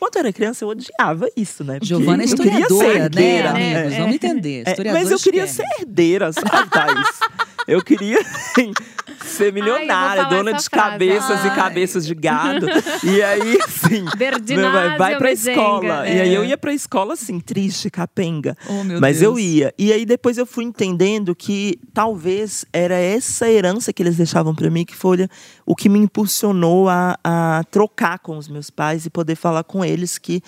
Quando 0.00 0.16
eu 0.16 0.20
era 0.20 0.32
criança, 0.32 0.64
eu 0.64 0.68
odiava 0.68 1.28
isso, 1.36 1.62
né? 1.62 1.74
Porque 1.74 1.86
Giovana 1.86 2.22
é 2.22 2.26
eu 2.26 2.34
queria 2.34 2.52
ser 2.52 2.60
historiadora, 2.62 2.98
né, 2.98 3.04
herdeira. 3.04 3.50
amigos? 3.50 3.96
Vamos 3.98 4.14
entender. 4.14 4.62
É, 4.66 4.92
mas 4.92 5.10
eu 5.10 5.18
queria 5.18 5.46
ser 5.46 5.66
herdeira, 5.78 6.32
sabe, 6.32 6.70
Thaís? 6.70 7.20
Eu 7.68 7.82
queria 7.84 8.18
assim, 8.20 8.72
ser 9.24 9.52
milionária, 9.52 10.24
falar 10.24 10.36
dona 10.36 10.52
de 10.54 10.64
frase. 10.64 10.70
cabeças 10.70 11.44
e 11.44 11.48
Ai. 11.48 11.54
cabeças 11.54 12.06
de 12.06 12.14
gado. 12.14 12.66
E 13.04 13.22
aí, 13.22 13.58
assim, 13.62 14.04
vai, 14.72 14.98
vai 14.98 15.18
pra 15.18 15.30
escola. 15.30 16.08
E 16.08 16.18
é. 16.18 16.22
aí 16.22 16.34
eu 16.34 16.44
ia 16.44 16.56
pra 16.56 16.72
escola, 16.72 17.14
assim, 17.14 17.38
triste, 17.38 17.90
capenga. 17.90 18.56
Oh, 18.68 18.82
Mas 19.00 19.20
Deus. 19.20 19.22
eu 19.22 19.38
ia. 19.38 19.74
E 19.78 19.92
aí 19.92 20.04
depois 20.06 20.38
eu 20.38 20.46
fui 20.46 20.64
entendendo 20.64 21.34
que 21.34 21.78
talvez 21.92 22.64
era 22.72 22.94
essa 22.94 23.48
herança 23.50 23.92
que 23.92 24.02
eles 24.02 24.16
deixavam 24.16 24.54
pra 24.54 24.70
mim 24.70 24.84
que 24.84 24.96
foi 24.96 25.28
o 25.66 25.76
que 25.76 25.88
me 25.88 25.98
impulsionou 25.98 26.88
a, 26.88 27.18
a 27.22 27.62
trocar 27.70 28.18
com 28.18 28.36
os 28.36 28.48
meus 28.48 28.70
pais 28.70 29.06
e 29.06 29.10
poder 29.10 29.34
falar 29.34 29.64
com 29.64 29.84
eles 29.84 29.89
que 30.20 30.42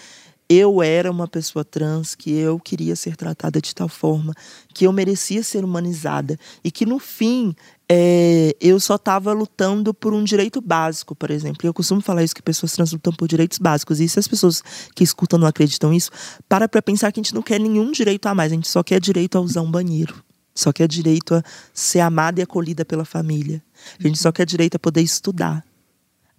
eu 0.49 0.83
era 0.83 1.11
uma 1.11 1.27
pessoa 1.27 1.65
trans, 1.65 2.15
que 2.15 2.31
eu 2.31 2.59
queria 2.59 2.95
ser 2.95 3.17
tratada 3.17 3.61
de 3.61 3.75
tal 3.75 3.89
forma, 3.89 4.35
que 4.75 4.87
eu 4.87 4.93
merecia 4.93 5.43
ser 5.43 5.65
humanizada 5.65 6.39
e 6.63 6.71
que 6.71 6.85
no 6.85 6.99
fim 6.99 7.55
é, 7.89 8.55
eu 8.61 8.79
só 8.79 8.97
estava 8.97 9.33
lutando 9.33 9.95
por 9.95 10.13
um 10.13 10.23
direito 10.23 10.61
básico, 10.61 11.15
por 11.15 11.31
exemplo. 11.31 11.67
Eu 11.67 11.73
costumo 11.73 12.01
falar 12.01 12.23
isso 12.23 12.35
que 12.35 12.43
pessoas 12.43 12.73
trans 12.73 12.93
lutam 12.93 13.13
por 13.13 13.27
direitos 13.27 13.59
básicos. 13.59 14.01
E 14.01 14.09
se 14.09 14.19
as 14.19 14.29
pessoas 14.29 14.63
que 14.95 15.03
escutam 15.03 15.39
não 15.39 15.47
acreditam 15.47 15.91
nisso, 15.91 16.11
para 16.49 16.69
para 16.69 16.83
pensar 16.83 17.11
que 17.13 17.21
a 17.21 17.23
gente 17.23 17.35
não 17.35 17.43
quer 17.43 17.59
nenhum 17.59 17.91
direito 17.91 18.27
a 18.27 18.35
mais, 18.35 18.53
a 18.53 18.55
gente 18.55 18.69
só 18.69 18.83
quer 18.83 19.01
direito 19.01 19.39
a 19.39 19.41
usar 19.41 19.63
um 19.63 19.71
banheiro. 19.71 20.23
Só 20.55 20.71
quer 20.71 20.87
direito 20.87 21.35
a 21.35 21.43
ser 21.73 22.01
amada 22.01 22.41
e 22.41 22.43
acolhida 22.43 22.85
pela 22.85 23.07
família. 23.07 23.63
A 23.99 24.07
gente 24.07 24.19
só 24.19 24.31
quer 24.31 24.45
direito 24.45 24.77
a 24.77 24.79
poder 24.79 25.01
estudar, 25.01 25.65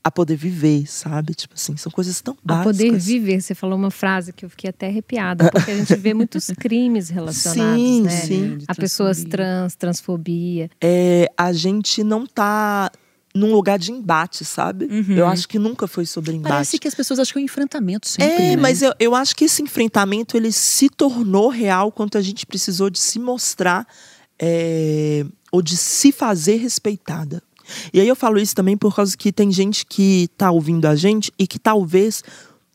a 0.03 0.11
poder 0.11 0.35
viver, 0.35 0.85
sabe? 0.85 1.33
Tipo 1.33 1.53
assim, 1.55 1.77
são 1.77 1.89
coisas 1.91 2.19
tão 2.21 2.33
A 2.45 2.55
básicas. 2.63 2.77
poder 2.77 2.99
viver. 2.99 3.41
Você 3.41 3.55
falou 3.55 3.77
uma 3.77 3.89
frase 3.91 4.33
que 4.33 4.43
eu 4.43 4.49
fiquei 4.49 4.69
até 4.69 4.87
arrepiada, 4.87 5.49
porque 5.49 5.71
a 5.71 5.77
gente 5.77 5.95
vê 5.95 6.13
muitos 6.13 6.47
crimes 6.59 7.09
relacionados, 7.09 7.81
Sim, 7.81 8.01
né? 8.01 8.09
sim. 8.09 8.57
A 8.67 8.75
pessoas 8.75 9.23
trans, 9.23 9.75
transfobia. 9.75 10.69
é, 10.81 11.29
a 11.37 11.53
gente 11.53 12.03
não 12.03 12.25
tá 12.25 12.91
num 13.35 13.51
lugar 13.51 13.79
de 13.79 13.91
embate, 13.91 14.45
sabe? 14.45 14.87
Eu 15.09 15.25
acho 15.25 15.47
que 15.47 15.57
nunca 15.57 15.87
foi 15.87 16.05
sobre 16.05 16.33
embate. 16.35 16.51
Parece 16.53 16.77
que 16.77 16.87
as 16.87 16.93
pessoas 16.93 17.19
acham 17.19 17.33
que 17.33 17.39
é 17.39 17.41
um 17.41 17.45
enfrentamento 17.45 18.07
sempre. 18.07 18.31
É, 18.31 18.49
né? 18.51 18.55
mas 18.57 18.81
eu, 18.83 18.93
eu 18.99 19.15
acho 19.15 19.35
que 19.35 19.45
esse 19.45 19.63
enfrentamento 19.63 20.37
ele 20.37 20.51
se 20.51 20.87
tornou 20.87 21.47
real 21.49 21.91
quando 21.91 22.15
a 22.15 22.21
gente 22.21 22.45
precisou 22.45 22.91
de 22.91 22.99
se 22.99 23.17
mostrar 23.17 23.87
é, 24.39 25.25
ou 25.51 25.61
de 25.63 25.75
se 25.77 26.11
fazer 26.11 26.57
respeitada. 26.57 27.41
E 27.93 27.99
aí 27.99 28.07
eu 28.07 28.15
falo 28.15 28.39
isso 28.39 28.55
também 28.55 28.77
por 28.77 28.95
causa 28.95 29.15
que 29.17 29.31
tem 29.31 29.51
gente 29.51 29.85
que 29.85 30.29
tá 30.37 30.51
ouvindo 30.51 30.85
a 30.85 30.95
gente 30.95 31.31
e 31.37 31.45
que 31.47 31.59
talvez 31.59 32.23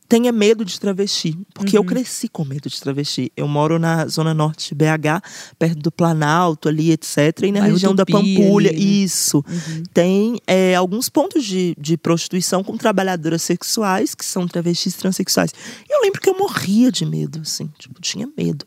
tenha 0.07 0.31
medo 0.31 0.65
de 0.65 0.79
travesti. 0.79 1.37
Porque 1.53 1.77
Uhum. 1.77 1.83
eu 1.83 1.87
cresci 1.87 2.27
com 2.27 2.43
medo 2.43 2.67
de 2.67 2.81
travesti. 2.81 3.31
Eu 3.37 3.47
moro 3.47 3.77
na 3.77 4.07
zona 4.07 4.33
norte 4.33 4.69
de 4.69 4.73
BH, 4.75 5.21
perto 5.59 5.77
do 5.79 5.91
Planalto 5.91 6.67
ali, 6.67 6.91
etc. 6.91 7.17
E 7.43 7.51
na 7.51 7.59
Bairro 7.59 7.73
região 7.75 7.93
da 7.93 8.07
Pampulha. 8.07 8.71
ali, 8.71 8.79
né? 8.79 8.83
Isso. 8.83 9.45
Tem 9.93 10.39
é, 10.47 10.73
alguns 10.73 11.09
pontos 11.09 11.45
de, 11.45 11.75
de 11.79 11.95
prostituição 11.95 12.63
com 12.63 12.75
trabalhadoras 12.75 13.43
sexuais, 13.43 14.15
que 14.15 14.25
são 14.25 14.47
travestis 14.47 14.95
transexuais. 14.95 15.51
E 15.87 15.93
eu 15.95 16.01
lembro 16.01 16.19
que 16.19 16.29
eu 16.29 16.35
morria 16.39 16.91
de 16.91 17.05
medo, 17.05 17.41
assim. 17.41 17.69
Tipo, 17.77 18.01
tinha 18.01 18.27
medo. 18.35 18.65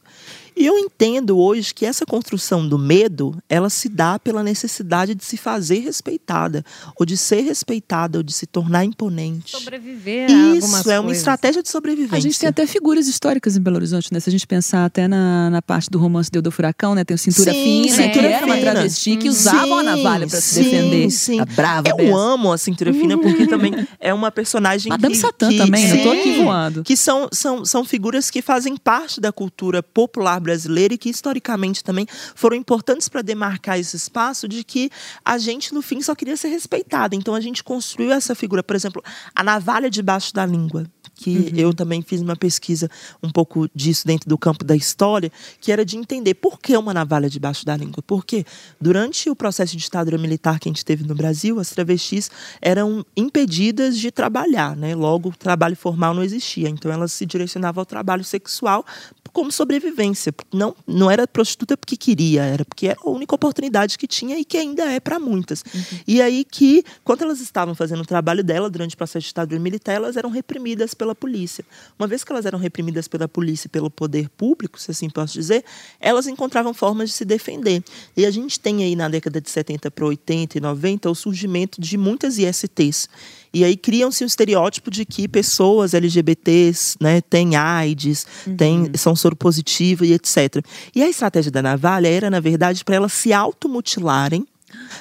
E 0.56 0.66
eu 0.66 0.78
entendo 0.78 1.38
hoje 1.38 1.74
que 1.74 1.84
essa 1.86 2.04
construção 2.04 2.66
do 2.66 2.78
medo, 2.78 3.36
ela 3.48 3.70
se 3.70 3.88
dá 3.88 4.18
pela 4.18 4.42
necessidade 4.42 5.14
de 5.14 5.24
se 5.24 5.36
fazer 5.36 5.80
respeitada, 5.80 6.64
ou 6.98 7.06
de 7.06 7.16
ser 7.16 7.40
respeitada, 7.40 8.18
ou 8.18 8.22
de 8.22 8.32
se 8.32 8.46
tornar 8.46 8.84
imponente. 8.84 9.52
Sobreviver 9.52 10.30
a 10.30 10.34
algumas 10.34 10.80
Isso, 10.80 10.90
é 10.90 10.98
uma 10.98 11.04
coisas. 11.04 11.18
estratégia 11.18 11.62
de 11.62 11.68
sobrevivência. 11.68 12.16
A 12.16 12.20
gente 12.20 12.38
tem 12.38 12.48
até 12.48 12.66
figuras 12.66 13.06
históricas 13.06 13.56
em 13.56 13.60
Belo 13.60 13.76
Horizonte, 13.76 14.12
né? 14.12 14.20
Se 14.20 14.28
a 14.28 14.32
gente 14.32 14.46
pensar 14.46 14.84
até 14.84 15.08
na, 15.08 15.50
na 15.50 15.62
parte 15.62 15.88
do 15.90 15.98
romance 15.98 16.30
Deu 16.30 16.42
do 16.42 16.50
Furacão, 16.50 16.94
né? 16.94 17.04
Tem 17.04 17.14
o 17.14 17.18
Cintura 17.18 17.52
Sim, 17.52 17.84
Fina, 17.84 17.96
Cintura 17.96 18.28
que 18.28 18.34
era 18.34 18.46
uma 18.46 18.54
Fina. 18.56 18.70
travesti 18.72 19.16
que 19.16 19.28
usava 19.28 19.80
a 19.80 19.82
navalha 19.82 20.26
pra 20.26 20.40
se 20.40 20.62
defender. 20.62 21.10
Sim. 21.10 21.40
A 21.40 21.44
brava 21.44 21.88
Eu 21.88 22.16
amo 22.16 22.52
a 22.52 22.58
Cintura 22.58 22.92
Fina 22.92 23.16
porque 23.18 23.46
também 23.46 23.72
é 23.98 24.12
uma 24.12 24.30
personagem 24.30 24.90
Madame 24.90 25.14
que, 25.14 25.20
Satã 25.20 25.48
que, 25.48 25.56
também, 25.56 25.88
né? 25.88 26.00
Eu 26.00 26.02
tô 26.02 26.12
sim, 26.12 26.20
aqui 26.20 26.42
voando. 26.42 26.82
Que 26.82 26.96
são, 26.96 27.28
são, 27.32 27.64
são 27.64 27.84
figuras 27.84 28.30
que 28.30 28.42
fazem 28.42 28.76
parte 28.76 29.20
da 29.20 29.32
cultura 29.32 29.82
popular 29.82 30.41
brasileira 30.42 30.94
e 30.94 30.98
que 30.98 31.08
historicamente 31.08 31.82
também 31.82 32.06
foram 32.34 32.56
importantes 32.56 33.08
para 33.08 33.22
demarcar 33.22 33.78
esse 33.78 33.96
espaço 33.96 34.48
de 34.48 34.64
que 34.64 34.90
a 35.24 35.38
gente, 35.38 35.72
no 35.72 35.80
fim, 35.80 36.02
só 36.02 36.14
queria 36.14 36.36
ser 36.36 36.48
respeitada. 36.48 37.14
Então 37.14 37.34
a 37.34 37.40
gente 37.40 37.62
construiu 37.62 38.12
essa 38.12 38.34
figura, 38.34 38.62
por 38.62 38.76
exemplo, 38.76 39.02
a 39.34 39.42
navalha 39.42 39.88
debaixo 39.88 40.34
da 40.34 40.44
língua. 40.44 40.84
Que 41.14 41.52
eu 41.54 41.72
também 41.72 42.02
fiz 42.02 42.20
uma 42.20 42.34
pesquisa 42.34 42.90
um 43.22 43.30
pouco 43.30 43.68
disso 43.72 44.04
dentro 44.06 44.28
do 44.28 44.36
campo 44.36 44.64
da 44.64 44.74
história, 44.74 45.30
que 45.60 45.70
era 45.70 45.84
de 45.84 45.96
entender 45.96 46.34
por 46.34 46.58
que 46.58 46.76
uma 46.76 46.92
navalha 46.92 47.30
debaixo 47.30 47.64
da 47.64 47.76
língua. 47.76 48.02
Porque 48.04 48.44
durante 48.80 49.30
o 49.30 49.36
processo 49.36 49.76
de 49.76 49.82
ditadura 49.82 50.18
militar 50.18 50.58
que 50.58 50.68
a 50.68 50.72
gente 50.72 50.84
teve 50.84 51.04
no 51.04 51.14
Brasil, 51.14 51.60
as 51.60 51.70
travestis 51.70 52.28
eram 52.60 53.06
impedidas 53.16 53.98
de 53.98 54.10
trabalhar, 54.10 54.74
né? 54.74 54.96
Logo, 54.96 55.28
o 55.28 55.36
trabalho 55.36 55.76
formal 55.76 56.12
não 56.12 56.24
existia. 56.24 56.68
Então, 56.68 56.90
elas 56.90 57.12
se 57.12 57.24
direcionavam 57.24 57.82
ao 57.82 57.86
trabalho 57.86 58.24
sexual 58.24 58.84
como 59.32 59.50
sobrevivência. 59.50 60.32
Não, 60.52 60.74
não 60.86 61.10
era 61.10 61.26
prostituta 61.26 61.76
porque 61.76 61.96
queria, 61.96 62.42
era 62.44 62.64
porque 62.64 62.88
era 62.88 62.98
a 63.02 63.10
única 63.10 63.34
oportunidade 63.34 63.96
que 63.96 64.06
tinha 64.06 64.38
e 64.38 64.44
que 64.44 64.56
ainda 64.56 64.84
é 64.90 65.00
para 65.00 65.18
muitas. 65.18 65.64
Uhum. 65.74 65.98
E 66.06 66.20
aí 66.20 66.44
que, 66.44 66.84
quando 67.02 67.22
elas 67.22 67.40
estavam 67.40 67.74
fazendo 67.74 68.02
o 68.02 68.06
trabalho 68.06 68.44
dela 68.44 68.68
durante 68.68 68.94
o 68.94 68.98
processo 68.98 69.22
de 69.22 69.28
ditadura 69.28 69.60
militar, 69.60 69.94
elas 69.94 70.16
eram 70.16 70.30
reprimidas 70.30 70.94
pela 70.94 71.14
polícia. 71.14 71.64
Uma 71.98 72.06
vez 72.06 72.22
que 72.22 72.32
elas 72.32 72.44
eram 72.44 72.58
reprimidas 72.58 73.08
pela 73.08 73.26
polícia 73.26 73.66
e 73.66 73.70
pelo 73.70 73.90
poder 73.90 74.28
público, 74.30 74.80
se 74.80 74.90
assim 74.90 75.08
posso 75.08 75.32
dizer, 75.32 75.64
elas 76.00 76.26
encontravam 76.26 76.74
formas 76.74 77.10
de 77.10 77.14
se 77.14 77.24
defender. 77.24 77.82
E 78.16 78.26
a 78.26 78.30
gente 78.30 78.60
tem 78.60 78.82
aí 78.84 78.94
na 78.94 79.08
década 79.08 79.40
de 79.40 79.50
70 79.50 79.90
para 79.90 80.06
80 80.06 80.58
e 80.58 80.60
90 80.60 81.10
o 81.10 81.14
surgimento 81.14 81.80
de 81.80 81.96
muitas 81.96 82.38
ISTs. 82.38 83.08
E 83.52 83.64
aí 83.64 83.76
criam-se 83.76 84.24
um 84.24 84.26
estereótipo 84.26 84.90
de 84.90 85.04
que 85.04 85.28
pessoas 85.28 85.94
LGBTs 85.94 86.96
né, 87.00 87.20
têm 87.20 87.56
AIDS, 87.56 88.26
uhum. 88.46 88.56
têm, 88.56 88.90
são 88.94 89.14
soropositivas 89.14 90.08
e 90.08 90.12
etc. 90.12 90.64
E 90.94 91.02
a 91.02 91.08
estratégia 91.08 91.50
da 91.50 91.62
navalha 91.62 92.08
era, 92.08 92.30
na 92.30 92.40
verdade, 92.40 92.84
para 92.84 92.96
elas 92.96 93.12
se 93.12 93.32
automutilarem 93.32 94.46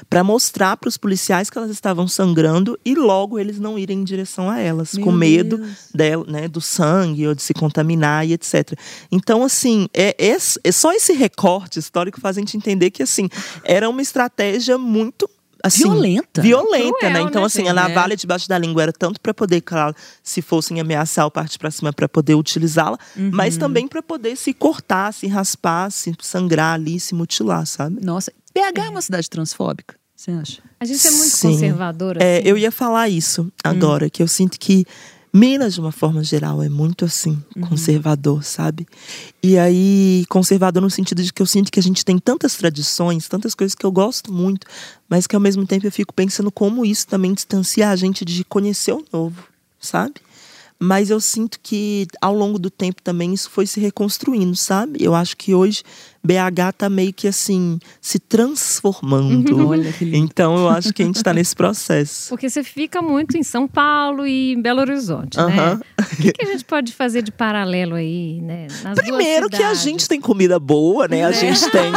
para 0.09 0.23
mostrar 0.23 0.77
para 0.77 0.89
os 0.89 0.97
policiais 0.97 1.49
que 1.49 1.57
elas 1.57 1.71
estavam 1.71 2.07
sangrando 2.07 2.77
e 2.83 2.95
logo 2.95 3.39
eles 3.39 3.59
não 3.59 3.77
irem 3.77 3.99
em 3.99 4.03
direção 4.03 4.49
a 4.49 4.59
elas, 4.59 4.93
Meu 4.93 5.05
com 5.05 5.11
medo 5.11 5.63
dela, 5.93 6.25
né, 6.27 6.47
do 6.47 6.61
sangue 6.61 7.27
ou 7.27 7.35
de 7.35 7.41
se 7.41 7.53
contaminar 7.53 8.27
e 8.27 8.33
etc. 8.33 8.77
Então, 9.11 9.43
assim, 9.43 9.87
é, 9.93 10.15
é, 10.19 10.37
é 10.63 10.71
só 10.71 10.91
esse 10.93 11.13
recorte 11.13 11.79
histórico 11.79 12.19
faz 12.19 12.37
a 12.37 12.41
gente 12.41 12.57
entender 12.57 12.91
que 12.91 13.03
assim 13.03 13.29
era 13.63 13.89
uma 13.89 14.01
estratégia 14.01 14.77
muito 14.77 15.29
assim, 15.63 15.83
violenta. 15.83 16.41
Violenta, 16.41 16.97
Cruel, 16.97 17.13
né? 17.13 17.21
Então, 17.21 17.41
né, 17.41 17.45
assim, 17.45 17.67
a 17.67 17.73
navalha 17.73 18.15
debaixo 18.15 18.47
da 18.47 18.57
língua 18.57 18.83
era 18.83 18.93
tanto 18.93 19.19
para 19.19 19.33
poder, 19.33 19.61
claro, 19.61 19.95
se 20.23 20.41
fossem 20.41 20.79
ameaçar 20.79 21.25
ou 21.25 21.31
partir 21.31 21.57
para 21.57 21.71
cima 21.71 21.93
para 21.93 22.07
poder 22.07 22.35
utilizá-la, 22.35 22.97
uhum. 23.15 23.31
mas 23.33 23.57
também 23.57 23.87
para 23.87 24.01
poder 24.01 24.35
se 24.35 24.53
cortar, 24.53 25.13
se 25.13 25.27
raspar, 25.27 25.91
se 25.91 26.13
sangrar 26.21 26.73
ali, 26.73 26.99
se 26.99 27.15
mutilar, 27.15 27.65
sabe? 27.65 28.03
Nossa, 28.03 28.31
BH 28.53 28.79
é 28.79 28.89
uma 28.89 29.01
cidade 29.01 29.29
transfóbica, 29.29 29.95
você 30.15 30.31
acha? 30.31 30.61
A 30.79 30.85
gente 30.85 31.07
é 31.07 31.11
muito 31.11 31.35
Sim. 31.35 31.51
conservadora. 31.53 32.23
É, 32.23 32.39
assim. 32.39 32.47
eu 32.47 32.57
ia 32.57 32.71
falar 32.71 33.07
isso 33.09 33.51
agora, 33.63 34.07
hum. 34.07 34.09
que 34.11 34.21
eu 34.21 34.27
sinto 34.27 34.59
que 34.59 34.85
Minas, 35.33 35.73
de 35.73 35.79
uma 35.79 35.93
forma 35.93 36.23
geral, 36.23 36.61
é 36.61 36.67
muito 36.67 37.05
assim, 37.05 37.41
uhum. 37.55 37.69
conservador, 37.69 38.43
sabe? 38.43 38.85
E 39.41 39.57
aí, 39.57 40.25
conservador 40.27 40.81
no 40.81 40.89
sentido 40.89 41.23
de 41.23 41.31
que 41.31 41.41
eu 41.41 41.45
sinto 41.45 41.71
que 41.71 41.79
a 41.79 41.83
gente 41.83 42.03
tem 42.03 42.19
tantas 42.19 42.55
tradições, 42.55 43.29
tantas 43.29 43.55
coisas 43.55 43.73
que 43.73 43.85
eu 43.85 43.91
gosto 43.91 44.31
muito, 44.33 44.67
mas 45.07 45.27
que 45.27 45.35
ao 45.35 45.41
mesmo 45.41 45.65
tempo 45.65 45.87
eu 45.87 45.91
fico 45.91 46.13
pensando 46.13 46.51
como 46.51 46.85
isso 46.85 47.07
também 47.07 47.33
distancia 47.33 47.89
a 47.89 47.95
gente 47.95 48.25
de 48.25 48.43
conhecer 48.43 48.91
o 48.91 49.05
novo, 49.11 49.41
sabe? 49.79 50.15
Mas 50.77 51.09
eu 51.09 51.21
sinto 51.21 51.59
que 51.61 52.07
ao 52.19 52.33
longo 52.33 52.59
do 52.59 52.69
tempo 52.69 53.01
também 53.01 53.33
isso 53.33 53.49
foi 53.49 53.65
se 53.65 53.79
reconstruindo, 53.79 54.55
sabe? 54.55 54.97
Eu 55.01 55.15
acho 55.15 55.37
que 55.37 55.53
hoje 55.53 55.83
BH 56.23 56.73
tá 56.77 56.89
meio 56.89 57.11
que 57.11 57.27
assim, 57.27 57.79
se 57.99 58.19
transformando. 58.19 59.55
Uhum. 59.55 59.67
Olha 59.67 59.91
que 59.91 60.05
lindo. 60.05 60.17
Então 60.17 60.55
eu 60.55 60.69
acho 60.69 60.93
que 60.93 61.01
a 61.01 61.05
gente 61.05 61.15
está 61.15 61.33
nesse 61.33 61.55
processo. 61.55 62.29
Porque 62.29 62.49
você 62.49 62.63
fica 62.63 63.01
muito 63.01 63.37
em 63.37 63.43
São 63.43 63.67
Paulo 63.67 64.27
e 64.27 64.53
em 64.53 64.61
Belo 64.61 64.81
Horizonte, 64.81 65.39
uhum. 65.39 65.47
né? 65.47 65.79
O 65.99 66.15
que, 66.21 66.31
que, 66.31 66.45
a 66.45 66.51
gente 66.51 66.63
pode 66.63 66.93
fazer 66.93 67.23
de 67.23 67.31
paralelo 67.31 67.95
aí, 67.95 68.39
né? 68.41 68.67
Nas 68.83 68.99
Primeiro 68.99 69.49
que 69.49 69.63
a 69.63 69.73
gente 69.73 70.07
tem 70.07 70.21
comida 70.21 70.59
boa, 70.59 71.07
né? 71.07 71.25
A 71.25 71.29
né? 71.29 71.33
gente 71.33 71.69
tem. 71.71 71.91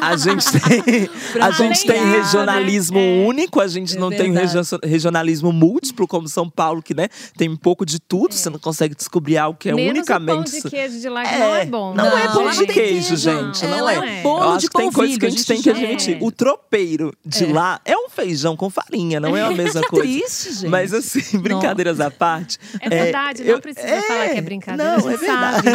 A 0.00 0.16
gente 0.16 0.52
tem, 0.52 1.08
a 1.42 1.50
gente 1.50 1.86
tem 1.86 2.10
regionalismo 2.12 2.98
né? 2.98 3.24
único, 3.26 3.60
a 3.60 3.66
gente 3.66 3.96
é 3.96 3.98
não 3.98 4.10
verdade. 4.10 4.52
tem 4.80 4.90
regionalismo 4.90 5.52
múltiplo, 5.52 6.06
como 6.06 6.28
São 6.28 6.48
Paulo, 6.48 6.82
que 6.82 6.94
né, 6.94 7.08
tem 7.36 7.48
um 7.48 7.56
pouco 7.56 7.84
de 7.84 7.98
tudo, 7.98 8.34
é. 8.34 8.36
você 8.36 8.50
não 8.50 8.58
consegue 8.58 8.94
descobrir 8.94 9.38
algo 9.38 9.58
que 9.58 9.68
é 9.68 9.74
Menos 9.74 9.90
unicamente. 9.90 10.58
O 10.58 10.62
pão 10.62 10.62
de 10.62 10.70
queijo 10.70 11.00
de 11.00 11.08
lá 11.08 11.22
que 11.22 11.34
é, 11.34 11.38
não 11.38 11.54
é 11.54 11.66
bom. 11.66 11.94
Não, 11.94 12.04
não 12.04 12.18
é 12.18 12.28
pão 12.28 12.50
de 12.50 12.66
queijo, 12.66 13.16
gente 13.16 13.63
não 13.66 13.88
é. 13.88 14.18
é. 14.18 14.22
Bolo 14.22 14.42
Eu 14.44 14.50
acho 14.50 14.68
que 14.68 14.76
tem 14.76 14.92
coisas 14.92 15.18
que 15.18 15.26
a 15.26 15.30
gente 15.30 15.46
tem 15.46 15.62
que 15.62 15.70
admitir. 15.70 16.18
O 16.20 16.30
tropeiro 16.30 17.12
de 17.24 17.44
é. 17.44 17.52
lá 17.52 17.80
é 17.84 17.96
um 17.96 18.08
feijão 18.08 18.56
com 18.56 18.70
farinha, 18.70 19.20
não 19.20 19.36
é 19.36 19.42
a 19.42 19.50
mesma 19.50 19.80
que 19.82 19.88
coisa. 19.90 20.04
Triste, 20.04 20.52
gente. 20.52 20.68
Mas 20.68 20.92
assim, 20.92 21.38
brincadeiras 21.38 22.00
à 22.00 22.10
parte. 22.10 22.58
É 22.80 22.88
verdade, 22.88 23.42
não 23.42 23.50
eu, 23.50 23.60
precisa 23.60 23.86
é, 23.86 24.02
falar 24.02 24.28
que 24.30 24.38
é 24.38 24.42
brincadeira. 24.42 24.98
Não, 24.98 25.10
é 25.10 25.16
verdade. 25.16 25.68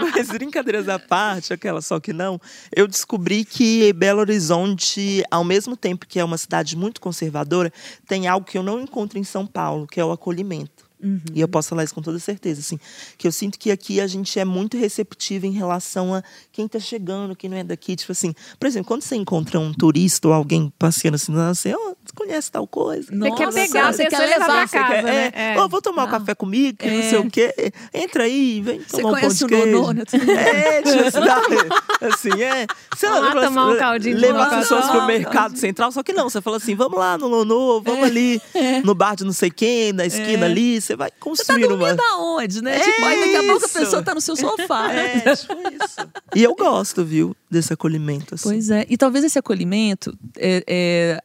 Mas 0.14 0.28
brincadeiras 0.28 0.88
à 0.88 0.98
parte, 0.98 1.52
aquela 1.52 1.82
só 1.82 2.00
que 2.00 2.12
não, 2.12 2.40
eu 2.74 2.86
descobri 2.86 3.44
que 3.44 3.92
Belo 3.92 4.20
Horizonte, 4.20 5.22
ao 5.30 5.44
mesmo 5.44 5.76
tempo 5.76 6.06
que 6.06 6.18
é 6.18 6.24
uma 6.24 6.38
cidade 6.38 6.76
muito 6.76 7.00
conservadora, 7.00 7.72
tem 8.06 8.26
algo 8.26 8.46
que 8.46 8.56
eu 8.56 8.62
não 8.62 8.80
encontro 8.80 9.18
em 9.18 9.24
São 9.24 9.46
Paulo, 9.46 9.86
que 9.86 10.00
é 10.00 10.04
o 10.04 10.12
acolhimento. 10.12 10.89
Uhum. 11.02 11.20
E 11.34 11.40
eu 11.40 11.48
posso 11.48 11.70
falar 11.70 11.84
isso 11.84 11.94
com 11.94 12.02
toda 12.02 12.18
certeza, 12.18 12.60
assim, 12.60 12.78
que 13.16 13.26
eu 13.26 13.32
sinto 13.32 13.58
que 13.58 13.70
aqui 13.70 14.00
a 14.00 14.06
gente 14.06 14.38
é 14.38 14.44
muito 14.44 14.76
receptivo 14.76 15.46
em 15.46 15.52
relação 15.52 16.14
a 16.14 16.22
quem 16.52 16.66
está 16.66 16.78
chegando, 16.78 17.34
quem 17.34 17.48
não 17.48 17.56
é 17.56 17.64
daqui, 17.64 17.96
tipo 17.96 18.12
assim, 18.12 18.34
por 18.58 18.66
exemplo, 18.66 18.88
quando 18.88 19.02
você 19.02 19.16
encontra 19.16 19.58
um 19.58 19.72
turista 19.72 20.28
ou 20.28 20.34
alguém 20.34 20.72
passeando 20.78 21.16
assim, 21.16 21.32
você 21.32 21.74
oh, 21.74 21.96
conhece 22.14 22.50
tal 22.50 22.66
coisa. 22.66 23.10
Você 23.10 23.30
quer 23.30 23.52
pegar, 23.52 23.92
você, 23.92 24.06
quer 24.06 24.18
levar 24.18 24.46
para 24.46 24.68
casa, 24.68 24.88
quer, 24.88 25.02
né? 25.02 25.32
É, 25.34 25.54
é. 25.54 25.60
Oh, 25.60 25.68
vou 25.68 25.80
tomar 25.80 26.04
um 26.04 26.10
café 26.10 26.34
comigo, 26.34 26.78
que 26.78 26.86
é. 26.86 26.90
não 26.90 27.02
sei 27.02 27.18
o 27.18 27.30
quê. 27.30 27.72
Entra 27.94 28.24
aí, 28.24 28.60
vem 28.60 28.80
tomar 28.82 29.10
um 29.10 29.20
pão 29.20 29.28
de 29.28 29.46
queijo. 29.46 29.92
Né? 29.92 30.02
é, 30.36 30.82
tipo 30.82 31.00
assim, 31.06 32.30
assim, 32.30 32.42
é. 32.42 32.66
Você 32.94 33.08
vamos 33.08 33.34
lá 33.34 33.44
tomar 33.46 33.68
um 33.68 33.76
caldinho 33.78 34.18
Levar 34.18 34.48
as 34.48 34.58
pessoas 34.60 34.88
pro 34.88 35.06
mercado 35.06 35.56
central, 35.56 35.90
só 35.92 36.02
que 36.02 36.12
não, 36.12 36.28
você 36.28 36.40
fala 36.40 36.58
assim, 36.58 36.74
vamos 36.74 36.98
lá 36.98 37.16
no 37.16 37.28
Nono, 37.28 37.80
vamos 37.80 38.02
é. 38.02 38.06
ali 38.06 38.42
no 38.84 38.94
bar 38.94 39.14
de 39.14 39.24
não 39.24 39.32
sei 39.32 39.50
quem, 39.50 39.92
na 39.92 40.06
esquina 40.06 40.46
é. 40.46 40.50
ali, 40.50 40.80
você 40.90 40.96
vai 40.96 41.10
construir 41.20 41.68
você 41.68 41.96
tá 41.96 42.02
uma... 42.16 42.36
aonde, 42.36 42.62
né? 42.62 42.76
É 42.76 42.80
tipo, 42.80 43.04
aí 43.04 43.20
daqui 43.20 43.36
a 43.36 43.52
pouco 43.52 43.66
a 43.66 43.68
pessoa 43.68 44.02
tá 44.02 44.14
no 44.14 44.20
seu 44.20 44.36
sofá. 44.36 44.92
É, 44.92 45.34
tipo 45.36 45.54
isso. 45.54 46.08
E 46.34 46.42
eu 46.42 46.54
gosto, 46.54 47.04
viu, 47.04 47.36
desse 47.50 47.72
acolhimento. 47.72 48.34
Assim. 48.34 48.48
Pois 48.48 48.70
é. 48.70 48.86
E 48.88 48.96
talvez 48.96 49.24
esse 49.24 49.38
acolhimento 49.38 50.16
é, 50.36 50.64
é 50.66 51.22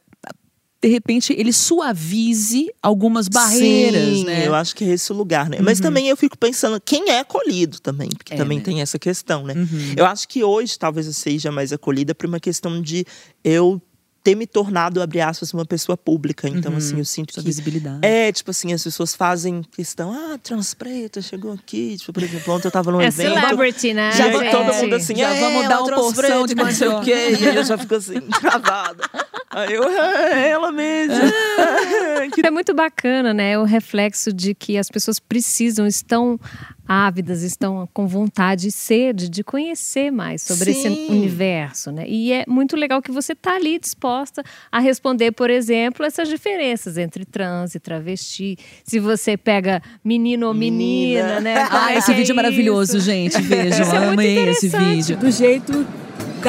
de 0.84 0.91
repente 0.91 1.34
ele 1.36 1.51
suavize 1.51 2.71
algumas 2.80 3.28
barreiras, 3.28 4.17
Sim, 4.17 4.25
né? 4.25 4.45
Eu 4.45 4.54
acho 4.54 4.75
que 4.75 4.84
é 4.84 4.89
esse 4.89 5.12
o 5.12 5.15
lugar, 5.15 5.49
né? 5.49 5.58
Uhum. 5.58 5.63
Mas 5.63 5.80
também 5.80 6.08
eu 6.10 6.15
fico 6.15 6.38
pensando 6.38 6.80
quem 6.80 7.10
é 7.10 7.19
acolhido 7.19 7.80
também, 7.80 8.10
porque 8.10 8.36
é, 8.36 8.38
também 8.38 8.60
né? 8.60 8.63
tem 8.63 8.82
essa 8.82 8.99
questão, 8.99 9.43
né? 9.43 9.56
Uhum. 9.56 9.93
Eu 9.97 10.06
acho 10.06 10.28
que 10.28 10.43
hoje 10.43 10.78
talvez 10.78 11.08
eu 11.08 11.13
seja 11.13 11.51
mais 11.51 11.73
acolhida 11.73 12.13
por 12.13 12.28
uma 12.28 12.39
questão 12.39 12.80
de 12.80 13.04
eu 13.43 13.82
ter 14.25 14.33
me 14.33 14.47
tornado, 14.47 15.03
abre 15.03 15.21
aspas, 15.21 15.53
uma 15.53 15.67
pessoa 15.67 15.95
pública. 15.95 16.49
Então, 16.49 16.71
uhum, 16.71 16.79
assim, 16.79 16.97
eu 16.97 17.05
sinto 17.05 17.31
Sua 17.31 17.43
que. 17.43 17.47
visibilidade. 17.47 17.99
É, 18.01 18.31
tipo 18.31 18.49
assim, 18.49 18.73
as 18.73 18.83
pessoas 18.83 19.13
fazem 19.13 19.61
questão, 19.61 20.11
ah, 20.11 20.39
transpreta, 20.41 21.21
chegou 21.21 21.53
aqui. 21.53 21.95
Tipo, 21.95 22.11
por 22.11 22.23
exemplo, 22.23 22.55
ontem 22.55 22.67
eu 22.67 22.71
tava 22.71 22.91
num 22.91 22.99
é 22.99 23.05
evento. 23.05 23.39
celebrity, 23.39 23.93
né? 23.93 24.11
Já 24.13 24.25
é, 24.25 24.49
todo 24.49 24.73
mundo 24.73 24.95
assim, 24.95 25.15
já 25.15 25.29
é, 25.29 25.39
vamos 25.39 25.69
dar 25.69 25.79
uma 25.79 25.93
porção 25.93 26.47
de 26.47 26.55
não 26.55 26.71
sei 26.71 26.88
o 26.88 27.01
quê. 27.01 27.38
E 27.39 27.47
aí 27.47 27.55
eu 27.55 27.63
já 27.63 27.77
fico 27.77 27.93
assim, 27.93 28.19
travada. 28.41 29.03
Aí 29.51 29.71
eu, 29.71 29.83
é 29.83 30.49
ela 30.49 30.71
mesma. 30.71 31.13
é 32.43 32.51
muito 32.51 32.73
bacana, 32.73 33.31
né? 33.31 33.59
O 33.59 33.63
reflexo 33.63 34.33
de 34.33 34.55
que 34.55 34.75
as 34.75 34.89
pessoas 34.89 35.19
precisam, 35.19 35.85
estão 35.85 36.39
ávidas, 36.88 37.43
estão 37.43 37.88
com 37.93 38.07
vontade 38.07 38.67
e 38.67 38.71
sede 38.71 39.29
de 39.29 39.43
conhecer 39.43 40.11
mais 40.11 40.41
sobre 40.41 40.73
Sim. 40.73 40.79
esse 40.79 41.11
universo, 41.11 41.91
né? 41.91 42.05
E 42.07 42.31
é 42.31 42.43
muito 42.47 42.75
legal 42.75 43.01
que 43.01 43.11
você 43.11 43.33
está 43.33 43.55
ali 43.55 43.79
disposta 43.79 44.14
a 44.71 44.80
responder, 44.80 45.32
por 45.32 45.49
exemplo, 45.49 46.06
essas 46.06 46.28
diferenças 46.28 46.97
entre 46.97 47.25
trans 47.25 47.75
e 47.75 47.80
travesti. 47.80 48.58
Se 48.84 48.99
você 48.99 49.36
pega 49.36 49.82
menino 50.04 50.47
ou 50.47 50.54
menina, 50.54 51.39
menina. 51.39 51.39
né? 51.41 51.67
Ah, 51.75 51.93
esse 51.93 52.12
é 52.12 52.15
vídeo 52.15 52.32
é 52.32 52.36
maravilhoso, 52.36 52.99
gente. 52.99 53.39
Vejam, 53.41 53.93
é 53.93 54.08
amei 54.08 54.49
esse 54.49 54.69
vídeo. 54.69 55.17
Do 55.17 55.30
jeito 55.30 55.86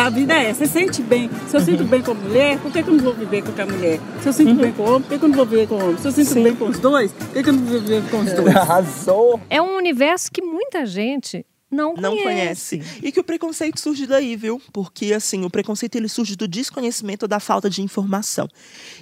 a 0.01 0.11
vida 0.11 0.35
é. 0.35 0.53
Você 0.53 0.67
sente 0.67 1.03
bem. 1.03 1.31
Se 1.49 1.57
eu 1.57 1.61
sinto 1.61 1.85
bem 1.85 2.03
com 2.03 2.11
a 2.11 2.15
mulher, 2.15 2.59
por 2.59 2.71
que, 2.71 2.83
que 2.83 2.89
eu 2.89 2.95
não 2.95 3.03
vou 3.03 3.15
viver 3.15 3.43
com 3.43 3.63
a 3.63 3.67
mulher? 3.67 3.99
Se 4.21 4.29
eu 4.29 4.33
sinto 4.33 4.51
uhum. 4.51 4.57
bem 4.57 4.73
com 4.73 4.83
o 4.83 4.87
homem, 4.87 5.03
por 5.03 5.09
que, 5.09 5.19
que 5.19 5.25
eu 5.25 5.29
não 5.29 5.37
vou 5.37 5.47
viver 5.47 5.69
com 5.69 5.75
o 5.75 5.85
homem? 5.85 5.99
Se 5.99 6.09
eu 6.09 6.13
sinto 6.13 6.29
Sim. 6.29 6.43
bem 6.43 6.55
com 6.55 6.67
os 6.67 6.79
dois, 6.79 7.13
por 7.13 7.29
que, 7.29 7.43
que 7.43 7.49
eu 7.49 7.53
não 7.53 7.65
vou 7.65 7.81
viver 7.81 8.11
com 8.11 8.19
os 8.19 8.33
dois? 8.33 8.55
Arrasou! 8.57 9.41
É 9.49 9.61
um 9.63 9.77
universo 9.77 10.31
que 10.31 10.43
muita 10.43 10.85
gente 10.85 11.47
não 11.71 11.95
conhece. 11.95 12.03
Não 12.03 12.17
conhece. 12.17 12.83
E 13.03 13.11
que 13.11 13.21
o 13.21 13.25
preconceito 13.25 13.81
surge 13.81 14.07
daí, 14.07 14.37
viu? 14.37 14.61
Porque, 14.73 15.13
assim, 15.13 15.45
o 15.45 15.51
preconceito 15.51 15.97
ele 15.97 16.09
surge 16.09 16.37
do 16.37 16.47
desconhecimento 16.47 17.25
ou 17.25 17.29
da 17.29 17.41
falta 17.41 17.69
de 17.69 17.83
informação. 17.83 18.49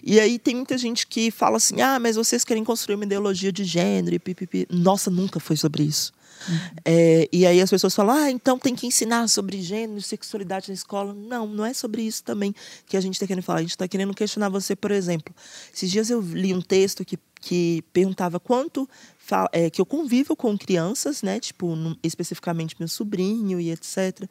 E 0.03 0.18
aí 0.18 0.38
tem 0.38 0.55
muita 0.55 0.79
gente 0.79 1.07
que 1.07 1.31
fala 1.31 1.59
assim, 1.59 1.81
ah, 1.81 1.98
mas 1.98 2.16
vocês 2.16 2.44
querem 2.44 2.64
construir 2.64 2.96
uma 2.96 3.05
ideologia 3.05 3.53
de 3.53 3.64
gênero 3.64 4.14
e 4.16 4.18
pipipi. 4.18 4.66
Nossa, 4.70 5.11
nunca 5.11 5.38
foi 5.38 5.57
sobre 5.57 5.83
isso. 5.83 6.12
É, 6.85 7.29
e 7.33 7.46
aí 7.46 7.61
as 7.61 7.70
pessoas 7.70 7.94
falam, 7.94 8.14
ah, 8.14 8.31
então 8.31 8.59
tem 8.59 8.74
que 8.74 8.87
ensinar 8.87 9.29
sobre 9.29 9.62
gênero, 9.62 10.00
sexualidade 10.03 10.68
na 10.68 10.74
escola. 10.74 11.14
Não, 11.14 11.46
não 11.46 11.64
é 11.64 11.72
sobre 11.72 12.03
isso 12.03 12.22
também 12.22 12.55
que 12.87 12.96
a 12.96 13.00
gente 13.00 13.14
está 13.14 13.27
querendo 13.27 13.44
falar. 13.44 13.61
A 13.61 13.62
gente 13.62 13.70
está 13.70 13.88
querendo 13.88 14.14
questionar 14.14 14.48
você, 14.48 14.77
por 14.77 14.90
exemplo. 14.90 15.35
Esses 15.72 15.90
dias 15.90 16.11
eu 16.11 16.20
li 16.20 16.55
um 16.55 16.61
texto 16.61 17.05
que, 17.05 17.18
que 17.44 17.85
perguntava 17.92 18.40
quanto 18.40 18.88
é, 19.52 19.68
que 19.68 19.80
eu 19.80 19.85
convivo 19.87 20.35
com 20.35 20.57
crianças, 20.57 21.22
né? 21.22 21.38
Tipo, 21.38 21.76
especificamente 22.02 22.74
meu 22.78 22.88
sobrinho 22.88 23.61
e 23.61 23.70
etc. 23.70 24.26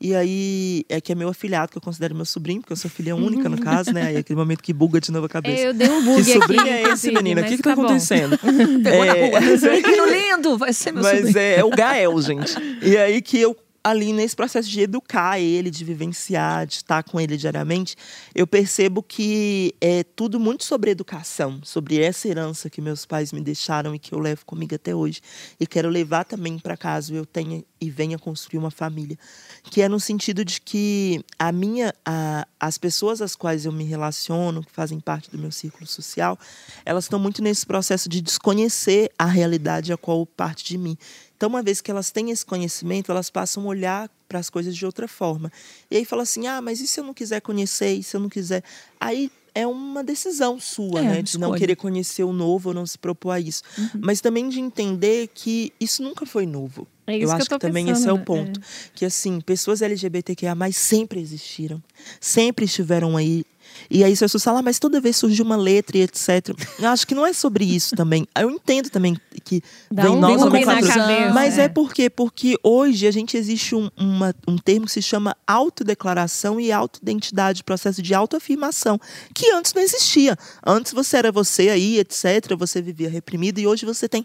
E 0.00 0.14
aí, 0.14 0.84
é 0.88 1.00
que 1.00 1.10
é 1.10 1.14
meu 1.14 1.28
afilhado, 1.28 1.72
que 1.72 1.78
eu 1.78 1.82
considero 1.82 2.14
meu 2.14 2.24
sobrinho, 2.24 2.60
porque 2.60 2.72
eu 2.72 2.76
sou 2.76 2.90
filha 2.90 3.16
única, 3.16 3.48
no 3.48 3.58
caso, 3.60 3.90
né? 3.92 4.02
Aí 4.08 4.16
é 4.16 4.18
aquele 4.18 4.38
momento 4.38 4.62
que 4.62 4.72
buga 4.72 5.00
de 5.00 5.10
novo 5.10 5.26
a 5.26 5.28
cabeça. 5.28 5.62
Eu 5.62 5.72
dei 5.74 5.88
um 5.88 6.04
bug 6.04 6.22
que 6.24 6.30
aqui, 6.30 6.40
sobrinho 6.40 6.66
é 6.68 6.82
esse, 6.92 7.10
menina? 7.10 7.40
O 7.40 7.44
mas 7.44 7.50
que 7.50 7.56
que 7.56 7.62
tá, 7.62 7.74
tá 7.74 7.82
acontecendo? 7.82 8.38
Pegou 8.38 9.04
na 9.06 9.16
É, 9.16 9.28
rua. 9.28 9.40
Menino 9.80 10.06
lindo, 10.06 10.58
vai 10.58 10.72
ser 10.72 10.92
meu 10.92 11.02
Mas 11.02 11.16
sobrinho. 11.16 11.38
é, 11.38 11.54
é 11.56 11.64
o 11.64 11.70
Gael, 11.70 12.20
gente. 12.20 12.54
E 12.82 12.96
aí 12.96 13.20
que 13.22 13.38
eu, 13.40 13.56
ali 13.88 14.12
nesse 14.12 14.36
processo 14.36 14.68
de 14.68 14.80
educar 14.80 15.40
ele, 15.40 15.70
de 15.70 15.84
vivenciar, 15.84 16.66
de 16.66 16.74
estar 16.74 17.02
com 17.02 17.18
ele 17.18 17.36
diariamente, 17.36 17.96
eu 18.34 18.46
percebo 18.46 19.02
que 19.02 19.74
é 19.80 20.04
tudo 20.04 20.38
muito 20.38 20.64
sobre 20.64 20.90
educação, 20.90 21.60
sobre 21.62 21.98
essa 22.00 22.28
herança 22.28 22.68
que 22.68 22.80
meus 22.80 23.06
pais 23.06 23.32
me 23.32 23.40
deixaram 23.40 23.94
e 23.94 23.98
que 23.98 24.12
eu 24.12 24.18
levo 24.18 24.44
comigo 24.44 24.74
até 24.74 24.94
hoje. 24.94 25.20
E 25.58 25.66
quero 25.66 25.88
levar 25.88 26.24
também 26.24 26.58
para 26.58 26.76
caso 26.76 27.14
eu 27.14 27.24
tenha 27.24 27.64
e 27.80 27.90
venha 27.90 28.18
construir 28.18 28.58
uma 28.58 28.70
família. 28.70 29.16
Que 29.64 29.82
é 29.82 29.88
no 29.88 30.00
sentido 30.00 30.44
de 30.44 30.60
que 30.60 31.24
a 31.38 31.52
minha, 31.52 31.94
a, 32.04 32.46
as 32.58 32.76
pessoas 32.76 33.22
às 33.22 33.34
quais 33.34 33.64
eu 33.64 33.72
me 33.72 33.84
relaciono, 33.84 34.64
que 34.64 34.72
fazem 34.72 35.00
parte 35.00 35.30
do 35.30 35.38
meu 35.38 35.52
círculo 35.52 35.86
social, 35.86 36.38
elas 36.84 37.04
estão 37.04 37.18
muito 37.18 37.42
nesse 37.42 37.64
processo 37.64 38.08
de 38.08 38.20
desconhecer 38.20 39.10
a 39.18 39.26
realidade 39.26 39.92
a 39.92 39.96
qual 39.96 40.26
parte 40.26 40.64
de 40.64 40.76
mim. 40.76 40.96
Então, 41.38 41.48
uma 41.48 41.62
vez 41.62 41.80
que 41.80 41.88
elas 41.88 42.10
têm 42.10 42.32
esse 42.32 42.44
conhecimento, 42.44 43.12
elas 43.12 43.30
passam 43.30 43.62
a 43.62 43.66
olhar 43.66 44.10
para 44.28 44.40
as 44.40 44.50
coisas 44.50 44.76
de 44.76 44.84
outra 44.84 45.06
forma. 45.06 45.52
E 45.88 45.96
aí 45.96 46.04
fala 46.04 46.24
assim: 46.24 46.48
ah, 46.48 46.60
mas 46.60 46.80
e 46.80 46.86
se 46.86 46.98
eu 46.98 47.04
não 47.04 47.14
quiser 47.14 47.40
conhecer? 47.40 47.94
E 47.94 48.02
se 48.02 48.16
eu 48.16 48.20
não 48.20 48.28
quiser? 48.28 48.64
Aí 48.98 49.30
é 49.54 49.64
uma 49.64 50.02
decisão 50.02 50.58
sua, 50.58 51.00
É, 51.00 51.02
né? 51.02 51.22
De 51.22 51.38
não 51.38 51.54
querer 51.54 51.76
conhecer 51.76 52.24
o 52.24 52.32
novo 52.32 52.70
ou 52.70 52.74
não 52.74 52.84
se 52.84 52.98
propor 52.98 53.30
a 53.30 53.40
isso. 53.40 53.62
Mas 54.00 54.20
também 54.20 54.48
de 54.48 54.60
entender 54.60 55.28
que 55.32 55.72
isso 55.80 56.02
nunca 56.02 56.26
foi 56.26 56.44
novo. 56.44 56.88
É 57.06 57.16
isso 57.16 57.24
eu 57.24 57.28
que 57.28 57.34
acho 57.34 57.44
eu 57.44 57.48
tô 57.48 57.54
que 57.58 57.66
também 57.66 57.86
pensando, 57.86 58.00
esse 58.00 58.08
é 58.08 58.12
o 58.12 58.18
ponto. 58.18 58.60
Que 58.94 59.04
assim, 59.04 59.40
pessoas 59.40 59.80
LGBTQIA 59.80 60.54
sempre 60.72 61.20
existiram. 61.20 61.80
Sempre 62.20 62.64
estiveram 62.64 63.16
aí. 63.16 63.44
E 63.90 64.04
aí, 64.04 64.12
as 64.12 64.18
pessoas 64.18 64.42
falam, 64.44 64.60
ah, 64.60 64.62
mas 64.62 64.78
toda 64.78 65.00
vez 65.00 65.16
surge 65.16 65.40
uma 65.42 65.56
letra 65.56 65.98
e 65.98 66.02
etc. 66.02 66.54
Eu 66.78 66.88
acho 66.88 67.06
que 67.06 67.14
não 67.14 67.26
é 67.26 67.32
sobre 67.32 67.64
isso 67.64 67.94
também. 67.96 68.26
Eu 68.38 68.50
entendo 68.50 68.90
também 68.90 69.16
que 69.44 69.62
Dá 69.90 70.02
vem 70.04 70.12
um 70.12 70.20
nós 70.20 70.32
bug 70.32 70.40
na 70.40 70.46
nomenclatura. 70.46 70.92
cabeça, 70.94 71.32
Mas 71.34 71.58
é. 71.58 71.62
é 71.64 71.68
por 71.68 71.92
quê? 71.92 72.10
Porque 72.10 72.56
hoje 72.62 73.06
a 73.06 73.10
gente 73.10 73.36
existe 73.36 73.74
um, 73.74 73.90
uma- 73.96 74.34
um 74.46 74.56
termo 74.58 74.86
que 74.86 74.92
se 74.92 75.02
chama 75.02 75.36
autodeclaração 75.46 76.58
e 76.60 76.70
autoidentidade, 76.72 77.62
processo 77.64 78.02
de 78.02 78.14
autoafirmação, 78.14 79.00
que 79.34 79.50
antes 79.52 79.72
não 79.72 79.82
existia. 79.82 80.36
Antes 80.66 80.92
você 80.92 81.16
era 81.16 81.30
você 81.32 81.68
aí, 81.70 81.98
etc. 81.98 82.54
Você 82.58 82.82
vivia 82.82 83.08
reprimido 83.08 83.58
e 83.58 83.66
hoje 83.66 83.86
você 83.86 84.08
tem 84.08 84.24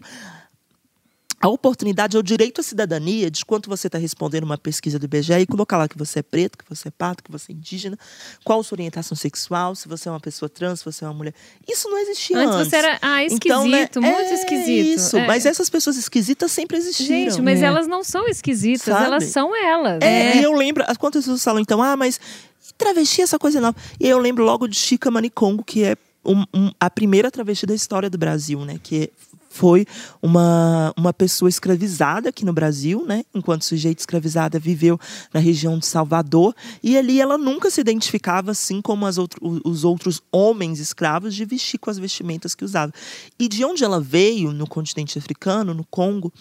a 1.44 1.48
oportunidade, 1.48 2.16
ou 2.16 2.20
o 2.20 2.22
direito 2.22 2.62
à 2.62 2.64
cidadania, 2.64 3.30
de 3.30 3.44
quanto 3.44 3.68
você 3.68 3.86
está 3.86 3.98
respondendo 3.98 4.44
uma 4.44 4.56
pesquisa 4.56 4.98
do 4.98 5.04
IBGE 5.04 5.34
e 5.40 5.46
colocar 5.46 5.76
lá 5.76 5.86
que 5.86 5.98
você 5.98 6.20
é 6.20 6.22
preto, 6.22 6.56
que 6.56 6.64
você 6.66 6.88
é 6.88 6.90
pato, 6.90 7.22
que 7.22 7.30
você 7.30 7.52
é 7.52 7.54
indígena, 7.54 7.98
qual 8.42 8.62
sua 8.62 8.76
orientação 8.76 9.14
sexual, 9.14 9.74
se 9.74 9.86
você 9.86 10.08
é 10.08 10.10
uma 10.10 10.20
pessoa 10.20 10.48
trans, 10.48 10.78
se 10.78 10.84
você 10.86 11.04
é 11.04 11.06
uma 11.06 11.12
mulher. 11.12 11.34
Isso 11.68 11.86
não 11.90 11.98
existia 11.98 12.38
antes. 12.38 12.54
Antes 12.54 12.70
você 12.70 12.76
era 12.76 12.98
ah, 13.02 13.22
esquisito, 13.22 13.44
Então, 13.44 13.66
né, 13.68 13.88
muito 13.94 14.30
é 14.30 14.34
esquisito. 14.34 14.86
Isso, 14.98 15.16
É. 15.18 15.26
mas 15.26 15.44
essas 15.44 15.68
pessoas 15.68 15.98
esquisitas 15.98 16.50
sempre 16.50 16.78
existiram. 16.78 17.30
Gente, 17.32 17.42
mas 17.42 17.60
né? 17.60 17.66
elas 17.66 17.86
não 17.86 18.02
são 18.02 18.26
esquisitas, 18.26 18.80
Sabe? 18.94 19.04
elas 19.04 19.24
são 19.24 19.54
elas. 19.54 19.98
É, 20.00 20.38
e 20.38 20.42
eu 20.42 20.52
lembro, 20.54 20.82
as 20.86 20.96
quantas 20.96 21.24
pessoas 21.24 21.44
falam, 21.44 21.60
então, 21.60 21.82
ah, 21.82 21.94
mas 21.94 22.18
travesti 22.78 23.20
é 23.20 23.24
essa 23.24 23.38
coisa 23.38 23.60
nova. 23.60 23.76
E 24.00 24.08
eu 24.08 24.18
lembro 24.18 24.44
logo 24.44 24.66
de 24.66 24.76
Chica 24.76 25.10
Manicongo, 25.10 25.62
que 25.62 25.84
é 25.84 25.96
um- 26.24 26.44
um- 26.54 26.70
a 26.80 26.88
primeira 26.88 27.30
travesti 27.30 27.66
da 27.66 27.74
história 27.74 28.08
do 28.08 28.16
Brasil, 28.16 28.64
né? 28.64 28.80
Que 28.82 29.10
foi 29.54 29.86
uma, 30.20 30.92
uma 30.96 31.12
pessoa 31.12 31.48
escravizada 31.48 32.30
aqui 32.30 32.44
no 32.44 32.52
Brasil, 32.52 33.04
né? 33.06 33.24
Enquanto 33.32 33.64
sujeito 33.64 34.00
escravizada 34.00 34.58
viveu 34.58 34.98
na 35.32 35.38
região 35.38 35.78
de 35.78 35.86
Salvador. 35.86 36.52
E 36.82 36.98
ali 36.98 37.20
ela 37.20 37.38
nunca 37.38 37.70
se 37.70 37.80
identificava 37.80 38.50
assim 38.50 38.82
como 38.82 39.06
as 39.06 39.16
outro, 39.16 39.40
os 39.64 39.84
outros 39.84 40.20
homens 40.32 40.80
escravos 40.80 41.36
de 41.36 41.44
vestir 41.44 41.78
com 41.78 41.88
as 41.88 42.00
vestimentas 42.00 42.52
que 42.52 42.64
usava. 42.64 42.92
E 43.38 43.46
de 43.46 43.64
onde 43.64 43.84
ela 43.84 44.00
veio, 44.00 44.52
no 44.52 44.66
continente 44.66 45.16
africano, 45.18 45.72
no 45.72 45.84
Congo, 45.84 46.32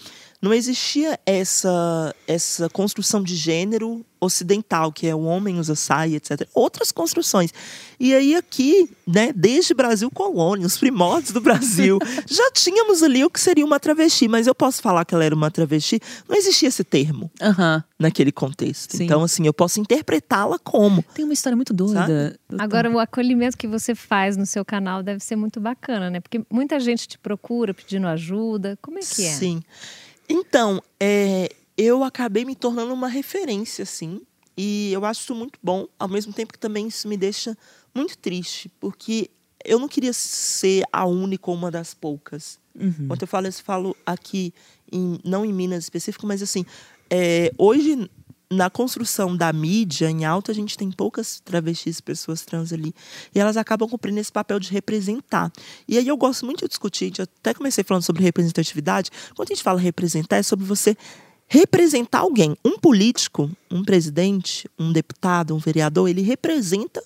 não 0.41 0.51
existia 0.51 1.19
essa, 1.23 2.15
essa 2.27 2.67
construção 2.67 3.21
de 3.21 3.35
gênero 3.35 4.03
ocidental, 4.23 4.91
que 4.91 5.07
é 5.07 5.15
o 5.15 5.21
homem 5.21 5.59
usa 5.59 5.75
saia, 5.75 6.17
etc. 6.17 6.47
Outras 6.53 6.91
construções. 6.91 7.53
E 7.99 8.13
aí 8.13 8.35
aqui, 8.35 8.89
né, 9.07 9.31
desde 9.33 9.73
Brasil 9.73 10.09
colônia, 10.11 10.65
os 10.65 10.77
primórdios 10.77 11.31
do 11.31 11.41
Brasil, 11.41 11.99
já 12.27 12.51
tínhamos 12.51 13.01
ali 13.01 13.23
o 13.23 13.29
que 13.29 13.39
seria 13.39 13.65
uma 13.65 13.79
travesti, 13.79 14.27
mas 14.27 14.47
eu 14.47 14.55
posso 14.55 14.81
falar 14.81 15.05
que 15.05 15.13
ela 15.13 15.23
era 15.23 15.33
uma 15.33 15.49
travesti, 15.49 15.99
não 16.27 16.35
existia 16.35 16.69
esse 16.69 16.83
termo 16.83 17.31
Aham. 17.41 17.83
naquele 17.99 18.31
contexto. 18.31 18.97
Sim. 18.97 19.05
Então, 19.05 19.23
assim, 19.23 19.45
eu 19.45 19.53
posso 19.53 19.79
interpretá-la 19.79 20.59
como. 20.59 21.03
Tem 21.13 21.23
uma 21.23 21.33
história 21.33 21.55
muito 21.55 21.73
doida. 21.73 22.37
Agora, 22.57 22.89
o 22.89 22.99
acolhimento 22.99 23.57
que 23.57 23.67
você 23.67 23.95
faz 23.95 24.35
no 24.35 24.45
seu 24.45 24.65
canal 24.65 25.03
deve 25.03 25.23
ser 25.23 25.35
muito 25.35 25.59
bacana, 25.59 26.09
né? 26.09 26.19
Porque 26.19 26.41
muita 26.49 26.79
gente 26.79 27.07
te 27.07 27.17
procura 27.17 27.73
pedindo 27.73 28.07
ajuda. 28.07 28.77
Como 28.81 28.97
é 28.97 29.01
que 29.01 29.25
é? 29.25 29.31
Sim. 29.31 29.61
Então, 30.27 30.81
é, 30.99 31.49
eu 31.77 32.03
acabei 32.03 32.45
me 32.45 32.55
tornando 32.55 32.93
uma 32.93 33.07
referência, 33.07 33.83
assim. 33.83 34.21
E 34.55 34.91
eu 34.93 35.03
acho 35.05 35.21
isso 35.21 35.35
muito 35.35 35.57
bom, 35.63 35.87
ao 35.97 36.07
mesmo 36.07 36.31
tempo 36.31 36.53
que 36.53 36.59
também 36.59 36.87
isso 36.87 37.07
me 37.07 37.17
deixa 37.17 37.57
muito 37.93 38.17
triste, 38.17 38.69
porque 38.79 39.29
eu 39.65 39.79
não 39.79 39.87
queria 39.87 40.13
ser 40.13 40.83
a 40.91 41.05
única 41.05 41.49
ou 41.49 41.57
uma 41.57 41.71
das 41.71 41.93
poucas. 41.93 42.59
Quando 43.07 43.21
eu 43.21 43.27
falo 43.27 43.47
isso, 43.47 43.63
falo 43.63 43.95
aqui, 44.05 44.53
em- 44.91 45.19
não 45.23 45.43
em 45.45 45.53
Minas 45.53 45.85
específico, 45.85 46.27
mas 46.27 46.41
assim, 46.43 46.65
é, 47.09 47.51
hoje 47.57 48.09
na 48.51 48.69
construção 48.69 49.35
da 49.35 49.51
mídia 49.51 50.11
em 50.11 50.25
alta, 50.25 50.51
a 50.51 50.55
gente 50.55 50.77
tem 50.77 50.91
poucas 50.91 51.39
travestis, 51.39 51.99
pessoas 51.99 52.43
trans 52.43 52.71
ali. 52.71 52.93
E 53.33 53.39
elas 53.39 53.57
acabam 53.57 53.89
cumprindo 53.89 54.19
esse 54.19 54.31
papel 54.31 54.59
de 54.59 54.69
representar. 54.71 55.51
E 55.87 55.97
aí 55.97 56.07
eu 56.07 56.15
gosto 56.15 56.45
muito 56.45 56.59
de 56.59 56.67
discutir, 56.67 57.11
eu 57.17 57.23
até 57.23 57.51
comecei 57.55 57.83
falando 57.83 58.03
sobre 58.03 58.21
representatividade. 58.21 59.09
Quando 59.35 59.49
a 59.49 59.53
gente 59.55 59.63
fala 59.63 59.79
representar, 59.79 60.37
é 60.37 60.43
sobre 60.43 60.65
você 60.65 60.95
representar 61.53 62.21
alguém. 62.21 62.57
Um 62.65 62.79
político, 62.79 63.47
um 63.69 63.83
presidente, 63.83 64.67
um 64.77 64.91
deputado, 64.91 65.53
um 65.55 65.59
vereador, 65.59 66.09
ele 66.09 66.23
representa 66.23 66.99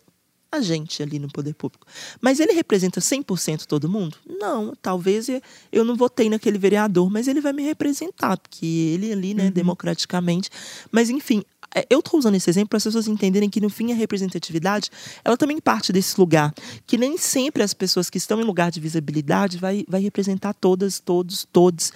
a 0.49 0.61
gente 0.61 1.03
ali 1.03 1.19
no 1.19 1.27
poder 1.27 1.53
público. 1.53 1.85
Mas 2.21 2.39
ele 2.39 2.53
representa 2.53 3.01
100% 3.01 3.65
todo 3.65 3.89
mundo? 3.89 4.15
Não, 4.25 4.73
talvez 4.81 5.27
eu- 5.69 5.83
não 5.83 5.97
votei 5.97 6.29
naquele 6.29 6.57
vereador, 6.57 7.09
mas 7.11 7.27
ele 7.27 7.41
vai 7.41 7.51
me 7.51 7.61
representar, 7.63 8.37
porque 8.37 8.65
ele 8.65 9.11
ali, 9.11 9.33
né, 9.33 9.51
democraticamente. 9.51 10.49
Mas 10.89 11.09
enfim, 11.09 11.43
eu 11.89 11.99
estou 11.99 12.19
usando 12.19 12.35
esse 12.35 12.49
exemplo 12.49 12.69
para 12.69 12.77
as 12.77 12.83
pessoas 12.83 13.07
entenderem 13.07 13.49
que 13.49 13.61
no 13.61 13.69
fim 13.69 13.91
a 13.91 13.95
representatividade, 13.95 14.89
ela 15.23 15.37
também 15.37 15.59
parte 15.59 15.91
desse 15.91 16.19
lugar, 16.19 16.53
que 16.85 16.97
nem 16.97 17.17
sempre 17.17 17.61
as 17.61 17.73
pessoas 17.73 18.09
que 18.09 18.17
estão 18.17 18.39
em 18.39 18.43
lugar 18.43 18.71
de 18.71 18.79
visibilidade 18.79 19.57
vai, 19.57 19.85
vai 19.87 20.01
representar 20.01 20.53
todas, 20.53 20.99
todos, 20.99 21.47
todos. 21.51 21.91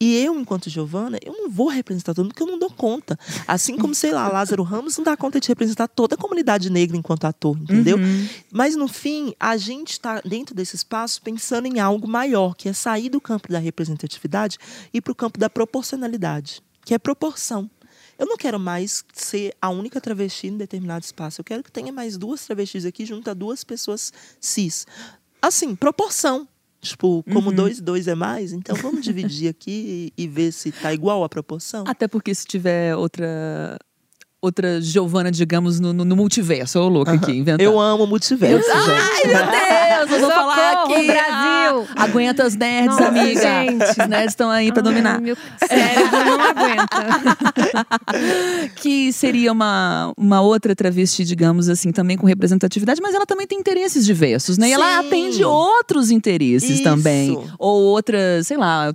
E 0.00 0.16
eu, 0.16 0.38
enquanto 0.38 0.68
Giovana, 0.68 1.18
eu 1.24 1.32
não 1.32 1.50
vou 1.50 1.68
representar 1.68 2.14
todo 2.14 2.24
mundo, 2.24 2.34
porque 2.34 2.42
eu 2.42 2.46
não 2.46 2.58
dou 2.58 2.70
conta. 2.70 3.18
Assim 3.46 3.76
como, 3.76 3.94
sei 3.94 4.12
lá, 4.12 4.28
Lázaro 4.28 4.62
Ramos 4.62 4.96
não 4.96 5.04
dá 5.04 5.16
conta 5.16 5.40
de 5.40 5.48
representar 5.48 5.88
toda 5.88 6.14
a 6.14 6.18
comunidade 6.18 6.70
negra 6.70 6.96
enquanto 6.96 7.24
ator, 7.24 7.56
entendeu? 7.56 7.98
Mas 8.52 8.76
no 8.76 8.86
fim, 8.86 9.34
a 9.40 9.56
gente 9.56 9.92
está 9.92 10.20
dentro 10.20 10.54
desse 10.54 10.76
espaço 10.76 11.22
pensando 11.22 11.66
em 11.66 11.80
algo 11.80 12.06
maior, 12.06 12.54
que 12.54 12.68
é 12.68 12.72
sair 12.72 13.08
do 13.08 13.20
campo 13.20 13.50
da 13.50 13.58
representatividade 13.58 14.58
e 14.92 15.00
para 15.00 15.12
o 15.12 15.14
campo 15.14 15.38
da 15.38 15.48
proporcionalidade, 15.48 16.62
que 16.84 16.94
é 16.94 16.98
proporção. 16.98 17.70
Eu 18.18 18.26
não 18.26 18.36
quero 18.36 18.58
mais 18.58 19.04
ser 19.12 19.54
a 19.60 19.68
única 19.70 20.00
travesti 20.00 20.48
em 20.48 20.56
determinado 20.56 21.04
espaço. 21.04 21.40
Eu 21.40 21.44
quero 21.44 21.62
que 21.62 21.72
tenha 21.72 21.92
mais 21.92 22.16
duas 22.16 22.44
travestis 22.44 22.84
aqui 22.84 23.04
junto 23.04 23.28
a 23.30 23.34
duas 23.34 23.64
pessoas 23.64 24.12
cis. 24.40 24.86
Assim, 25.40 25.74
proporção. 25.74 26.48
Tipo, 26.80 27.24
como 27.32 27.50
dois 27.50 27.78
e 27.78 27.82
dois 27.82 28.06
é 28.06 28.14
mais, 28.14 28.52
então 28.52 28.76
vamos 28.76 29.02
dividir 29.02 29.48
aqui 29.48 30.12
e, 30.16 30.24
e 30.24 30.28
ver 30.28 30.52
se 30.52 30.70
tá 30.70 30.92
igual 30.92 31.24
a 31.24 31.28
proporção. 31.30 31.84
Até 31.86 32.06
porque 32.06 32.34
se 32.34 32.46
tiver 32.46 32.94
outra 32.94 33.78
outra 34.44 34.80
Giovana, 34.80 35.30
digamos, 35.30 35.80
no, 35.80 35.92
no, 35.92 36.04
no 36.04 36.16
multiverso, 36.16 36.78
ô 36.78 36.88
louca 36.88 37.12
aqui, 37.12 37.32
inventando. 37.32 37.62
Eu 37.62 37.80
amo 37.80 38.04
o 38.04 38.06
multiverso, 38.06 38.68
gente. 38.68 38.90
Ai, 38.90 39.26
meu 39.26 40.06
Deus, 40.06 40.10
eu 40.12 40.20
vou 40.20 40.30
falar 40.30 40.72
Socorro, 40.72 40.94
aqui. 40.94 41.06
Brasil! 41.06 41.86
Ah, 41.96 42.04
aguenta 42.04 42.44
as 42.44 42.54
nerds, 42.54 42.96
Nossa, 42.96 43.08
amiga. 43.08 43.40
gente. 43.40 44.00
Os 44.00 44.08
nerds 44.08 44.32
estão 44.32 44.50
aí 44.50 44.70
pra 44.70 44.82
dominar. 44.82 45.20
Meu 45.20 45.36
cérebro 45.66 46.24
não 46.24 46.40
aguenta. 46.40 47.38
que 48.76 49.12
seria 49.12 49.50
uma, 49.50 50.12
uma 50.16 50.40
outra 50.42 50.76
travesti, 50.76 51.24
digamos 51.24 51.68
assim, 51.70 51.90
também 51.90 52.18
com 52.18 52.26
representatividade, 52.26 53.00
mas 53.00 53.14
ela 53.14 53.24
também 53.24 53.46
tem 53.46 53.58
interesses 53.58 54.04
diversos, 54.04 54.58
né? 54.58 54.68
E 54.68 54.72
ela 54.72 55.00
Sim. 55.00 55.06
atende 55.06 55.44
outros 55.44 56.10
interesses 56.10 56.70
Isso. 56.70 56.82
também. 56.82 57.38
Ou 57.58 57.82
outra, 57.82 58.42
sei 58.42 58.58
lá, 58.58 58.92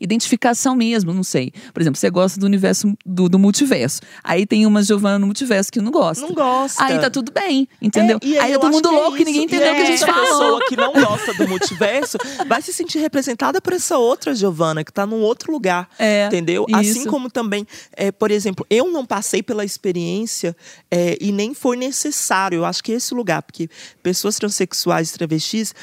identificação 0.00 0.74
mesmo, 0.74 1.14
não 1.14 1.22
sei. 1.22 1.52
Por 1.72 1.80
exemplo, 1.80 1.98
você 1.98 2.10
gosta 2.10 2.40
do 2.40 2.46
universo 2.46 2.92
do, 3.06 3.28
do 3.28 3.38
multiverso. 3.38 4.00
Aí 4.24 4.44
tem 4.44 4.66
uma 4.66 4.79
uma 4.80 4.84
Giovana 4.84 5.18
no 5.18 5.26
multiverso 5.26 5.70
que 5.70 5.80
não 5.80 5.92
gosta. 5.92 6.26
Não 6.26 6.34
gosta. 6.34 6.82
Aí 6.82 6.98
tá 6.98 7.10
tudo 7.10 7.30
bem, 7.32 7.68
entendeu? 7.80 8.18
É, 8.22 8.26
e 8.26 8.38
aí, 8.38 8.52
é 8.52 8.54
eu 8.54 8.60
todo 8.60 8.72
mundo 8.72 8.88
que 8.88 8.94
é 8.94 8.98
louco 8.98 9.16
que 9.16 9.24
ninguém 9.24 9.44
isso. 9.44 9.54
entendeu 9.54 9.72
o 9.72 9.76
que 9.76 9.82
a 9.82 9.84
gente 9.84 10.02
essa 10.02 10.06
falou. 10.06 10.24
pessoa 10.24 10.60
que 10.68 10.76
não 10.76 10.92
gosta 11.00 11.34
do 11.34 11.48
multiverso 11.48 12.18
vai 12.46 12.62
se 12.62 12.72
sentir 12.72 12.98
representada 12.98 13.60
por 13.60 13.72
essa 13.72 13.98
outra 13.98 14.34
Giovana, 14.34 14.82
que 14.84 14.92
tá 14.92 15.06
num 15.06 15.20
outro 15.20 15.52
lugar. 15.52 15.88
É, 15.98 16.26
entendeu? 16.26 16.66
isso. 16.68 16.78
Assim 16.78 17.04
como 17.06 17.30
também, 17.30 17.66
é, 17.92 18.10
por 18.10 18.30
exemplo, 18.30 18.66
eu 18.70 18.90
não 18.90 19.04
passei 19.04 19.42
pela 19.42 19.64
experiência 19.64 20.56
é, 20.90 21.16
e 21.20 21.32
nem 21.32 21.54
foi 21.54 21.76
necessário. 21.76 22.58
Eu 22.58 22.64
acho 22.64 22.82
que 22.82 22.92
é 22.92 22.96
esse 22.96 23.14
lugar, 23.14 23.42
porque 23.42 23.68
pessoas 24.02 24.36
transexuais 24.36 25.10
e 25.10 25.12
travestis. 25.14 25.74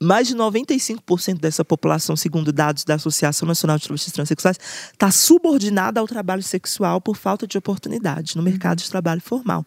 Mais 0.00 0.26
de 0.26 0.34
95% 0.34 1.38
dessa 1.38 1.64
população, 1.64 2.16
segundo 2.16 2.52
dados 2.52 2.84
da 2.84 2.94
Associação 2.94 3.46
Nacional 3.46 3.78
de 3.78 3.84
Travestis 3.84 4.12
Transsexuais, 4.12 4.58
está 4.92 5.10
subordinada 5.10 6.00
ao 6.00 6.06
trabalho 6.06 6.42
sexual 6.42 7.00
por 7.00 7.16
falta 7.16 7.46
de 7.46 7.56
oportunidade 7.56 8.36
no 8.36 8.42
mercado 8.42 8.78
de 8.78 8.90
trabalho 8.90 9.20
formal. 9.20 9.64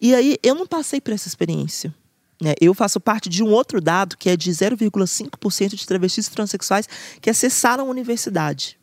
E 0.00 0.14
aí, 0.14 0.36
eu 0.42 0.54
não 0.54 0.66
passei 0.66 1.00
por 1.00 1.14
essa 1.14 1.28
experiência. 1.28 1.94
né? 2.42 2.54
Eu 2.60 2.74
faço 2.74 2.98
parte 2.98 3.28
de 3.28 3.42
um 3.42 3.48
outro 3.48 3.80
dado 3.80 4.16
que 4.16 4.28
é 4.28 4.36
de 4.36 4.50
0,5% 4.50 5.74
de 5.74 5.86
travestis 5.86 6.28
transexuais 6.28 6.88
que 7.20 7.30
acessaram 7.30 7.86
a 7.86 7.90
universidade. 7.90 8.79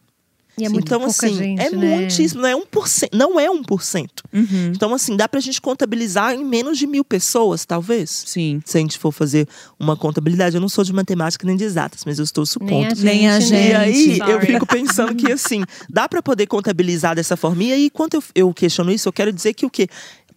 E 0.57 0.65
é 0.65 0.69
muito 0.69 0.85
então, 0.85 0.99
pouca 0.99 1.27
assim, 1.27 1.35
gente, 1.35 1.61
é 1.61 1.69
né? 1.69 1.95
muitíssimo, 1.97 2.41
não 2.41 2.49
é 2.49 2.55
1%. 2.55 3.09
Não 3.13 3.39
é 3.39 3.47
1%. 3.47 4.09
Uhum. 4.33 4.71
Então, 4.75 4.93
assim, 4.93 5.15
dá 5.15 5.29
pra 5.29 5.39
gente 5.39 5.61
contabilizar 5.61 6.33
em 6.33 6.43
menos 6.43 6.79
de 6.79 6.87
mil 6.87 7.05
pessoas, 7.05 7.63
talvez. 7.63 8.23
Sim. 8.25 8.59
Se 8.65 8.77
a 8.77 8.81
gente 8.81 8.97
for 8.97 9.11
fazer 9.11 9.47
uma 9.79 9.95
contabilidade, 9.95 10.55
eu 10.55 10.61
não 10.61 10.69
sou 10.69 10.83
de 10.83 10.91
matemática 10.91 11.45
nem 11.45 11.55
de 11.55 11.63
exatas, 11.63 12.03
mas 12.05 12.17
eu 12.17 12.23
estou 12.23 12.43
supondo. 12.45 12.95
Nem 13.03 13.29
a 13.29 13.39
gente, 13.39 13.49
gente. 13.49 13.71
E 13.71 13.75
aí, 13.75 14.19
eu 14.19 14.25
sorry. 14.25 14.45
fico 14.47 14.65
pensando 14.65 15.13
que, 15.13 15.31
assim, 15.31 15.63
dá 15.87 16.09
para 16.09 16.23
poder 16.23 16.47
contabilizar 16.47 17.15
dessa 17.15 17.37
forma. 17.37 17.63
E 17.63 17.71
aí, 17.71 17.89
quando 17.91 18.15
eu, 18.15 18.23
eu 18.33 18.53
questiono 18.53 18.91
isso, 18.91 19.07
eu 19.07 19.13
quero 19.13 19.31
dizer 19.31 19.53
que 19.53 19.65
o 19.65 19.69
quê? 19.69 19.87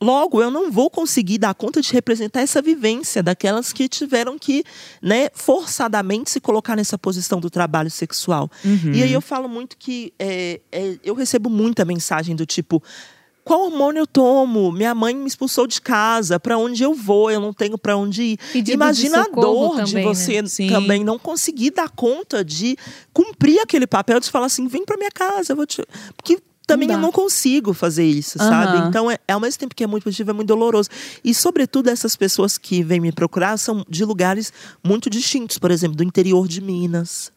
Logo, 0.03 0.41
eu 0.41 0.51
não 0.51 0.71
vou 0.71 0.89
conseguir 0.89 1.37
dar 1.37 1.55
conta 1.55 1.83
de 1.83 1.93
representar 1.93 2.41
essa 2.41 2.63
vivência 2.63 3.23
daquelas 3.23 3.71
que 3.71 3.87
tiveram 3.87 4.39
que, 4.39 4.65
né, 5.03 5.29
forçadamente 5.35 6.31
se 6.31 6.41
colocar 6.41 6.75
nessa 6.75 6.97
posição 6.97 7.39
do 7.39 7.51
trabalho 7.51 7.91
sexual. 7.91 8.51
E 8.95 9.03
aí 9.03 9.13
eu 9.13 9.21
falo 9.21 9.49
muito 9.49 9.77
que 9.77 10.13
é, 10.19 10.61
é, 10.73 10.99
eu 11.05 11.15
recebo 11.15 11.51
muita 11.51 11.85
mensagem 11.85 12.35
do 12.35 12.47
tipo. 12.47 12.83
Qual 13.45 13.63
hormônio 13.63 14.01
eu 14.03 14.07
tomo? 14.07 14.71
Minha 14.71 14.95
mãe 14.95 15.15
me 15.15 15.27
expulsou 15.27 15.67
de 15.67 15.81
casa. 15.81 16.39
Para 16.39 16.57
onde 16.57 16.83
eu 16.83 16.95
vou? 16.95 17.31
Eu 17.31 17.41
não 17.41 17.53
tenho 17.53 17.77
para 17.77 17.97
onde 17.97 18.23
ir. 18.23 18.37
Pedido 18.53 18.67
de 18.67 18.73
Imagina 18.73 19.23
a 19.23 19.25
socorro 19.25 19.43
dor 19.43 19.71
também, 19.71 19.85
de 19.87 19.95
né? 19.95 20.03
você 20.03 20.47
Sim. 20.47 20.69
também 20.69 21.03
não 21.03 21.19
conseguir 21.19 21.71
dar 21.71 21.89
conta 21.91 22.45
de 22.45 22.77
cumprir 23.13 23.59
aquele 23.61 23.87
papel 23.87 24.21
de 24.21 24.31
falar 24.31 24.47
assim, 24.47 24.69
vem 24.69 24.85
para 24.85 24.97
minha 24.97 25.11
casa, 25.11 25.53
eu 25.53 25.57
vou 25.57 25.67
te. 25.67 25.83
Porque 26.17 26.39
também 26.73 26.89
Não 26.89 26.95
eu 26.97 27.01
não 27.01 27.13
consigo 27.13 27.73
fazer 27.73 28.05
isso, 28.05 28.41
Aham. 28.41 28.49
sabe? 28.49 28.89
Então, 28.89 29.11
é, 29.11 29.19
ao 29.29 29.41
mesmo 29.41 29.59
tempo 29.59 29.75
que 29.75 29.85
é 29.85 29.87
muito 29.87 30.05
positivo, 30.05 30.31
é 30.31 30.33
muito 30.33 30.49
doloroso. 30.49 30.89
E, 31.25 31.35
sobretudo, 31.35 31.89
essas 31.89 32.17
pessoas 32.17 32.57
que 32.57 32.83
vêm 32.83 33.01
me 33.01 33.13
procurar 33.13 33.57
são 33.57 33.85
de 33.89 34.05
lugares 34.05 34.53
muito 34.83 35.11
distintos. 35.11 35.59
Por 35.59 35.71
exemplo, 35.71 35.97
do 35.97 36.05
interior 36.05 36.47
de 36.47 36.61
Minas. 36.61 37.33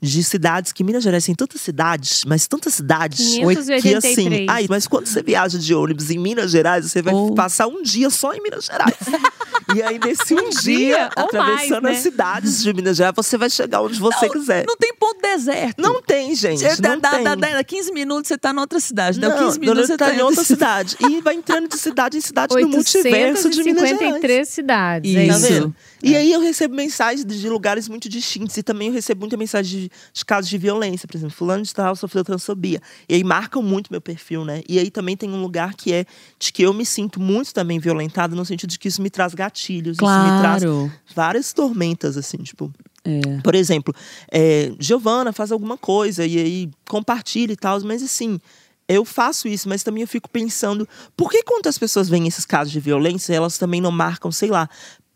De 0.00 0.22
cidades 0.24 0.72
que 0.72 0.82
Minas 0.84 1.02
Gerais 1.02 1.24
tem 1.24 1.34
tantas 1.34 1.60
cidades, 1.60 2.24
mas 2.26 2.46
tantas 2.46 2.74
cidades 2.74 3.18
que 3.18 3.40
583. 3.40 3.96
assim. 4.04 4.46
Ai, 4.48 4.66
mas 4.68 4.86
quando 4.86 5.06
você 5.06 5.22
viaja 5.22 5.58
de 5.58 5.74
ônibus 5.74 6.10
em 6.10 6.18
Minas 6.18 6.50
Gerais, 6.50 6.84
você 6.90 7.02
vai 7.02 7.14
Ou- 7.14 7.34
passar 7.34 7.66
um 7.66 7.82
dia 7.82 8.10
só 8.10 8.32
em 8.34 8.42
Minas 8.42 8.64
Gerais. 8.64 8.94
e 9.74 9.82
aí, 9.82 9.98
nesse 9.98 10.34
um, 10.34 10.48
dia, 10.50 10.60
dia 10.60 11.10
ou 11.16 11.24
atravessando 11.24 11.82
mais, 11.82 11.98
as 11.98 12.04
né? 12.04 12.10
cidades 12.10 12.62
de 12.62 12.72
Minas 12.72 12.96
Gerais, 12.96 13.14
você 13.14 13.36
vai 13.36 13.50
chegar 13.50 13.82
onde 13.82 13.98
você 13.98 14.26
não, 14.26 14.32
quiser. 14.32 14.64
Não 14.66 14.76
tem 14.76 14.94
ponto 14.94 15.20
deserto. 15.20 15.80
Não 15.80 16.02
tem, 16.02 16.34
gente. 16.34 16.60
Você 16.60 16.80
dá, 16.80 16.90
não 16.90 17.00
dá, 17.00 17.10
tem. 17.10 17.24
dá, 17.24 17.34
dá 17.34 17.64
15 17.64 17.92
minutos, 17.92 18.28
você 18.28 18.38
tá 18.38 18.52
noutra 18.52 18.80
cidade. 18.80 19.20
Dá 19.20 19.28
Não, 19.28 19.46
15 19.46 19.60
minutos, 19.60 19.86
você 19.86 19.96
tá 19.96 20.06
tá 20.06 20.14
em 20.14 20.20
outra 20.22 20.42
cidade. 20.44 20.96
E 21.00 21.20
vai 21.20 21.34
entrando 21.34 21.68
de 21.68 21.78
cidade 21.78 22.16
em 22.16 22.20
cidade 22.20 22.54
no 22.54 22.68
multiverso 22.68 23.50
de 23.50 23.62
Minas 23.62 23.82
Gerais. 23.88 24.00
853 24.00 24.48
cidades. 24.48 25.14
é 25.14 25.26
Isso. 25.26 25.74
E 26.02 26.14
É. 26.14 26.18
aí 26.18 26.32
eu 26.32 26.40
recebo 26.40 26.74
mensagens 26.74 27.24
de 27.24 27.48
lugares 27.48 27.88
muito 27.88 28.08
distintos. 28.08 28.56
E 28.56 28.62
também 28.62 28.88
eu 28.88 28.94
recebo 28.94 29.20
muita 29.20 29.36
mensagem 29.36 29.80
de, 29.82 29.90
de 30.12 30.24
casos 30.24 30.48
de 30.48 30.56
violência. 30.58 31.06
Por 31.08 31.16
exemplo, 31.16 31.34
fulano 31.34 31.62
de 31.62 31.74
tal 31.74 31.94
sofreu 31.96 32.22
transfobia. 32.24 32.80
E 33.08 33.14
aí 33.14 33.24
marcam 33.24 33.62
muito 33.62 33.88
meu 33.90 34.00
perfil, 34.00 34.44
né? 34.44 34.62
E 34.68 34.78
aí 34.78 34.90
também 34.90 35.16
tem 35.16 35.30
um 35.30 35.40
lugar 35.42 35.74
que 35.74 35.92
é 35.92 36.04
de 36.38 36.52
que 36.52 36.62
eu 36.62 36.72
me 36.72 36.86
sinto 36.86 37.20
muito 37.20 37.52
também 37.52 37.78
violentada, 37.78 38.34
no 38.36 38.44
sentido 38.44 38.70
de 38.70 38.78
que 38.78 38.88
isso 38.88 39.02
me 39.02 39.10
traz 39.10 39.34
gatilhos. 39.34 39.96
Isso 39.96 40.04
me 40.22 40.38
traz 40.38 40.62
Claro. 40.62 40.92
várias 41.14 41.52
tormentas, 41.52 42.16
assim, 42.16 42.38
tipo. 42.38 42.72
É. 43.04 43.40
Por 43.42 43.54
exemplo, 43.54 43.94
é, 44.30 44.72
Giovana 44.78 45.32
faz 45.32 45.50
alguma 45.50 45.78
coisa 45.78 46.26
e 46.26 46.36
aí 46.38 46.70
compartilha 46.88 47.52
e 47.52 47.56
tal, 47.56 47.80
mas 47.82 48.02
assim, 48.02 48.38
eu 48.86 49.04
faço 49.04 49.48
isso, 49.48 49.68
mas 49.68 49.82
também 49.82 50.02
eu 50.02 50.08
fico 50.08 50.28
pensando, 50.28 50.86
por 51.16 51.30
que 51.30 51.42
quando 51.42 51.68
as 51.68 51.78
pessoas 51.78 52.08
veem 52.08 52.26
esses 52.26 52.44
casos 52.44 52.70
de 52.72 52.80
violência, 52.80 53.32
elas 53.32 53.56
também 53.56 53.80
não 53.80 53.90
marcam, 53.92 54.30
sei 54.32 54.50
lá, 54.50 54.68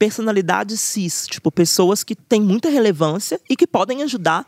personalidades 0.03 0.81
cis, 0.81 1.29
tipo, 1.29 1.53
pessoas 1.53 2.03
que 2.03 2.17
têm 2.17 2.41
muita 2.41 2.69
relevância 2.69 3.41
e 3.49 3.55
que 3.55 3.69
podem 3.69 4.03
ajudar 4.03 4.45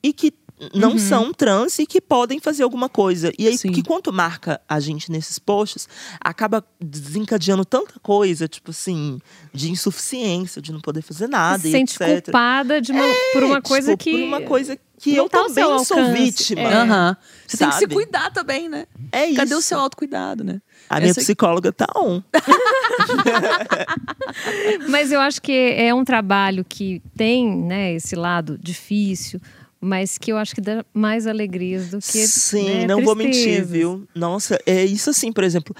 e 0.00 0.12
que 0.12 0.32
não 0.74 0.98
são 0.98 1.32
trans 1.32 1.78
e 1.78 1.86
que 1.86 2.00
podem 2.00 2.40
fazer 2.40 2.62
alguma 2.62 2.88
coisa. 2.88 3.32
E 3.38 3.46
aí, 3.48 3.56
Sim. 3.58 3.68
porque 3.68 3.82
quanto 3.82 4.12
marca 4.12 4.60
a 4.68 4.78
gente 4.80 5.10
nesses 5.10 5.38
posts, 5.38 5.88
acaba 6.20 6.64
desencadeando 6.80 7.64
tanta 7.64 7.98
coisa, 8.00 8.46
tipo 8.48 8.70
assim, 8.70 9.18
de 9.52 9.70
insuficiência, 9.70 10.60
de 10.62 10.72
não 10.72 10.80
poder 10.80 11.02
fazer 11.02 11.28
nada, 11.28 11.62
se 11.62 11.68
e 11.68 11.72
sente 11.72 12.02
etc. 12.02 12.24
culpada 12.24 12.80
de 12.80 12.92
uma, 12.92 13.04
por 13.32 13.42
uma 13.44 13.58
É, 13.58 13.62
coisa 13.62 13.92
tipo, 13.92 14.04
que. 14.04 14.12
Por 14.12 14.20
uma 14.22 14.40
coisa 14.42 14.78
que 14.98 15.16
não 15.16 15.24
eu 15.24 15.28
tá 15.28 15.38
também 15.44 15.64
sou 15.84 15.98
alcance. 15.98 16.12
vítima. 16.12 16.60
É. 16.62 16.74
Aham. 16.74 17.16
Você 17.46 17.56
tem 17.56 17.68
que 17.68 17.74
se 17.74 17.80
Sabe? 17.80 17.94
cuidar 17.94 18.30
também, 18.32 18.68
né? 18.68 18.86
É 19.10 19.26
isso. 19.26 19.36
Cadê 19.36 19.54
o 19.54 19.60
seu 19.60 19.78
autocuidado, 19.80 20.44
né? 20.44 20.60
A 20.88 21.00
minha 21.00 21.10
Essa- 21.10 21.20
psicóloga 21.20 21.72
tá 21.72 21.86
on. 21.96 22.22
Mas 24.88 25.10
eu 25.12 25.20
acho 25.20 25.40
que 25.42 25.52
é 25.76 25.92
um 25.94 26.04
trabalho 26.04 26.64
que 26.64 27.02
tem 27.16 27.48
né, 27.64 27.94
esse 27.94 28.14
lado 28.14 28.58
difícil, 28.60 29.40
mas 29.84 30.16
que 30.16 30.30
eu 30.30 30.36
acho 30.36 30.54
que 30.54 30.60
dá 30.60 30.84
mais 30.94 31.26
alegrias 31.26 31.88
do 31.88 31.98
que. 31.98 32.24
Sim, 32.24 32.68
né, 32.68 32.86
não 32.86 33.02
vou 33.02 33.16
mentir, 33.16 33.64
viu? 33.64 34.06
Nossa, 34.14 34.56
é 34.64 34.84
isso 34.84 35.10
assim, 35.10 35.32
por 35.32 35.42
exemplo. 35.42 35.74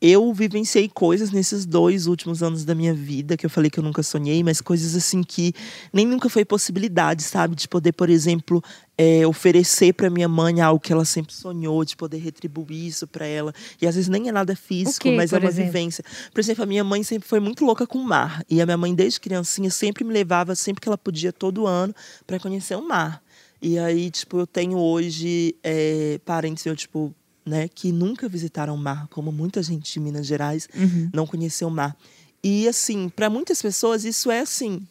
Eu 0.00 0.32
vivenciei 0.32 0.88
coisas 0.88 1.30
nesses 1.30 1.66
dois 1.66 2.06
últimos 2.06 2.42
anos 2.42 2.64
da 2.64 2.74
minha 2.74 2.94
vida, 2.94 3.36
que 3.36 3.44
eu 3.44 3.50
falei 3.50 3.70
que 3.70 3.78
eu 3.78 3.84
nunca 3.84 4.02
sonhei, 4.02 4.42
mas 4.42 4.58
coisas 4.58 4.94
assim 4.94 5.22
que 5.22 5.52
nem 5.92 6.06
nunca 6.06 6.30
foi 6.30 6.42
possibilidade, 6.42 7.22
sabe? 7.22 7.54
De 7.54 7.68
poder, 7.68 7.92
por 7.92 8.08
exemplo, 8.08 8.64
é, 8.96 9.26
oferecer 9.26 9.92
para 9.92 10.08
minha 10.08 10.28
mãe 10.28 10.62
algo 10.62 10.80
que 10.80 10.90
ela 10.90 11.04
sempre 11.04 11.34
sonhou, 11.34 11.84
de 11.84 11.96
poder 11.96 12.16
retribuir 12.16 12.86
isso 12.86 13.06
para 13.06 13.26
ela. 13.26 13.52
E 13.82 13.86
às 13.86 13.94
vezes 13.94 14.08
nem 14.08 14.26
é 14.26 14.32
nada 14.32 14.56
físico, 14.56 15.06
mas 15.12 15.34
é 15.34 15.38
uma 15.38 15.50
exemplo? 15.50 15.70
vivência. 15.70 16.02
Por 16.32 16.40
exemplo, 16.40 16.62
a 16.62 16.66
minha 16.66 16.84
mãe 16.84 17.02
sempre 17.02 17.28
foi 17.28 17.40
muito 17.40 17.62
louca 17.62 17.86
com 17.86 17.98
o 17.98 18.04
mar. 18.04 18.42
E 18.48 18.62
a 18.62 18.64
minha 18.64 18.78
mãe, 18.78 18.94
desde 18.94 19.20
criancinha, 19.20 19.70
sempre 19.70 20.02
me 20.02 20.14
levava, 20.14 20.54
sempre 20.54 20.80
que 20.80 20.88
ela 20.88 20.96
podia, 20.96 21.30
todo 21.30 21.66
ano, 21.66 21.94
para 22.26 22.38
conhecer 22.38 22.74
o 22.74 22.88
mar. 22.88 23.20
E 23.62 23.78
aí, 23.78 24.10
tipo, 24.10 24.38
eu 24.38 24.46
tenho 24.46 24.78
hoje 24.78 25.54
é, 25.62 26.18
parentes, 26.24 26.64
eu, 26.64 26.74
tipo, 26.74 27.14
né, 27.44 27.68
que 27.68 27.92
nunca 27.92 28.28
visitaram 28.28 28.74
o 28.74 28.78
mar, 28.78 29.06
como 29.08 29.30
muita 29.30 29.62
gente 29.62 29.92
de 29.92 30.00
Minas 30.00 30.26
Gerais 30.26 30.68
não 31.12 31.26
conheceu 31.26 31.68
o 31.68 31.70
mar. 31.70 31.96
E, 32.42 32.66
assim, 32.66 33.08
para 33.10 33.28
muitas 33.28 33.60
pessoas, 33.60 34.04
isso 34.04 34.30
é 34.30 34.40
assim. 34.40 34.86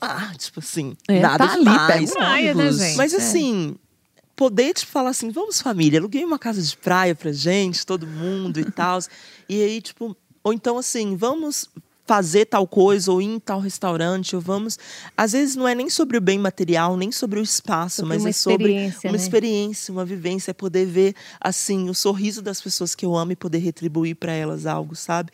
Ah, 0.00 0.32
tipo 0.38 0.60
assim, 0.60 0.96
É, 1.08 1.20
nada 1.20 1.46
tá 1.46 1.52
ali, 1.54 1.64
demais. 1.64 2.12
Praia, 2.12 2.54
né, 2.54 2.72
gente? 2.72 2.96
Mas 2.96 3.12
É. 3.12 3.16
assim, 3.16 3.76
poder 4.34 4.72
tipo, 4.72 4.90
falar 4.90 5.10
assim, 5.10 5.30
vamos 5.30 5.60
família, 5.60 5.98
aluguei 5.98 6.24
uma 6.24 6.38
casa 6.38 6.62
de 6.62 6.76
praia 6.76 7.14
pra 7.14 7.30
gente, 7.32 7.84
todo 7.84 8.06
mundo 8.06 8.58
e 8.58 8.64
tal. 8.64 9.00
E 9.48 9.62
aí, 9.62 9.82
tipo, 9.82 10.16
ou 10.42 10.52
então 10.52 10.78
assim, 10.78 11.14
vamos 11.16 11.68
fazer 12.10 12.46
tal 12.46 12.66
coisa, 12.66 13.12
ou 13.12 13.22
ir 13.22 13.26
em 13.26 13.38
tal 13.38 13.60
restaurante, 13.60 14.34
ou 14.34 14.42
vamos. 14.42 14.76
Às 15.16 15.30
vezes 15.30 15.54
não 15.54 15.68
é 15.68 15.76
nem 15.76 15.88
sobre 15.88 16.16
o 16.18 16.20
bem 16.20 16.40
material, 16.40 16.96
nem 16.96 17.12
sobre 17.12 17.38
o 17.38 17.42
espaço, 17.42 17.98
Sobre 17.98 18.08
mas 18.16 18.26
é 18.26 18.32
sobre 18.32 18.72
uma 19.04 19.12
né? 19.12 19.16
experiência, 19.16 19.92
uma 19.92 20.04
vivência, 20.04 20.50
é 20.50 20.52
poder 20.54 20.86
ver 20.86 21.14
assim 21.40 21.88
o 21.88 21.94
sorriso 21.94 22.42
das 22.42 22.60
pessoas 22.60 22.96
que 22.96 23.06
eu 23.06 23.14
amo 23.14 23.30
e 23.30 23.36
poder 23.36 23.58
retribuir 23.58 24.16
para 24.16 24.32
elas 24.32 24.66
algo, 24.66 24.96
sabe? 24.96 25.30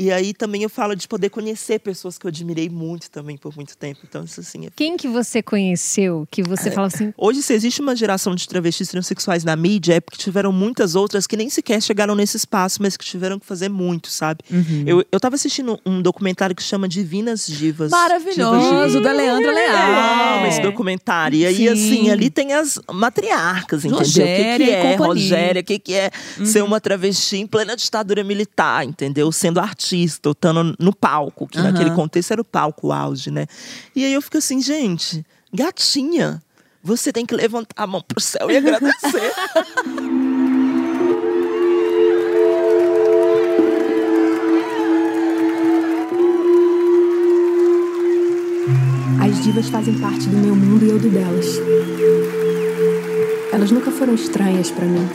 E 0.00 0.10
aí 0.10 0.32
também 0.32 0.62
eu 0.62 0.70
falo 0.70 0.96
de 0.96 1.06
poder 1.06 1.28
conhecer 1.28 1.78
pessoas 1.78 2.16
que 2.16 2.24
eu 2.24 2.30
admirei 2.30 2.70
muito 2.70 3.10
também 3.10 3.36
por 3.36 3.54
muito 3.54 3.76
tempo. 3.76 4.00
Então, 4.08 4.24
isso 4.24 4.40
assim, 4.40 4.64
é 4.64 4.70
Quem 4.74 4.96
que 4.96 5.06
você 5.06 5.42
conheceu 5.42 6.26
que 6.30 6.42
você 6.42 6.70
fala 6.70 6.86
assim, 6.86 7.12
Hoje, 7.18 7.42
se 7.42 7.52
existe 7.52 7.82
uma 7.82 7.94
geração 7.94 8.34
de 8.34 8.48
travestis 8.48 8.88
transexuais 8.88 9.44
na 9.44 9.54
mídia, 9.54 9.96
é 9.96 10.00
porque 10.00 10.16
tiveram 10.16 10.52
muitas 10.52 10.94
outras 10.94 11.26
que 11.26 11.36
nem 11.36 11.50
sequer 11.50 11.82
chegaram 11.82 12.14
nesse 12.14 12.38
espaço, 12.38 12.80
mas 12.80 12.96
que 12.96 13.04
tiveram 13.04 13.38
que 13.38 13.44
fazer 13.44 13.68
muito, 13.68 14.08
sabe? 14.08 14.40
Uhum. 14.50 14.84
Eu, 14.86 15.04
eu 15.12 15.20
tava 15.20 15.34
assistindo 15.34 15.78
um 15.84 16.00
documentário 16.00 16.56
que 16.56 16.62
chama 16.62 16.88
Divinas 16.88 17.46
Divas. 17.46 17.90
Maravilhoso, 17.90 19.02
da 19.02 19.12
Leandra 19.12 19.50
Eu 19.50 19.54
Leal. 19.54 20.38
amo 20.38 20.46
esse 20.46 20.62
documentário. 20.62 21.36
E 21.36 21.44
aí, 21.44 21.56
Sim. 21.56 21.68
assim, 21.68 22.10
ali 22.10 22.30
tem 22.30 22.54
as 22.54 22.80
matriarcas, 22.90 23.84
entendeu? 23.84 23.98
o 23.98 24.02
que, 24.02 24.08
Rogéria 24.08 24.66
que 24.66 24.72
e 24.72 24.74
é. 24.74 24.96
Rogéria, 24.96 25.60
o 25.60 25.64
que, 25.64 25.78
que 25.78 25.94
é 25.94 26.10
ser 26.42 26.62
uma 26.62 26.80
travesti 26.80 27.36
em 27.36 27.46
plena 27.46 27.76
ditadura 27.76 28.24
militar, 28.24 28.82
entendeu? 28.82 29.30
Sendo 29.30 29.60
artista, 29.60 29.89
artista, 29.90 30.30
estando 30.30 30.76
no 30.78 30.94
palco, 30.94 31.46
que 31.46 31.58
uhum. 31.58 31.64
naquele 31.64 31.90
contexto 31.90 32.32
era 32.32 32.40
o 32.40 32.44
palco, 32.44 32.88
o 32.88 32.92
auge, 32.92 33.30
né? 33.30 33.46
E 33.94 34.04
aí 34.04 34.12
eu 34.12 34.22
fico 34.22 34.38
assim, 34.38 34.62
gente, 34.62 35.24
gatinha, 35.52 36.40
você 36.82 37.12
tem 37.12 37.26
que 37.26 37.34
levantar 37.34 37.74
a 37.76 37.86
mão 37.86 38.00
pro 38.00 38.20
céu 38.20 38.50
e 38.50 38.56
agradecer. 38.56 39.32
As 49.22 49.44
divas 49.44 49.68
fazem 49.68 49.98
parte 49.98 50.26
do 50.28 50.36
meu 50.36 50.56
mundo 50.56 50.84
e 50.84 50.88
eu 50.88 50.98
do 50.98 51.08
delas. 51.08 51.46
Elas 53.52 53.70
nunca 53.70 53.90
foram 53.90 54.14
estranhas 54.14 54.70
para 54.70 54.86
mim. 54.86 55.08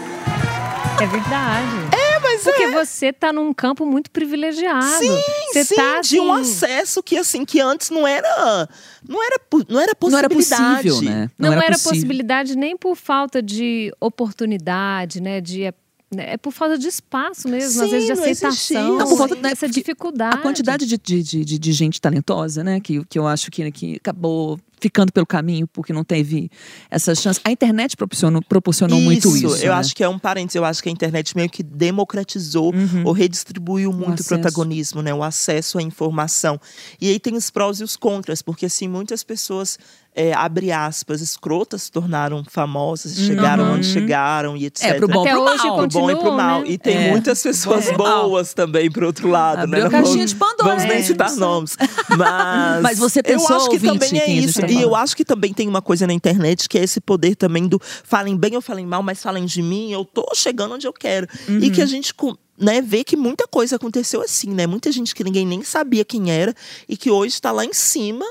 É 1.01 1.07
verdade. 1.07 1.84
É, 2.15 2.19
mas 2.19 2.43
Porque 2.43 2.63
é. 2.63 2.71
você 2.71 3.11
tá 3.13 3.31
num 3.33 3.53
campo 3.53 3.85
muito 3.85 4.09
privilegiado. 4.11 4.85
Sim, 4.85 5.17
você 5.51 5.63
sim, 5.65 5.75
tá 5.75 5.99
de 6.01 6.19
um 6.19 6.33
assim, 6.33 6.51
acesso 6.65 7.03
que 7.03 7.17
assim 7.17 7.43
que 7.45 7.59
antes 7.59 7.89
não 7.89 8.07
era, 8.07 8.67
não 9.07 9.23
era, 9.23 9.39
não 9.69 9.79
era 9.81 9.93
Não 10.09 10.17
era 10.17 10.29
possibilidade. 10.29 10.89
possível, 10.89 11.01
né? 11.01 11.29
Não, 11.37 11.51
era, 11.53 11.71
possível. 11.73 11.91
possibilidade 11.91 12.55
nem 12.57 12.77
por 12.77 12.95
falta 12.95 13.41
de 13.41 13.91
oportunidade, 13.99 15.21
né? 15.21 15.41
De, 15.41 15.63
é, 15.63 15.73
é 16.17 16.37
por 16.37 16.51
falta 16.51 16.77
de 16.77 16.87
espaço 16.87 17.47
mesmo, 17.49 17.81
às 17.83 17.89
Sim, 17.89 17.91
vezes 17.91 18.07
de 18.07 18.13
não 18.13 18.21
aceitação. 18.23 18.97
Não, 18.97 19.07
por 19.07 19.17
falta- 19.17 19.35
né, 19.35 19.49
dessa 19.49 19.67
dificuldade. 19.67 20.35
A 20.37 20.41
quantidade 20.41 20.85
de, 20.85 20.97
de, 20.97 21.23
de, 21.23 21.45
de- 21.45 21.59
de 21.59 21.71
gente 21.73 21.99
talentosa, 21.99 22.63
né? 22.63 22.79
Que, 22.79 23.03
que 23.05 23.17
eu 23.19 23.27
acho 23.27 23.49
que, 23.51 23.69
que 23.71 23.95
acabou 23.97 24.59
ficando 24.79 25.11
pelo 25.11 25.25
caminho 25.25 25.67
porque 25.67 25.91
não 25.93 26.03
teve 26.03 26.49
essa 26.89 27.13
chance. 27.15 27.39
A 27.43 27.51
internet 27.51 27.95
proporcionou, 27.97 28.41
proporcionou 28.41 28.99
muito 29.01 29.35
isso. 29.35 29.55
Eu 29.57 29.71
né? 29.71 29.79
acho 29.79 29.95
que 29.95 30.03
é 30.03 30.09
um 30.09 30.19
parênteses. 30.19 30.55
Eu 30.55 30.65
acho 30.65 30.81
que 30.83 30.89
a 30.89 30.91
internet 30.91 31.35
meio 31.35 31.49
que 31.49 31.63
democratizou 31.63 32.73
ou 33.03 33.11
redistribuiu 33.11 33.91
muito 33.91 34.01
o 34.03 34.07
Uhum. 34.07 34.13
acesso. 34.13 34.29
protagonismo, 34.29 35.01
né? 35.01 35.13
O 35.13 35.23
acesso 35.23 35.77
à 35.77 35.81
informação. 35.81 36.59
E 37.01 37.09
aí 37.09 37.19
tem 37.19 37.35
os 37.35 37.49
prós 37.49 37.79
e 37.79 37.83
os 37.83 37.95
contras, 37.95 38.41
porque 38.41 38.65
assim, 38.65 38.87
muitas 38.87 39.23
pessoas, 39.23 39.77
é, 40.15 40.33
abre 40.33 40.71
aspas, 40.71 41.19
escrotas 41.19 41.83
se 41.83 41.91
tornaram 41.91 42.41
famosas, 42.49 43.15
chegaram 43.17 43.73
onde 43.73 43.85
chegaram 43.85 44.55
e 44.55 44.65
etc. 44.65 44.83
Uhum. 44.83 44.89
É, 44.89 44.93
pro 44.99 45.07
bom 45.09 45.21
Até 45.21 45.31
pro 45.31 45.41
hoje 45.41 45.63
mal. 45.67 45.77
pro 45.77 45.87
bom 45.87 46.09
e 46.09 46.13
pro 46.13 46.23
continuam, 46.23 46.37
mal. 46.37 46.61
né? 46.61 46.67
E 46.69 46.77
tem 46.77 46.95
É. 46.97 47.09
muitas 47.11 47.43
pessoas 47.43 47.87
e 47.89 47.97
mal. 47.97 48.29
boas 48.29 48.53
também, 48.53 48.89
pro 48.89 49.05
outro 49.07 49.27
lado, 49.27 49.63
Abriu 49.63 49.83
né? 49.83 49.89
caixinha 49.89 50.15
vamos- 50.15 50.29
de 50.31 50.35
Pandora, 50.37 50.69
Vamos 50.69 50.83
nem 50.85 50.97
é, 50.99 51.03
citar 51.03 51.35
nomes. 51.35 51.75
Mas, 52.17 52.81
Mas 52.81 52.97
você 52.99 53.19
eu 53.19 53.23
pensou, 53.23 53.55
acho 53.57 53.69
que 53.69 53.75
ouvinte, 53.75 53.99
também 53.99 54.21
é 54.21 54.29
isso. 54.31 54.65
E 54.65 54.81
eu 54.81 54.95
acho 54.95 55.15
que 55.17 55.25
também 55.25 55.53
tem 55.53 55.67
uma 55.67 55.81
coisa 55.81 56.07
na 56.07 56.13
internet 56.13 56.69
que 56.69 56.77
é 56.77 56.83
esse 56.83 57.01
poder 57.01 57.35
também 57.35 57.67
do 57.67 57.79
falem 58.03 58.37
bem 58.37 58.55
ou 58.55 58.61
falem 58.61 58.85
mal, 58.85 59.03
mas 59.03 59.21
falem 59.21 59.45
de 59.45 59.61
mim, 59.61 59.91
eu 59.91 60.05
tô 60.05 60.25
chegando 60.33 60.75
onde 60.75 60.87
eu 60.87 60.93
quero. 60.93 61.27
E 61.47 61.51
Uhum. 61.51 61.71
que 61.71 61.81
a 61.81 61.85
gente 61.85 62.13
né, 62.57 62.81
vê 62.81 63.03
que 63.03 63.17
muita 63.17 63.45
coisa 63.47 63.75
aconteceu 63.75 64.21
assim, 64.21 64.49
né? 64.51 64.65
Muita 64.65 64.89
gente 64.91 65.13
que 65.13 65.23
ninguém 65.25 65.45
nem 65.45 65.61
sabia 65.61 66.05
quem 66.05 66.31
era 66.31 66.53
e 66.87 66.95
que 66.95 67.11
hoje 67.11 67.33
está 67.33 67.51
lá 67.51 67.65
em 67.65 67.73
cima, 67.73 68.25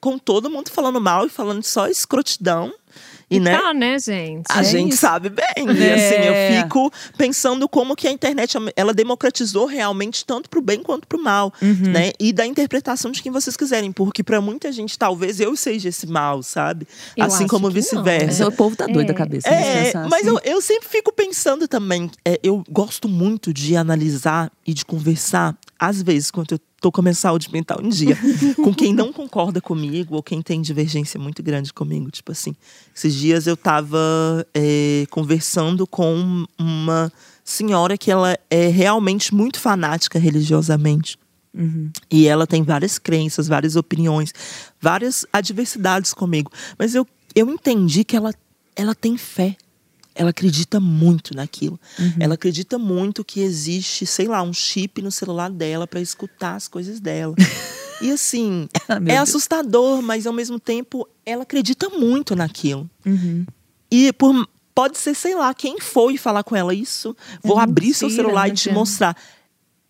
com 0.00 0.18
todo 0.18 0.48
mundo 0.50 0.70
falando 0.70 1.00
mal 1.00 1.26
e 1.26 1.28
falando 1.30 1.62
só 1.62 1.86
escrotidão. 1.88 2.72
E, 3.32 3.38
né? 3.38 3.56
Tá, 3.56 3.72
né, 3.72 3.96
gente? 4.00 4.46
A 4.50 4.58
É 4.60 4.64
gente 4.64 4.88
isso. 4.94 5.02
sabe 5.02 5.28
bem. 5.28 5.46
E 5.56 5.84
É. 5.84 5.94
assim, 5.94 6.26
eu 6.26 6.62
fico 6.64 6.90
pensando 7.16 7.68
como 7.68 7.94
que 7.94 8.08
a 8.08 8.10
internet 8.10 8.56
ela 8.74 8.92
democratizou 8.92 9.66
realmente 9.66 10.24
tanto 10.24 10.50
pro 10.50 10.60
bem 10.60 10.82
quanto 10.82 11.06
pro 11.06 11.22
mal, 11.22 11.54
Uhum. 11.62 11.92
né? 11.92 12.10
E 12.18 12.32
da 12.32 12.44
interpretação 12.44 13.12
de 13.12 13.22
quem 13.22 13.30
vocês 13.30 13.56
quiserem, 13.56 13.92
porque 13.92 14.24
pra 14.24 14.40
muita 14.40 14.72
gente 14.72 14.98
talvez 14.98 15.38
eu 15.38 15.54
seja 15.54 15.90
esse 15.90 16.08
mal, 16.08 16.42
sabe? 16.42 16.88
Eu 17.16 17.24
assim 17.26 17.46
como 17.46 17.70
vice-versa. 17.70 18.26
Mas 18.44 18.52
o 18.52 18.56
povo 18.56 18.74
tá 18.74 18.86
doido 18.88 19.06
da 19.06 19.12
É. 19.12 19.16
cabeça. 19.16 19.48
É, 19.48 19.92
mas 20.08 20.26
assim. 20.26 20.28
eu, 20.30 20.40
eu 20.42 20.60
sempre 20.60 20.88
fico 20.88 21.12
pensando 21.12 21.68
também. 21.68 22.10
é, 22.24 22.40
eu 22.42 22.64
gosto 22.68 23.08
muito 23.08 23.52
de 23.54 23.76
analisar 23.76 24.50
e 24.66 24.74
de 24.74 24.84
conversar, 24.84 25.56
às 25.78 26.02
vezes, 26.02 26.32
quando 26.32 26.50
eu 26.52 26.60
tô 26.80 26.90
com 26.90 27.00
a 27.00 27.04
minha 27.04 27.14
saúde 27.14 27.52
mental 27.52 27.80
em 27.82 27.88
dia, 27.88 28.16
com 28.56 28.74
quem 28.74 28.94
não 28.94 29.12
concorda 29.12 29.60
comigo 29.60 30.16
ou 30.16 30.22
quem 30.22 30.40
tem 30.40 30.62
divergência 30.62 31.20
muito 31.20 31.42
grande 31.42 31.72
comigo. 31.72 32.10
Tipo 32.10 32.32
assim, 32.32 32.54
esses 32.94 33.14
dias 33.14 33.46
eu 33.46 33.56
tava 33.56 33.98
é, 34.54 35.06
conversando 35.10 35.86
com 35.86 36.46
uma 36.58 37.12
senhora 37.44 37.98
que 37.98 38.10
ela 38.10 38.38
é 38.48 38.68
realmente 38.68 39.34
muito 39.34 39.60
fanática 39.60 40.18
religiosamente. 40.18 41.18
E 42.10 42.26
ela 42.26 42.46
tem 42.46 42.62
várias 42.62 42.98
crenças, 42.98 43.48
várias 43.48 43.76
opiniões, 43.76 44.32
várias 44.80 45.26
adversidades 45.32 46.14
comigo. 46.14 46.50
Mas 46.78 46.94
eu, 46.94 47.06
eu 47.34 47.50
entendi 47.50 48.04
que 48.04 48.16
ela, 48.16 48.32
ela 48.76 48.94
tem 48.94 49.16
fé. 49.16 49.56
Ela 50.14 50.30
acredita 50.30 50.80
muito 50.80 51.34
naquilo. 51.34 51.78
Ela 52.18 52.34
acredita 52.34 52.78
muito 52.78 53.24
que 53.24 53.40
existe, 53.40 54.04
sei 54.06 54.26
lá, 54.26 54.42
um 54.42 54.52
chip 54.52 55.00
no 55.00 55.10
celular 55.10 55.50
dela 55.50 55.86
para 55.86 56.00
escutar 56.00 56.56
as 56.56 56.66
coisas 56.68 57.00
dela. 57.00 57.34
e 58.02 58.10
assim, 58.10 58.68
Ah, 58.88 58.96
é 58.96 59.00
Deus. 59.00 59.18
assustador, 59.20 60.02
mas 60.02 60.26
ao 60.26 60.32
mesmo 60.32 60.58
tempo 60.58 61.08
ela 61.24 61.42
acredita 61.44 61.88
muito 61.88 62.34
naquilo. 62.34 62.90
Uhum. 63.06 63.46
E 63.90 64.12
por, 64.12 64.48
pode 64.74 64.98
ser, 64.98 65.14
sei 65.14 65.34
lá, 65.34 65.52
quem 65.54 65.80
foi 65.80 66.16
falar 66.16 66.42
com 66.42 66.56
ela 66.56 66.74
isso, 66.74 67.16
vou 67.42 67.58
É 67.58 67.62
abrir 67.62 67.94
seu 67.94 68.10
celular 68.10 68.48
e 68.48 68.52
te 68.52 68.70
mostrar. 68.72 69.16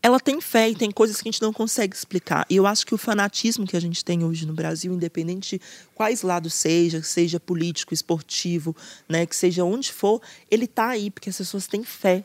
Ela 0.02 0.18
tem 0.18 0.40
fé 0.40 0.70
e 0.70 0.74
tem 0.74 0.90
coisas 0.90 1.20
que 1.20 1.28
a 1.28 1.30
gente 1.30 1.42
não 1.42 1.52
consegue 1.52 1.94
explicar. 1.94 2.46
E 2.48 2.56
eu 2.56 2.66
acho 2.66 2.86
que 2.86 2.94
o 2.94 2.98
fanatismo 2.98 3.66
que 3.66 3.76
a 3.76 3.80
gente 3.80 4.02
tem 4.02 4.24
hoje 4.24 4.46
no 4.46 4.54
Brasil, 4.54 4.94
independente 4.94 5.58
de 5.58 5.64
quais 5.94 6.22
lados 6.22 6.54
seja, 6.54 7.02
seja 7.02 7.38
político, 7.38 7.92
esportivo, 7.92 8.74
né, 9.06 9.26
que 9.26 9.36
seja 9.36 9.62
onde 9.62 9.92
for, 9.92 10.22
ele 10.50 10.66
tá 10.66 10.88
aí 10.88 11.10
porque 11.10 11.28
as 11.28 11.36
pessoas 11.36 11.66
têm 11.66 11.84
fé. 11.84 12.24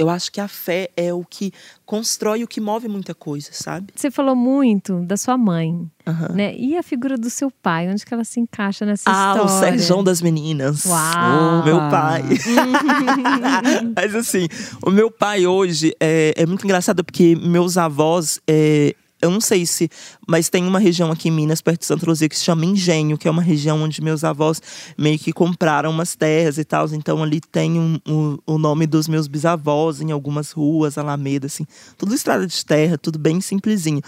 Eu 0.00 0.08
acho 0.08 0.32
que 0.32 0.40
a 0.40 0.48
fé 0.48 0.88
é 0.96 1.12
o 1.12 1.22
que 1.24 1.52
constrói 1.84 2.42
o 2.42 2.48
que 2.48 2.60
move 2.60 2.88
muita 2.88 3.14
coisa, 3.14 3.50
sabe? 3.52 3.92
Você 3.94 4.10
falou 4.10 4.34
muito 4.34 5.00
da 5.00 5.16
sua 5.16 5.36
mãe, 5.36 5.88
Aham. 6.06 6.28
né? 6.34 6.54
E 6.56 6.76
a 6.76 6.82
figura 6.82 7.18
do 7.18 7.28
seu 7.28 7.50
pai, 7.50 7.88
onde 7.88 8.04
que 8.06 8.14
ela 8.14 8.24
se 8.24 8.40
encaixa 8.40 8.86
nessa 8.86 9.10
Ah, 9.10 9.32
história? 9.34 9.44
o 9.44 9.48
Serjão 9.60 10.02
das 10.02 10.22
meninas. 10.22 10.84
Uau! 10.86 11.64
Meu 11.64 11.78
pai. 11.90 12.22
Mas 13.94 14.14
assim, 14.14 14.48
o 14.84 14.90
meu 14.90 15.10
pai 15.10 15.46
hoje 15.46 15.94
é, 16.00 16.32
é 16.36 16.46
muito 16.46 16.64
engraçado 16.64 17.04
porque 17.04 17.36
meus 17.36 17.76
avós. 17.76 18.40
é, 18.48 18.94
eu 19.22 19.30
não 19.30 19.40
sei 19.40 19.66
se. 19.66 19.88
Mas 20.26 20.48
tem 20.48 20.64
uma 20.66 20.78
região 20.78 21.10
aqui 21.10 21.28
em 21.28 21.32
Minas, 21.32 21.60
perto 21.60 21.80
de 21.80 21.86
Santa 21.86 22.06
Luzia, 22.06 22.28
que 22.28 22.36
se 22.36 22.44
chama 22.44 22.64
Engenho, 22.64 23.16
que 23.18 23.28
é 23.28 23.30
uma 23.30 23.42
região 23.42 23.82
onde 23.82 24.02
meus 24.02 24.24
avós 24.24 24.60
meio 24.96 25.18
que 25.18 25.32
compraram 25.32 25.90
umas 25.90 26.14
terras 26.16 26.58
e 26.58 26.64
tal. 26.64 26.86
Então 26.92 27.22
ali 27.22 27.40
tem 27.40 27.78
um- 27.78 27.98
um- 28.06 28.38
o 28.46 28.58
nome 28.58 28.86
dos 28.86 29.08
meus 29.08 29.26
bisavós 29.26 30.00
em 30.00 30.10
algumas 30.12 30.50
ruas, 30.52 30.96
Alameda, 30.98 31.46
assim. 31.46 31.66
Tudo 31.98 32.14
estrada 32.14 32.46
de 32.46 32.64
terra, 32.64 32.96
tudo 32.98 33.18
bem 33.18 33.40
simplesinho. 33.40 34.00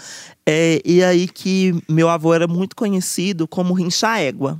É, 0.45 0.81
e 0.85 1.03
aí 1.03 1.27
que 1.27 1.73
meu 1.89 2.09
avô 2.09 2.33
era 2.33 2.47
muito 2.47 2.75
conhecido 2.75 3.47
como 3.47 3.73
Rincha 3.73 4.17
Égua. 4.19 4.59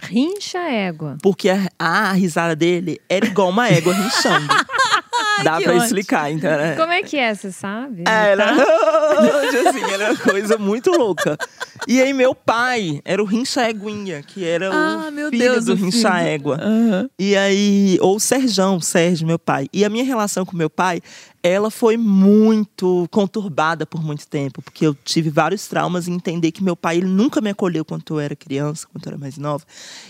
Rincha 0.00 0.58
égua. 0.58 1.16
Porque 1.22 1.48
a, 1.48 1.68
a 1.78 2.12
risada 2.12 2.56
dele 2.56 3.00
era 3.08 3.26
igual 3.26 3.50
uma 3.50 3.68
égua 3.68 3.92
rinchando. 3.94 4.48
Dá 5.44 5.60
pra 5.60 5.70
ótimo. 5.72 5.84
explicar, 5.84 6.30
então. 6.30 6.50
Né? 6.50 6.76
Como 6.76 6.92
é 6.92 7.02
que 7.02 7.16
é, 7.16 7.34
você 7.34 7.50
sabe? 7.50 8.04
Era, 8.06 8.54
Tá? 8.56 8.64
assim, 9.68 9.82
era 9.92 10.10
uma 10.12 10.16
coisa 10.18 10.58
muito 10.58 10.90
louca. 10.90 11.36
E 11.86 12.00
aí, 12.00 12.12
meu 12.12 12.34
pai 12.34 13.00
era 13.04 13.22
o 13.22 13.26
Rincha 13.26 13.68
Eguinha, 13.68 14.22
que 14.22 14.44
era 14.44 14.70
Ah, 14.72 15.08
o 15.08 15.12
meu 15.12 15.30
filho 15.30 15.52
Deus, 15.52 15.64
do 15.66 15.74
Rincha. 15.74 16.18
Égua. 16.20 16.58
E 17.18 17.36
aí, 17.36 17.98
ou 18.00 18.16
o 18.16 18.20
Serjão, 18.20 18.80
Sérgio, 18.80 19.26
meu 19.26 19.38
pai. 19.38 19.66
E 19.72 19.84
a 19.84 19.88
minha 19.88 20.04
relação 20.04 20.44
com 20.44 20.56
meu 20.56 20.70
pai, 20.70 21.00
ela 21.42 21.70
foi 21.70 21.96
muito 21.96 23.08
conturbada 23.10 23.84
por 23.84 24.02
muito 24.02 24.26
tempo, 24.28 24.62
porque 24.62 24.86
eu 24.86 24.94
tive 24.94 25.28
vários 25.30 25.66
traumas 25.66 26.06
em 26.06 26.14
entender 26.14 26.52
que 26.52 26.62
meu 26.62 26.76
pai 26.76 26.98
ele 26.98 27.06
nunca 27.06 27.40
me 27.40 27.50
acolheu 27.50 27.84
quando 27.84 28.04
eu 28.10 28.20
era 28.20 28.36
criança, 28.36 28.86
quando 28.90 29.04
eu 29.06 29.10
era 29.10 29.18
mais 29.18 29.36
nova. 29.38 29.64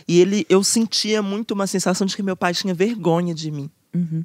E 0.07 0.21
ele, 0.21 0.45
eu 0.49 0.63
sentia 0.63 1.23
muito 1.23 1.53
uma 1.53 1.67
sensação 1.67 2.07
de 2.07 2.15
que 2.15 2.23
meu 2.23 2.37
pai 2.37 2.53
tinha 2.53 2.75
vergonha 2.75 3.35
de 3.35 3.51
mim. 3.51 3.71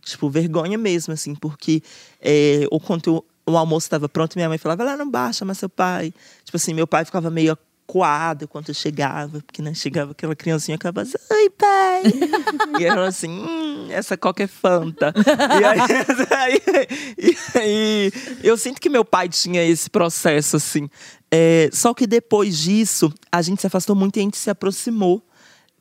Tipo, 0.04 0.30
vergonha 0.30 0.78
mesmo, 0.78 1.14
assim, 1.14 1.36
porque 1.36 1.82
é, 2.22 2.62
quando 2.86 3.08
eu- 3.08 3.26
o 3.46 3.58
almoço 3.58 3.86
estava 3.86 4.08
pronto, 4.10 4.36
minha 4.36 4.48
mãe 4.50 4.58
falava, 4.58 4.84
lá 4.84 4.98
não 4.98 5.10
baixa, 5.10 5.44
mas 5.46 5.58
seu 5.58 5.70
pai. 5.70 6.14
Tipo 6.44 6.58
assim, 6.58 6.74
meu 6.74 6.86
pai 6.88 7.04
ficava 7.06 7.30
meio 7.30 7.54
acuado 7.88 8.48
quando 8.48 8.68
eu 8.70 8.74
chegava, 8.76 9.40
porque 9.42 9.62
né, 9.62 9.74
chegava 9.74 10.12
aquela 10.12 10.36
criancinha 10.36 10.76
e 10.76 10.78
acabava 10.78 11.08
assim, 11.08 11.18
oi, 11.34 11.50
pai. 11.52 12.04
e 12.78 12.88
falava 12.90 13.08
assim, 13.08 13.30
hum, 13.30 13.88
essa 13.90 14.18
coca 14.18 14.44
é 14.44 14.48
Fanta. 14.48 15.14
e, 15.16 15.64
aí- 15.64 16.88
e 17.18 17.58
aí, 17.58 18.12
eu 18.44 18.58
sinto 18.58 18.82
que 18.82 18.90
meu 18.90 19.06
pai 19.06 19.30
tinha 19.30 19.64
esse 19.64 19.90
processo, 19.90 20.58
assim. 20.58 20.90
É, 21.32 21.70
só 21.72 21.94
que 21.94 22.06
depois 22.08 22.58
disso, 22.58 23.14
a 23.32 23.42
gente 23.42 23.62
se 23.62 23.68
afastou 23.68 23.96
muito 23.96 24.18
e 24.18 24.20
a 24.20 24.24
gente 24.24 24.38
se 24.38 24.50
aproximou 24.50 25.22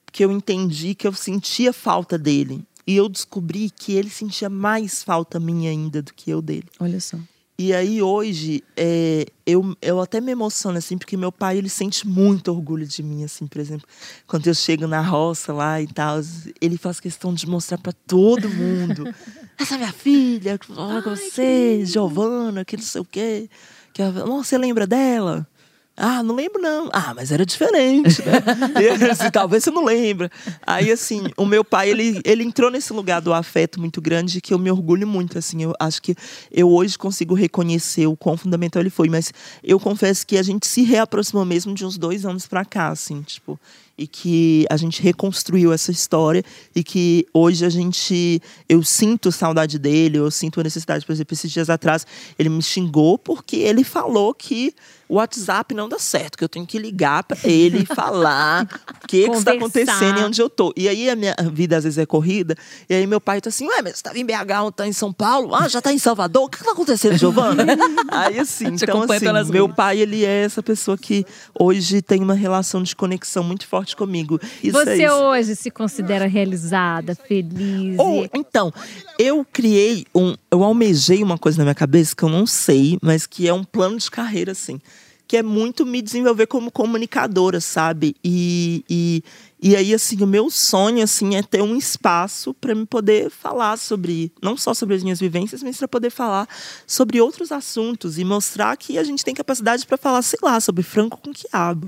porque 0.05 0.24
eu 0.24 0.30
entendi 0.32 0.95
que 0.95 1.07
eu 1.07 1.12
sentia 1.12 1.72
falta 1.72 2.16
dele. 2.16 2.64
E 2.87 2.97
eu 2.97 3.09
descobri 3.09 3.70
que 3.70 3.93
ele 3.93 4.09
sentia 4.09 4.49
mais 4.49 5.03
falta 5.03 5.41
minha 5.41 5.70
ainda 5.70 6.01
do 6.01 6.14
que 6.14 6.30
eu 6.30 6.41
dele. 6.41 6.68
Olha 6.78 7.01
só. 7.01 7.18
E 7.59 7.72
aí 7.72 8.03
hoje, 8.03 8.62
é, 8.76 9.26
eu, 9.47 9.74
eu 9.80 9.99
até 9.99 10.20
me 10.20 10.30
emociono, 10.30 10.76
assim, 10.76 10.99
porque 10.99 11.16
meu 11.16 11.32
pai, 11.32 11.57
ele 11.57 11.70
sente 11.70 12.07
muito 12.07 12.53
orgulho 12.53 12.87
de 12.87 13.03
mim, 13.03 13.24
assim, 13.24 13.47
por 13.47 13.59
exemplo. 13.59 13.89
Quando 14.26 14.47
eu 14.47 14.55
chego 14.55 14.87
na 14.87 15.01
roça 15.01 15.55
lá 15.55 15.80
e 15.80 15.87
tal, 15.87 16.20
ele 16.61 16.76
faz 16.76 17.01
questão 17.01 17.32
de 17.32 17.49
mostrar 17.49 17.78
pra 17.78 17.93
todo 18.07 18.51
mundo. 18.51 19.05
Essa 19.59 19.76
é 19.76 19.78
minha 19.78 19.93
filha, 19.93 20.59
que 20.59 20.66
fala 20.66 21.01
com 21.01 21.16
você, 21.16 21.82
Giovana, 21.87 22.62
que 22.62 22.76
não 22.76 22.84
sei 22.84 23.01
o 23.01 23.07
quê. 23.07 23.49
Que 23.95 24.03
ela, 24.03 24.26
Nossa, 24.26 24.51
você 24.51 24.59
lembra 24.59 24.87
dela? 24.87 25.49
Ah, 25.97 26.23
não 26.23 26.35
lembro 26.35 26.61
não. 26.61 26.91
Ah, 26.93 27.15
mas 27.15 27.33
era 27.33 27.47
diferente, 27.47 28.23
né? 28.23 28.43
E, 29.01 29.11
assim, 29.11 29.31
talvez 29.31 29.65
você 29.65 29.71
não 29.71 29.85
lembra. 29.85 30.31
Aí, 30.67 30.93
assim, 30.93 31.31
o 31.37 31.47
meu 31.47 31.65
pai, 31.65 31.91
ele, 31.91 32.21
ele 32.25 32.45
entrou 32.45 32.71
nesse 32.71 32.93
lugar 32.93 33.21
do 33.21 33.33
afeto 33.33 33.81
muito 33.81 34.01
grande 34.01 34.41
que 34.41 34.53
eu 34.53 34.59
me 34.59 34.71
orgulho 34.71 35.07
muito, 35.07 35.39
assim. 35.39 35.63
Eu 35.63 35.73
acho 35.81 36.03
que 36.03 36.15
eu 36.53 36.71
hoje 36.71 36.99
consigo 36.99 37.35
reconhecer 37.35 38.07
o 38.07 38.17
quão 38.17 38.37
fundamental 38.37 38.83
ele 38.83 38.91
foi. 38.91 39.09
Mas 39.09 39.33
eu 39.65 39.81
confesso 39.81 40.27
que 40.27 40.37
a 40.37 40.43
gente 40.43 40.67
se 40.67 40.83
reaproximou 40.83 41.45
mesmo 41.45 41.75
de 41.75 41.85
uns 41.85 41.97
dois 41.97 42.27
anos 42.27 42.47
pra 42.47 42.65
cá, 42.65 42.89
assim, 42.89 43.23
tipo 43.23 43.59
e 43.99 44.07
que 44.07 44.67
a 44.69 44.77
gente 44.77 45.03
reconstruiu 45.03 45.73
essa 45.73 45.91
história 45.91 46.45
e 46.75 46.85
que 46.85 47.27
hoje 47.33 47.65
a 47.65 47.71
gente 47.71 48.41
eu 48.69 48.83
sinto 48.83 49.33
saudade 49.33 49.79
dele, 49.79 50.19
eu 50.19 50.31
sinto 50.31 50.61
a 50.61 50.65
necessidade, 50.65 51.05
por 51.07 51.13
exemplo, 51.13 51.35
esses 51.35 51.51
dias 51.51 51.71
atrás 51.71 52.07
ele 52.39 52.49
me 52.49 52.63
xingou 52.63 53.19
porque 53.19 53.57
ele 53.57 53.85
falou 53.85 54.35
que 54.35 54.75
o 55.09 55.15
WhatsApp 55.17 55.73
não 55.73 55.89
dá 55.89 55.99
certo, 55.99 56.37
que 56.37 56.43
eu 56.43 56.49
tenho 56.49 56.67
que 56.67 56.79
ligar 56.79 57.23
para 57.23 57.39
ele 57.45 57.83
e 57.83 57.87
falar 57.87 58.67
o 59.05 59.07
que 59.07 59.19
está 59.19 59.53
acontecendo 59.53 60.19
e 60.19 60.25
onde 60.25 60.43
eu 60.43 60.51
tô. 60.51 60.73
E 60.77 60.89
aí 60.89 61.09
a 61.09 61.15
minha 61.15 61.35
vida 61.53 61.77
às 61.77 61.85
vezes 61.85 61.99
é 61.99 62.05
corrida, 62.05 62.57
e 62.89 62.95
aí 62.95 63.07
meu 63.07 63.21
pai 63.21 63.41
tá 63.41 63.49
assim, 63.49 63.67
ué, 63.69 63.83
mas 63.83 63.93
você 63.93 63.99
estava 63.99 64.19
em 64.19 64.27
BH 64.27 64.63
ou 64.65 64.73
tá 64.73 64.87
em 64.87 64.93
São 64.93 65.13
Paulo? 65.13 65.55
Ah, 65.55 65.69
já 65.69 65.81
tá 65.81 65.93
em 65.93 65.99
Salvador? 65.99 66.45
O 66.45 66.49
que 66.49 66.59
está 66.59 66.73
acontecendo, 66.73 67.17
Giovana? 67.17 67.65
aí 68.11 68.39
assim, 68.41 68.67
então 68.67 68.97
acompanha 68.97 69.21
pelas 69.21 69.43
assim, 69.43 69.53
meu 69.53 69.69
pai, 69.69 70.01
ele 70.01 70.25
é 70.25 70.43
essa 70.43 70.63
pessoa 70.63 70.99
que 70.99 71.25
hoje 71.59 72.03
tem 72.03 72.21
uma 72.21 72.35
relação 72.35 72.83
de 72.83 72.97
conexão 72.97 73.45
muito 73.45 73.67
forte 73.67 73.86
comigo. 73.95 74.41
Isso 74.62 74.78
é 74.78 74.84
Você 74.84 75.05
isso. 75.05 75.14
hoje 75.14 75.55
se 75.55 75.70
considera 75.70 76.26
realizada, 76.26 77.14
feliz? 77.14 77.99
Ou, 77.99 78.28
então, 78.34 78.72
eu 79.18 79.47
criei 79.53 80.07
um. 80.14 80.34
Eu 80.51 80.64
almejei 80.64 81.22
uma 81.22 81.37
coisa 81.37 81.59
na 81.59 81.64
minha 81.64 81.74
cabeça 81.74 82.16
que 82.16 82.22
eu 82.22 82.28
não 82.28 82.47
sei, 82.47 82.99
mas 83.03 83.26
que 83.26 83.47
é 83.47 83.53
um 83.53 83.62
plano 83.62 83.99
de 83.99 84.11
carreira, 84.11 84.53
assim. 84.53 84.80
Que 85.28 85.37
é 85.37 85.43
muito 85.43 85.84
me 85.84 86.01
desenvolver 86.01 86.47
como 86.47 86.70
comunicadora, 86.70 87.61
sabe? 87.61 88.16
E, 88.24 88.84
e, 88.89 89.22
e 89.61 89.75
aí, 89.75 89.95
assim, 89.95 90.23
o 90.23 90.27
meu 90.27 90.51
sonho, 90.51 91.03
assim, 91.03 91.35
é 91.35 91.43
ter 91.43 91.63
um 91.63 91.77
espaço 91.77 92.53
para 92.55 92.75
me 92.75 92.85
poder 92.85 93.31
falar 93.31 93.79
sobre, 93.79 94.31
não 94.43 94.57
só 94.57 94.75
sobre 94.75 94.95
as 94.95 95.03
minhas 95.03 95.19
vivências, 95.19 95.63
mas 95.63 95.79
para 95.79 95.89
poder 95.89 96.11
falar 96.11 96.47
sobre 96.87 97.21
outros 97.21 97.51
assuntos 97.51 98.19
e 98.19 98.25
mostrar 98.25 98.77
que 98.77 98.99
a 98.99 99.05
gente 99.05 99.25
tem 99.25 99.35
capacidade 99.35 99.87
para 99.87 99.97
falar, 99.97 100.21
sei 100.23 100.39
lá, 100.43 100.61
sobre 100.61 100.83
frango 100.83 101.17
com 101.17 101.33
quiabo, 101.33 101.87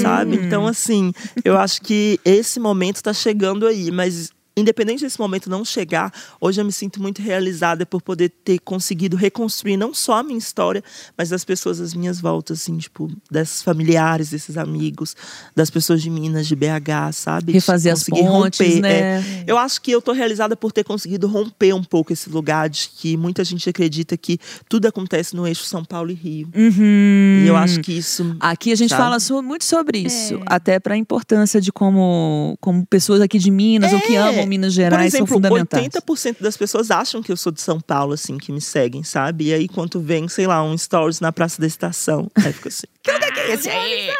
sabe? 0.00 0.36
Então, 0.36 0.66
assim, 0.66 1.12
eu 1.44 1.58
acho 1.58 1.82
que 1.82 2.20
esse 2.24 2.60
momento 2.60 2.96
está 2.96 3.12
chegando 3.12 3.66
aí, 3.66 3.90
mas 3.90 4.30
independente 4.56 5.02
desse 5.02 5.18
momento 5.18 5.50
não 5.50 5.64
chegar, 5.64 6.12
hoje 6.40 6.60
eu 6.60 6.64
me 6.64 6.72
sinto 6.72 7.00
muito 7.00 7.20
realizada 7.20 7.84
por 7.84 8.00
poder 8.00 8.30
ter 8.44 8.58
conseguido 8.60 9.16
reconstruir 9.16 9.76
não 9.76 9.92
só 9.92 10.18
a 10.18 10.22
minha 10.22 10.38
história, 10.38 10.82
mas 11.16 11.30
das 11.30 11.44
pessoas 11.44 11.80
às 11.80 11.94
minhas 11.94 12.20
voltas, 12.20 12.60
assim, 12.62 12.76
tipo, 12.78 13.10
desses 13.30 13.62
familiares, 13.62 14.30
desses 14.30 14.56
amigos, 14.56 15.16
das 15.54 15.70
pessoas 15.70 16.02
de 16.02 16.10
Minas, 16.10 16.46
de 16.46 16.54
BH, 16.54 17.12
sabe? 17.12 17.52
Refazer 17.52 17.92
as 17.92 18.00
conseguir 18.00 18.26
pontes, 18.28 18.60
romper, 18.60 18.80
né? 18.80 19.18
é. 19.18 19.44
Eu 19.46 19.58
acho 19.58 19.80
que 19.80 19.90
eu 19.90 20.00
tô 20.00 20.12
realizada 20.12 20.56
por 20.56 20.72
ter 20.72 20.84
conseguido 20.84 21.26
romper 21.26 21.74
um 21.74 21.82
pouco 21.82 22.12
esse 22.12 22.28
lugar 22.30 22.68
de 22.68 22.88
que 22.88 23.16
muita 23.16 23.42
gente 23.44 23.68
acredita 23.68 24.16
que 24.16 24.38
tudo 24.68 24.86
acontece 24.86 25.34
no 25.34 25.46
eixo 25.46 25.64
São 25.64 25.84
Paulo 25.84 26.10
e 26.10 26.14
Rio. 26.14 26.48
Uhum. 26.54 27.42
E 27.44 27.48
eu 27.48 27.56
acho 27.56 27.80
que 27.80 27.92
isso 27.92 28.36
Aqui 28.40 28.72
a 28.72 28.74
gente 28.76 28.90
Sabe? 28.90 29.02
fala 29.02 29.42
muito 29.42 29.64
sobre 29.64 29.98
isso, 29.98 30.40
até 30.46 30.78
para 30.78 30.94
a 30.94 30.96
importância 30.96 31.60
de 31.60 31.72
como, 31.72 32.56
como 32.60 32.86
pessoas 32.86 33.20
aqui 33.20 33.38
de 33.38 33.50
Minas 33.50 33.92
ou 33.92 34.00
que 34.00 34.16
É. 34.44 34.46
Minas 34.46 34.72
Por 34.72 34.76
Gerais 34.76 35.14
exemplo, 35.14 35.28
são 35.28 35.36
fundamentais. 35.36 35.88
80% 35.88 36.36
das 36.40 36.56
pessoas 36.56 36.90
acham 36.90 37.22
que 37.22 37.32
eu 37.32 37.36
sou 37.36 37.52
de 37.52 37.60
São 37.60 37.80
Paulo, 37.80 38.12
assim, 38.12 38.38
que 38.38 38.52
me 38.52 38.60
seguem, 38.60 39.02
sabe? 39.02 39.46
E 39.46 39.54
aí, 39.54 39.68
quando 39.68 40.00
vem, 40.00 40.28
sei 40.28 40.46
lá, 40.46 40.62
um 40.62 40.76
stories 40.76 41.20
na 41.20 41.32
Praça 41.32 41.60
da 41.60 41.66
Estação, 41.66 42.30
aí 42.34 42.52
fica 42.52 42.68
assim, 42.68 42.86
que 43.02 43.12
lugar 43.12 43.32
que 43.32 43.40
é 43.40 43.54
esse 43.54 43.68
aí? 43.68 44.10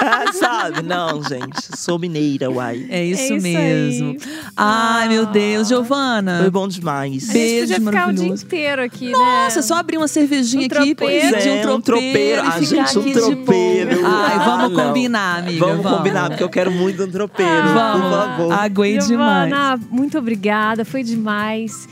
Ah, 0.00 0.32
sabe? 0.34 0.82
Não, 0.82 1.22
gente, 1.22 1.76
sou 1.76 1.98
mineira, 1.98 2.50
uai. 2.50 2.86
É 2.88 3.04
isso, 3.04 3.34
isso 3.34 3.42
mesmo. 3.42 4.10
aí. 4.10 4.18
Ai, 4.56 5.08
meu 5.08 5.26
Deus, 5.26 5.68
Giovana. 5.68 6.38
Foi 6.40 6.50
bom 6.50 6.68
demais. 6.68 7.28
A 7.30 7.32
gente 7.32 7.32
Beijo 7.32 7.74
podia 7.74 7.86
ficar 7.90 8.08
o 8.08 8.12
dia 8.12 8.28
inteiro 8.28 8.82
aqui, 8.82 9.10
Nossa, 9.10 9.56
né? 9.56 9.62
só 9.62 9.74
abrir 9.76 9.96
uma 9.96 10.08
cervejinha 10.08 10.62
Um 10.62 10.66
aqui, 10.80 10.94
tropeiro. 10.94 11.34
pedir 11.36 11.50
um 11.50 11.52
É, 11.54 11.72
um 11.74 11.80
tropeiro, 11.80 11.82
tropeiro. 11.82 12.42
e 12.44 12.46
Ah, 12.46 12.60
gente, 12.60 12.98
um 12.98 13.12
tropeiro. 13.12 14.06
Ai, 14.06 14.34
Ah, 14.36 14.44
vamos 14.44 14.72
não. 14.76 14.86
combinar, 14.86 15.38
amiga. 15.40 15.66
Vamos, 15.66 15.86
combinar, 15.90 16.28
porque 16.30 16.42
eu 16.44 16.48
quero 16.50 16.70
muito 16.70 17.02
um 17.04 17.10
tropeiro, 17.10 17.68
Vamos. 17.72 18.02
por 18.02 18.10
favor. 18.10 18.52
Aguei 18.52 18.98
demais. 18.98 19.48
Giovana, 19.50 19.80
muito 19.90 20.18
obrigada, 20.18 20.84
foi 20.84 21.02
demais. 21.02 21.88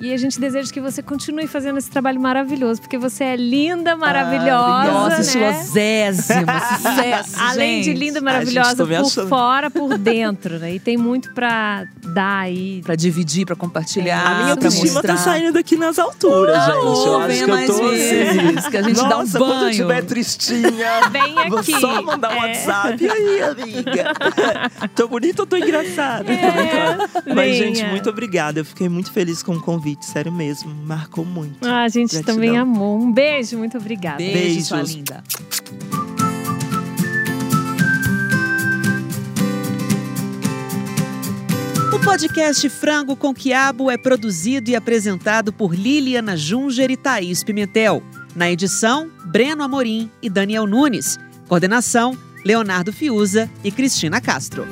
E 0.00 0.12
a 0.12 0.16
gente 0.16 0.38
deseja 0.38 0.70
que 0.72 0.80
você 0.80 1.02
continue 1.02 1.46
fazendo 1.46 1.78
esse 1.78 1.90
trabalho 1.90 2.20
maravilhoso, 2.20 2.80
porque 2.82 2.98
você 2.98 3.24
é 3.24 3.36
linda, 3.36 3.96
maravilhosa, 3.96 4.92
Nossa, 4.92 5.16
né? 5.16 5.20
estilosésima, 5.22 6.60
sucesso, 6.76 7.36
Além 7.40 7.78
de 7.80 7.84
gente. 7.86 7.98
linda, 7.98 8.18
Ai, 8.18 8.22
maravilhosa 8.24 8.76
por 8.86 8.92
achando. 8.94 9.28
fora, 9.28 9.70
por 9.70 9.96
dentro, 9.96 10.58
né? 10.58 10.74
E 10.74 10.78
tem 10.80 10.96
muito 10.96 11.32
pra 11.32 11.86
dar 12.12 12.40
aí. 12.40 12.82
Pra 12.84 12.94
dividir, 12.94 13.46
pra 13.46 13.56
compartilhar, 13.56 14.20
A 14.26 14.34
minha 14.40 14.50
autoestima 14.52 15.02
tá 15.02 15.16
saindo 15.16 15.52
daqui 15.54 15.76
nas 15.76 15.98
alturas, 15.98 16.56
gente. 16.66 16.76
Eu 16.76 17.18
acho 17.20 17.44
que 17.44 17.50
eu 17.50 17.66
tô 17.66 17.86
assim. 17.86 18.70
que 18.70 18.76
a 18.76 18.82
gente 18.82 18.96
Nossa, 19.02 19.08
dá 19.08 19.18
um 19.18 19.26
quando 19.26 19.52
eu 19.52 19.58
banho. 19.60 19.70
estiver 19.70 20.02
tristinha, 20.04 21.08
Vem 21.10 21.48
vou 21.48 21.58
aqui. 21.60 21.80
só 21.80 22.02
mandar 22.02 22.30
um 22.30 22.32
É. 22.44 22.46
WhatsApp. 22.48 23.02
E 23.04 23.10
aí, 23.10 23.42
amiga? 23.42 24.12
tô 24.94 25.08
bonita 25.08 25.42
ou 25.42 25.46
tô 25.46 25.56
engraçada? 25.56 26.30
É. 26.32 26.96
Mas, 27.34 27.58
venha. 27.58 27.74
gente, 27.74 27.84
muito 27.86 28.10
obrigada. 28.10 28.60
Eu 28.60 28.64
fiquei 28.64 28.88
muito 28.88 29.10
feliz 29.12 29.42
com 29.42 29.52
o 29.52 29.60
convite, 29.60 29.85
sério 30.00 30.32
mesmo. 30.32 30.74
Marcou 30.84 31.24
muito. 31.24 31.66
Ah, 31.66 31.82
a 31.82 31.88
gente 31.88 32.10
Gratidão. 32.12 32.34
também 32.34 32.56
amou. 32.56 32.98
Um 33.00 33.12
beijo, 33.12 33.56
muito 33.58 33.78
obrigada. 33.78 34.18
Beijo, 34.18 34.64
sua 34.64 34.78
Beijos. 34.78 34.94
linda. 34.94 35.22
O 41.92 41.98
podcast 42.00 42.68
Frango 42.68 43.16
com 43.16 43.34
Quiabo 43.34 43.90
é 43.90 43.96
produzido 43.96 44.70
e 44.70 44.76
apresentado 44.76 45.52
por 45.52 45.74
Liliana 45.74 46.36
Junger 46.36 46.90
e 46.90 46.96
Thaís 46.96 47.42
Pimentel. 47.42 48.02
Na 48.34 48.50
edição, 48.50 49.10
Breno 49.26 49.62
Amorim 49.62 50.10
e 50.22 50.28
Daniel 50.28 50.66
Nunes. 50.66 51.18
Coordenação, 51.48 52.16
Leonardo 52.44 52.92
Fiuza 52.92 53.50
e 53.64 53.70
Cristina 53.70 54.20
Castro. 54.20 54.66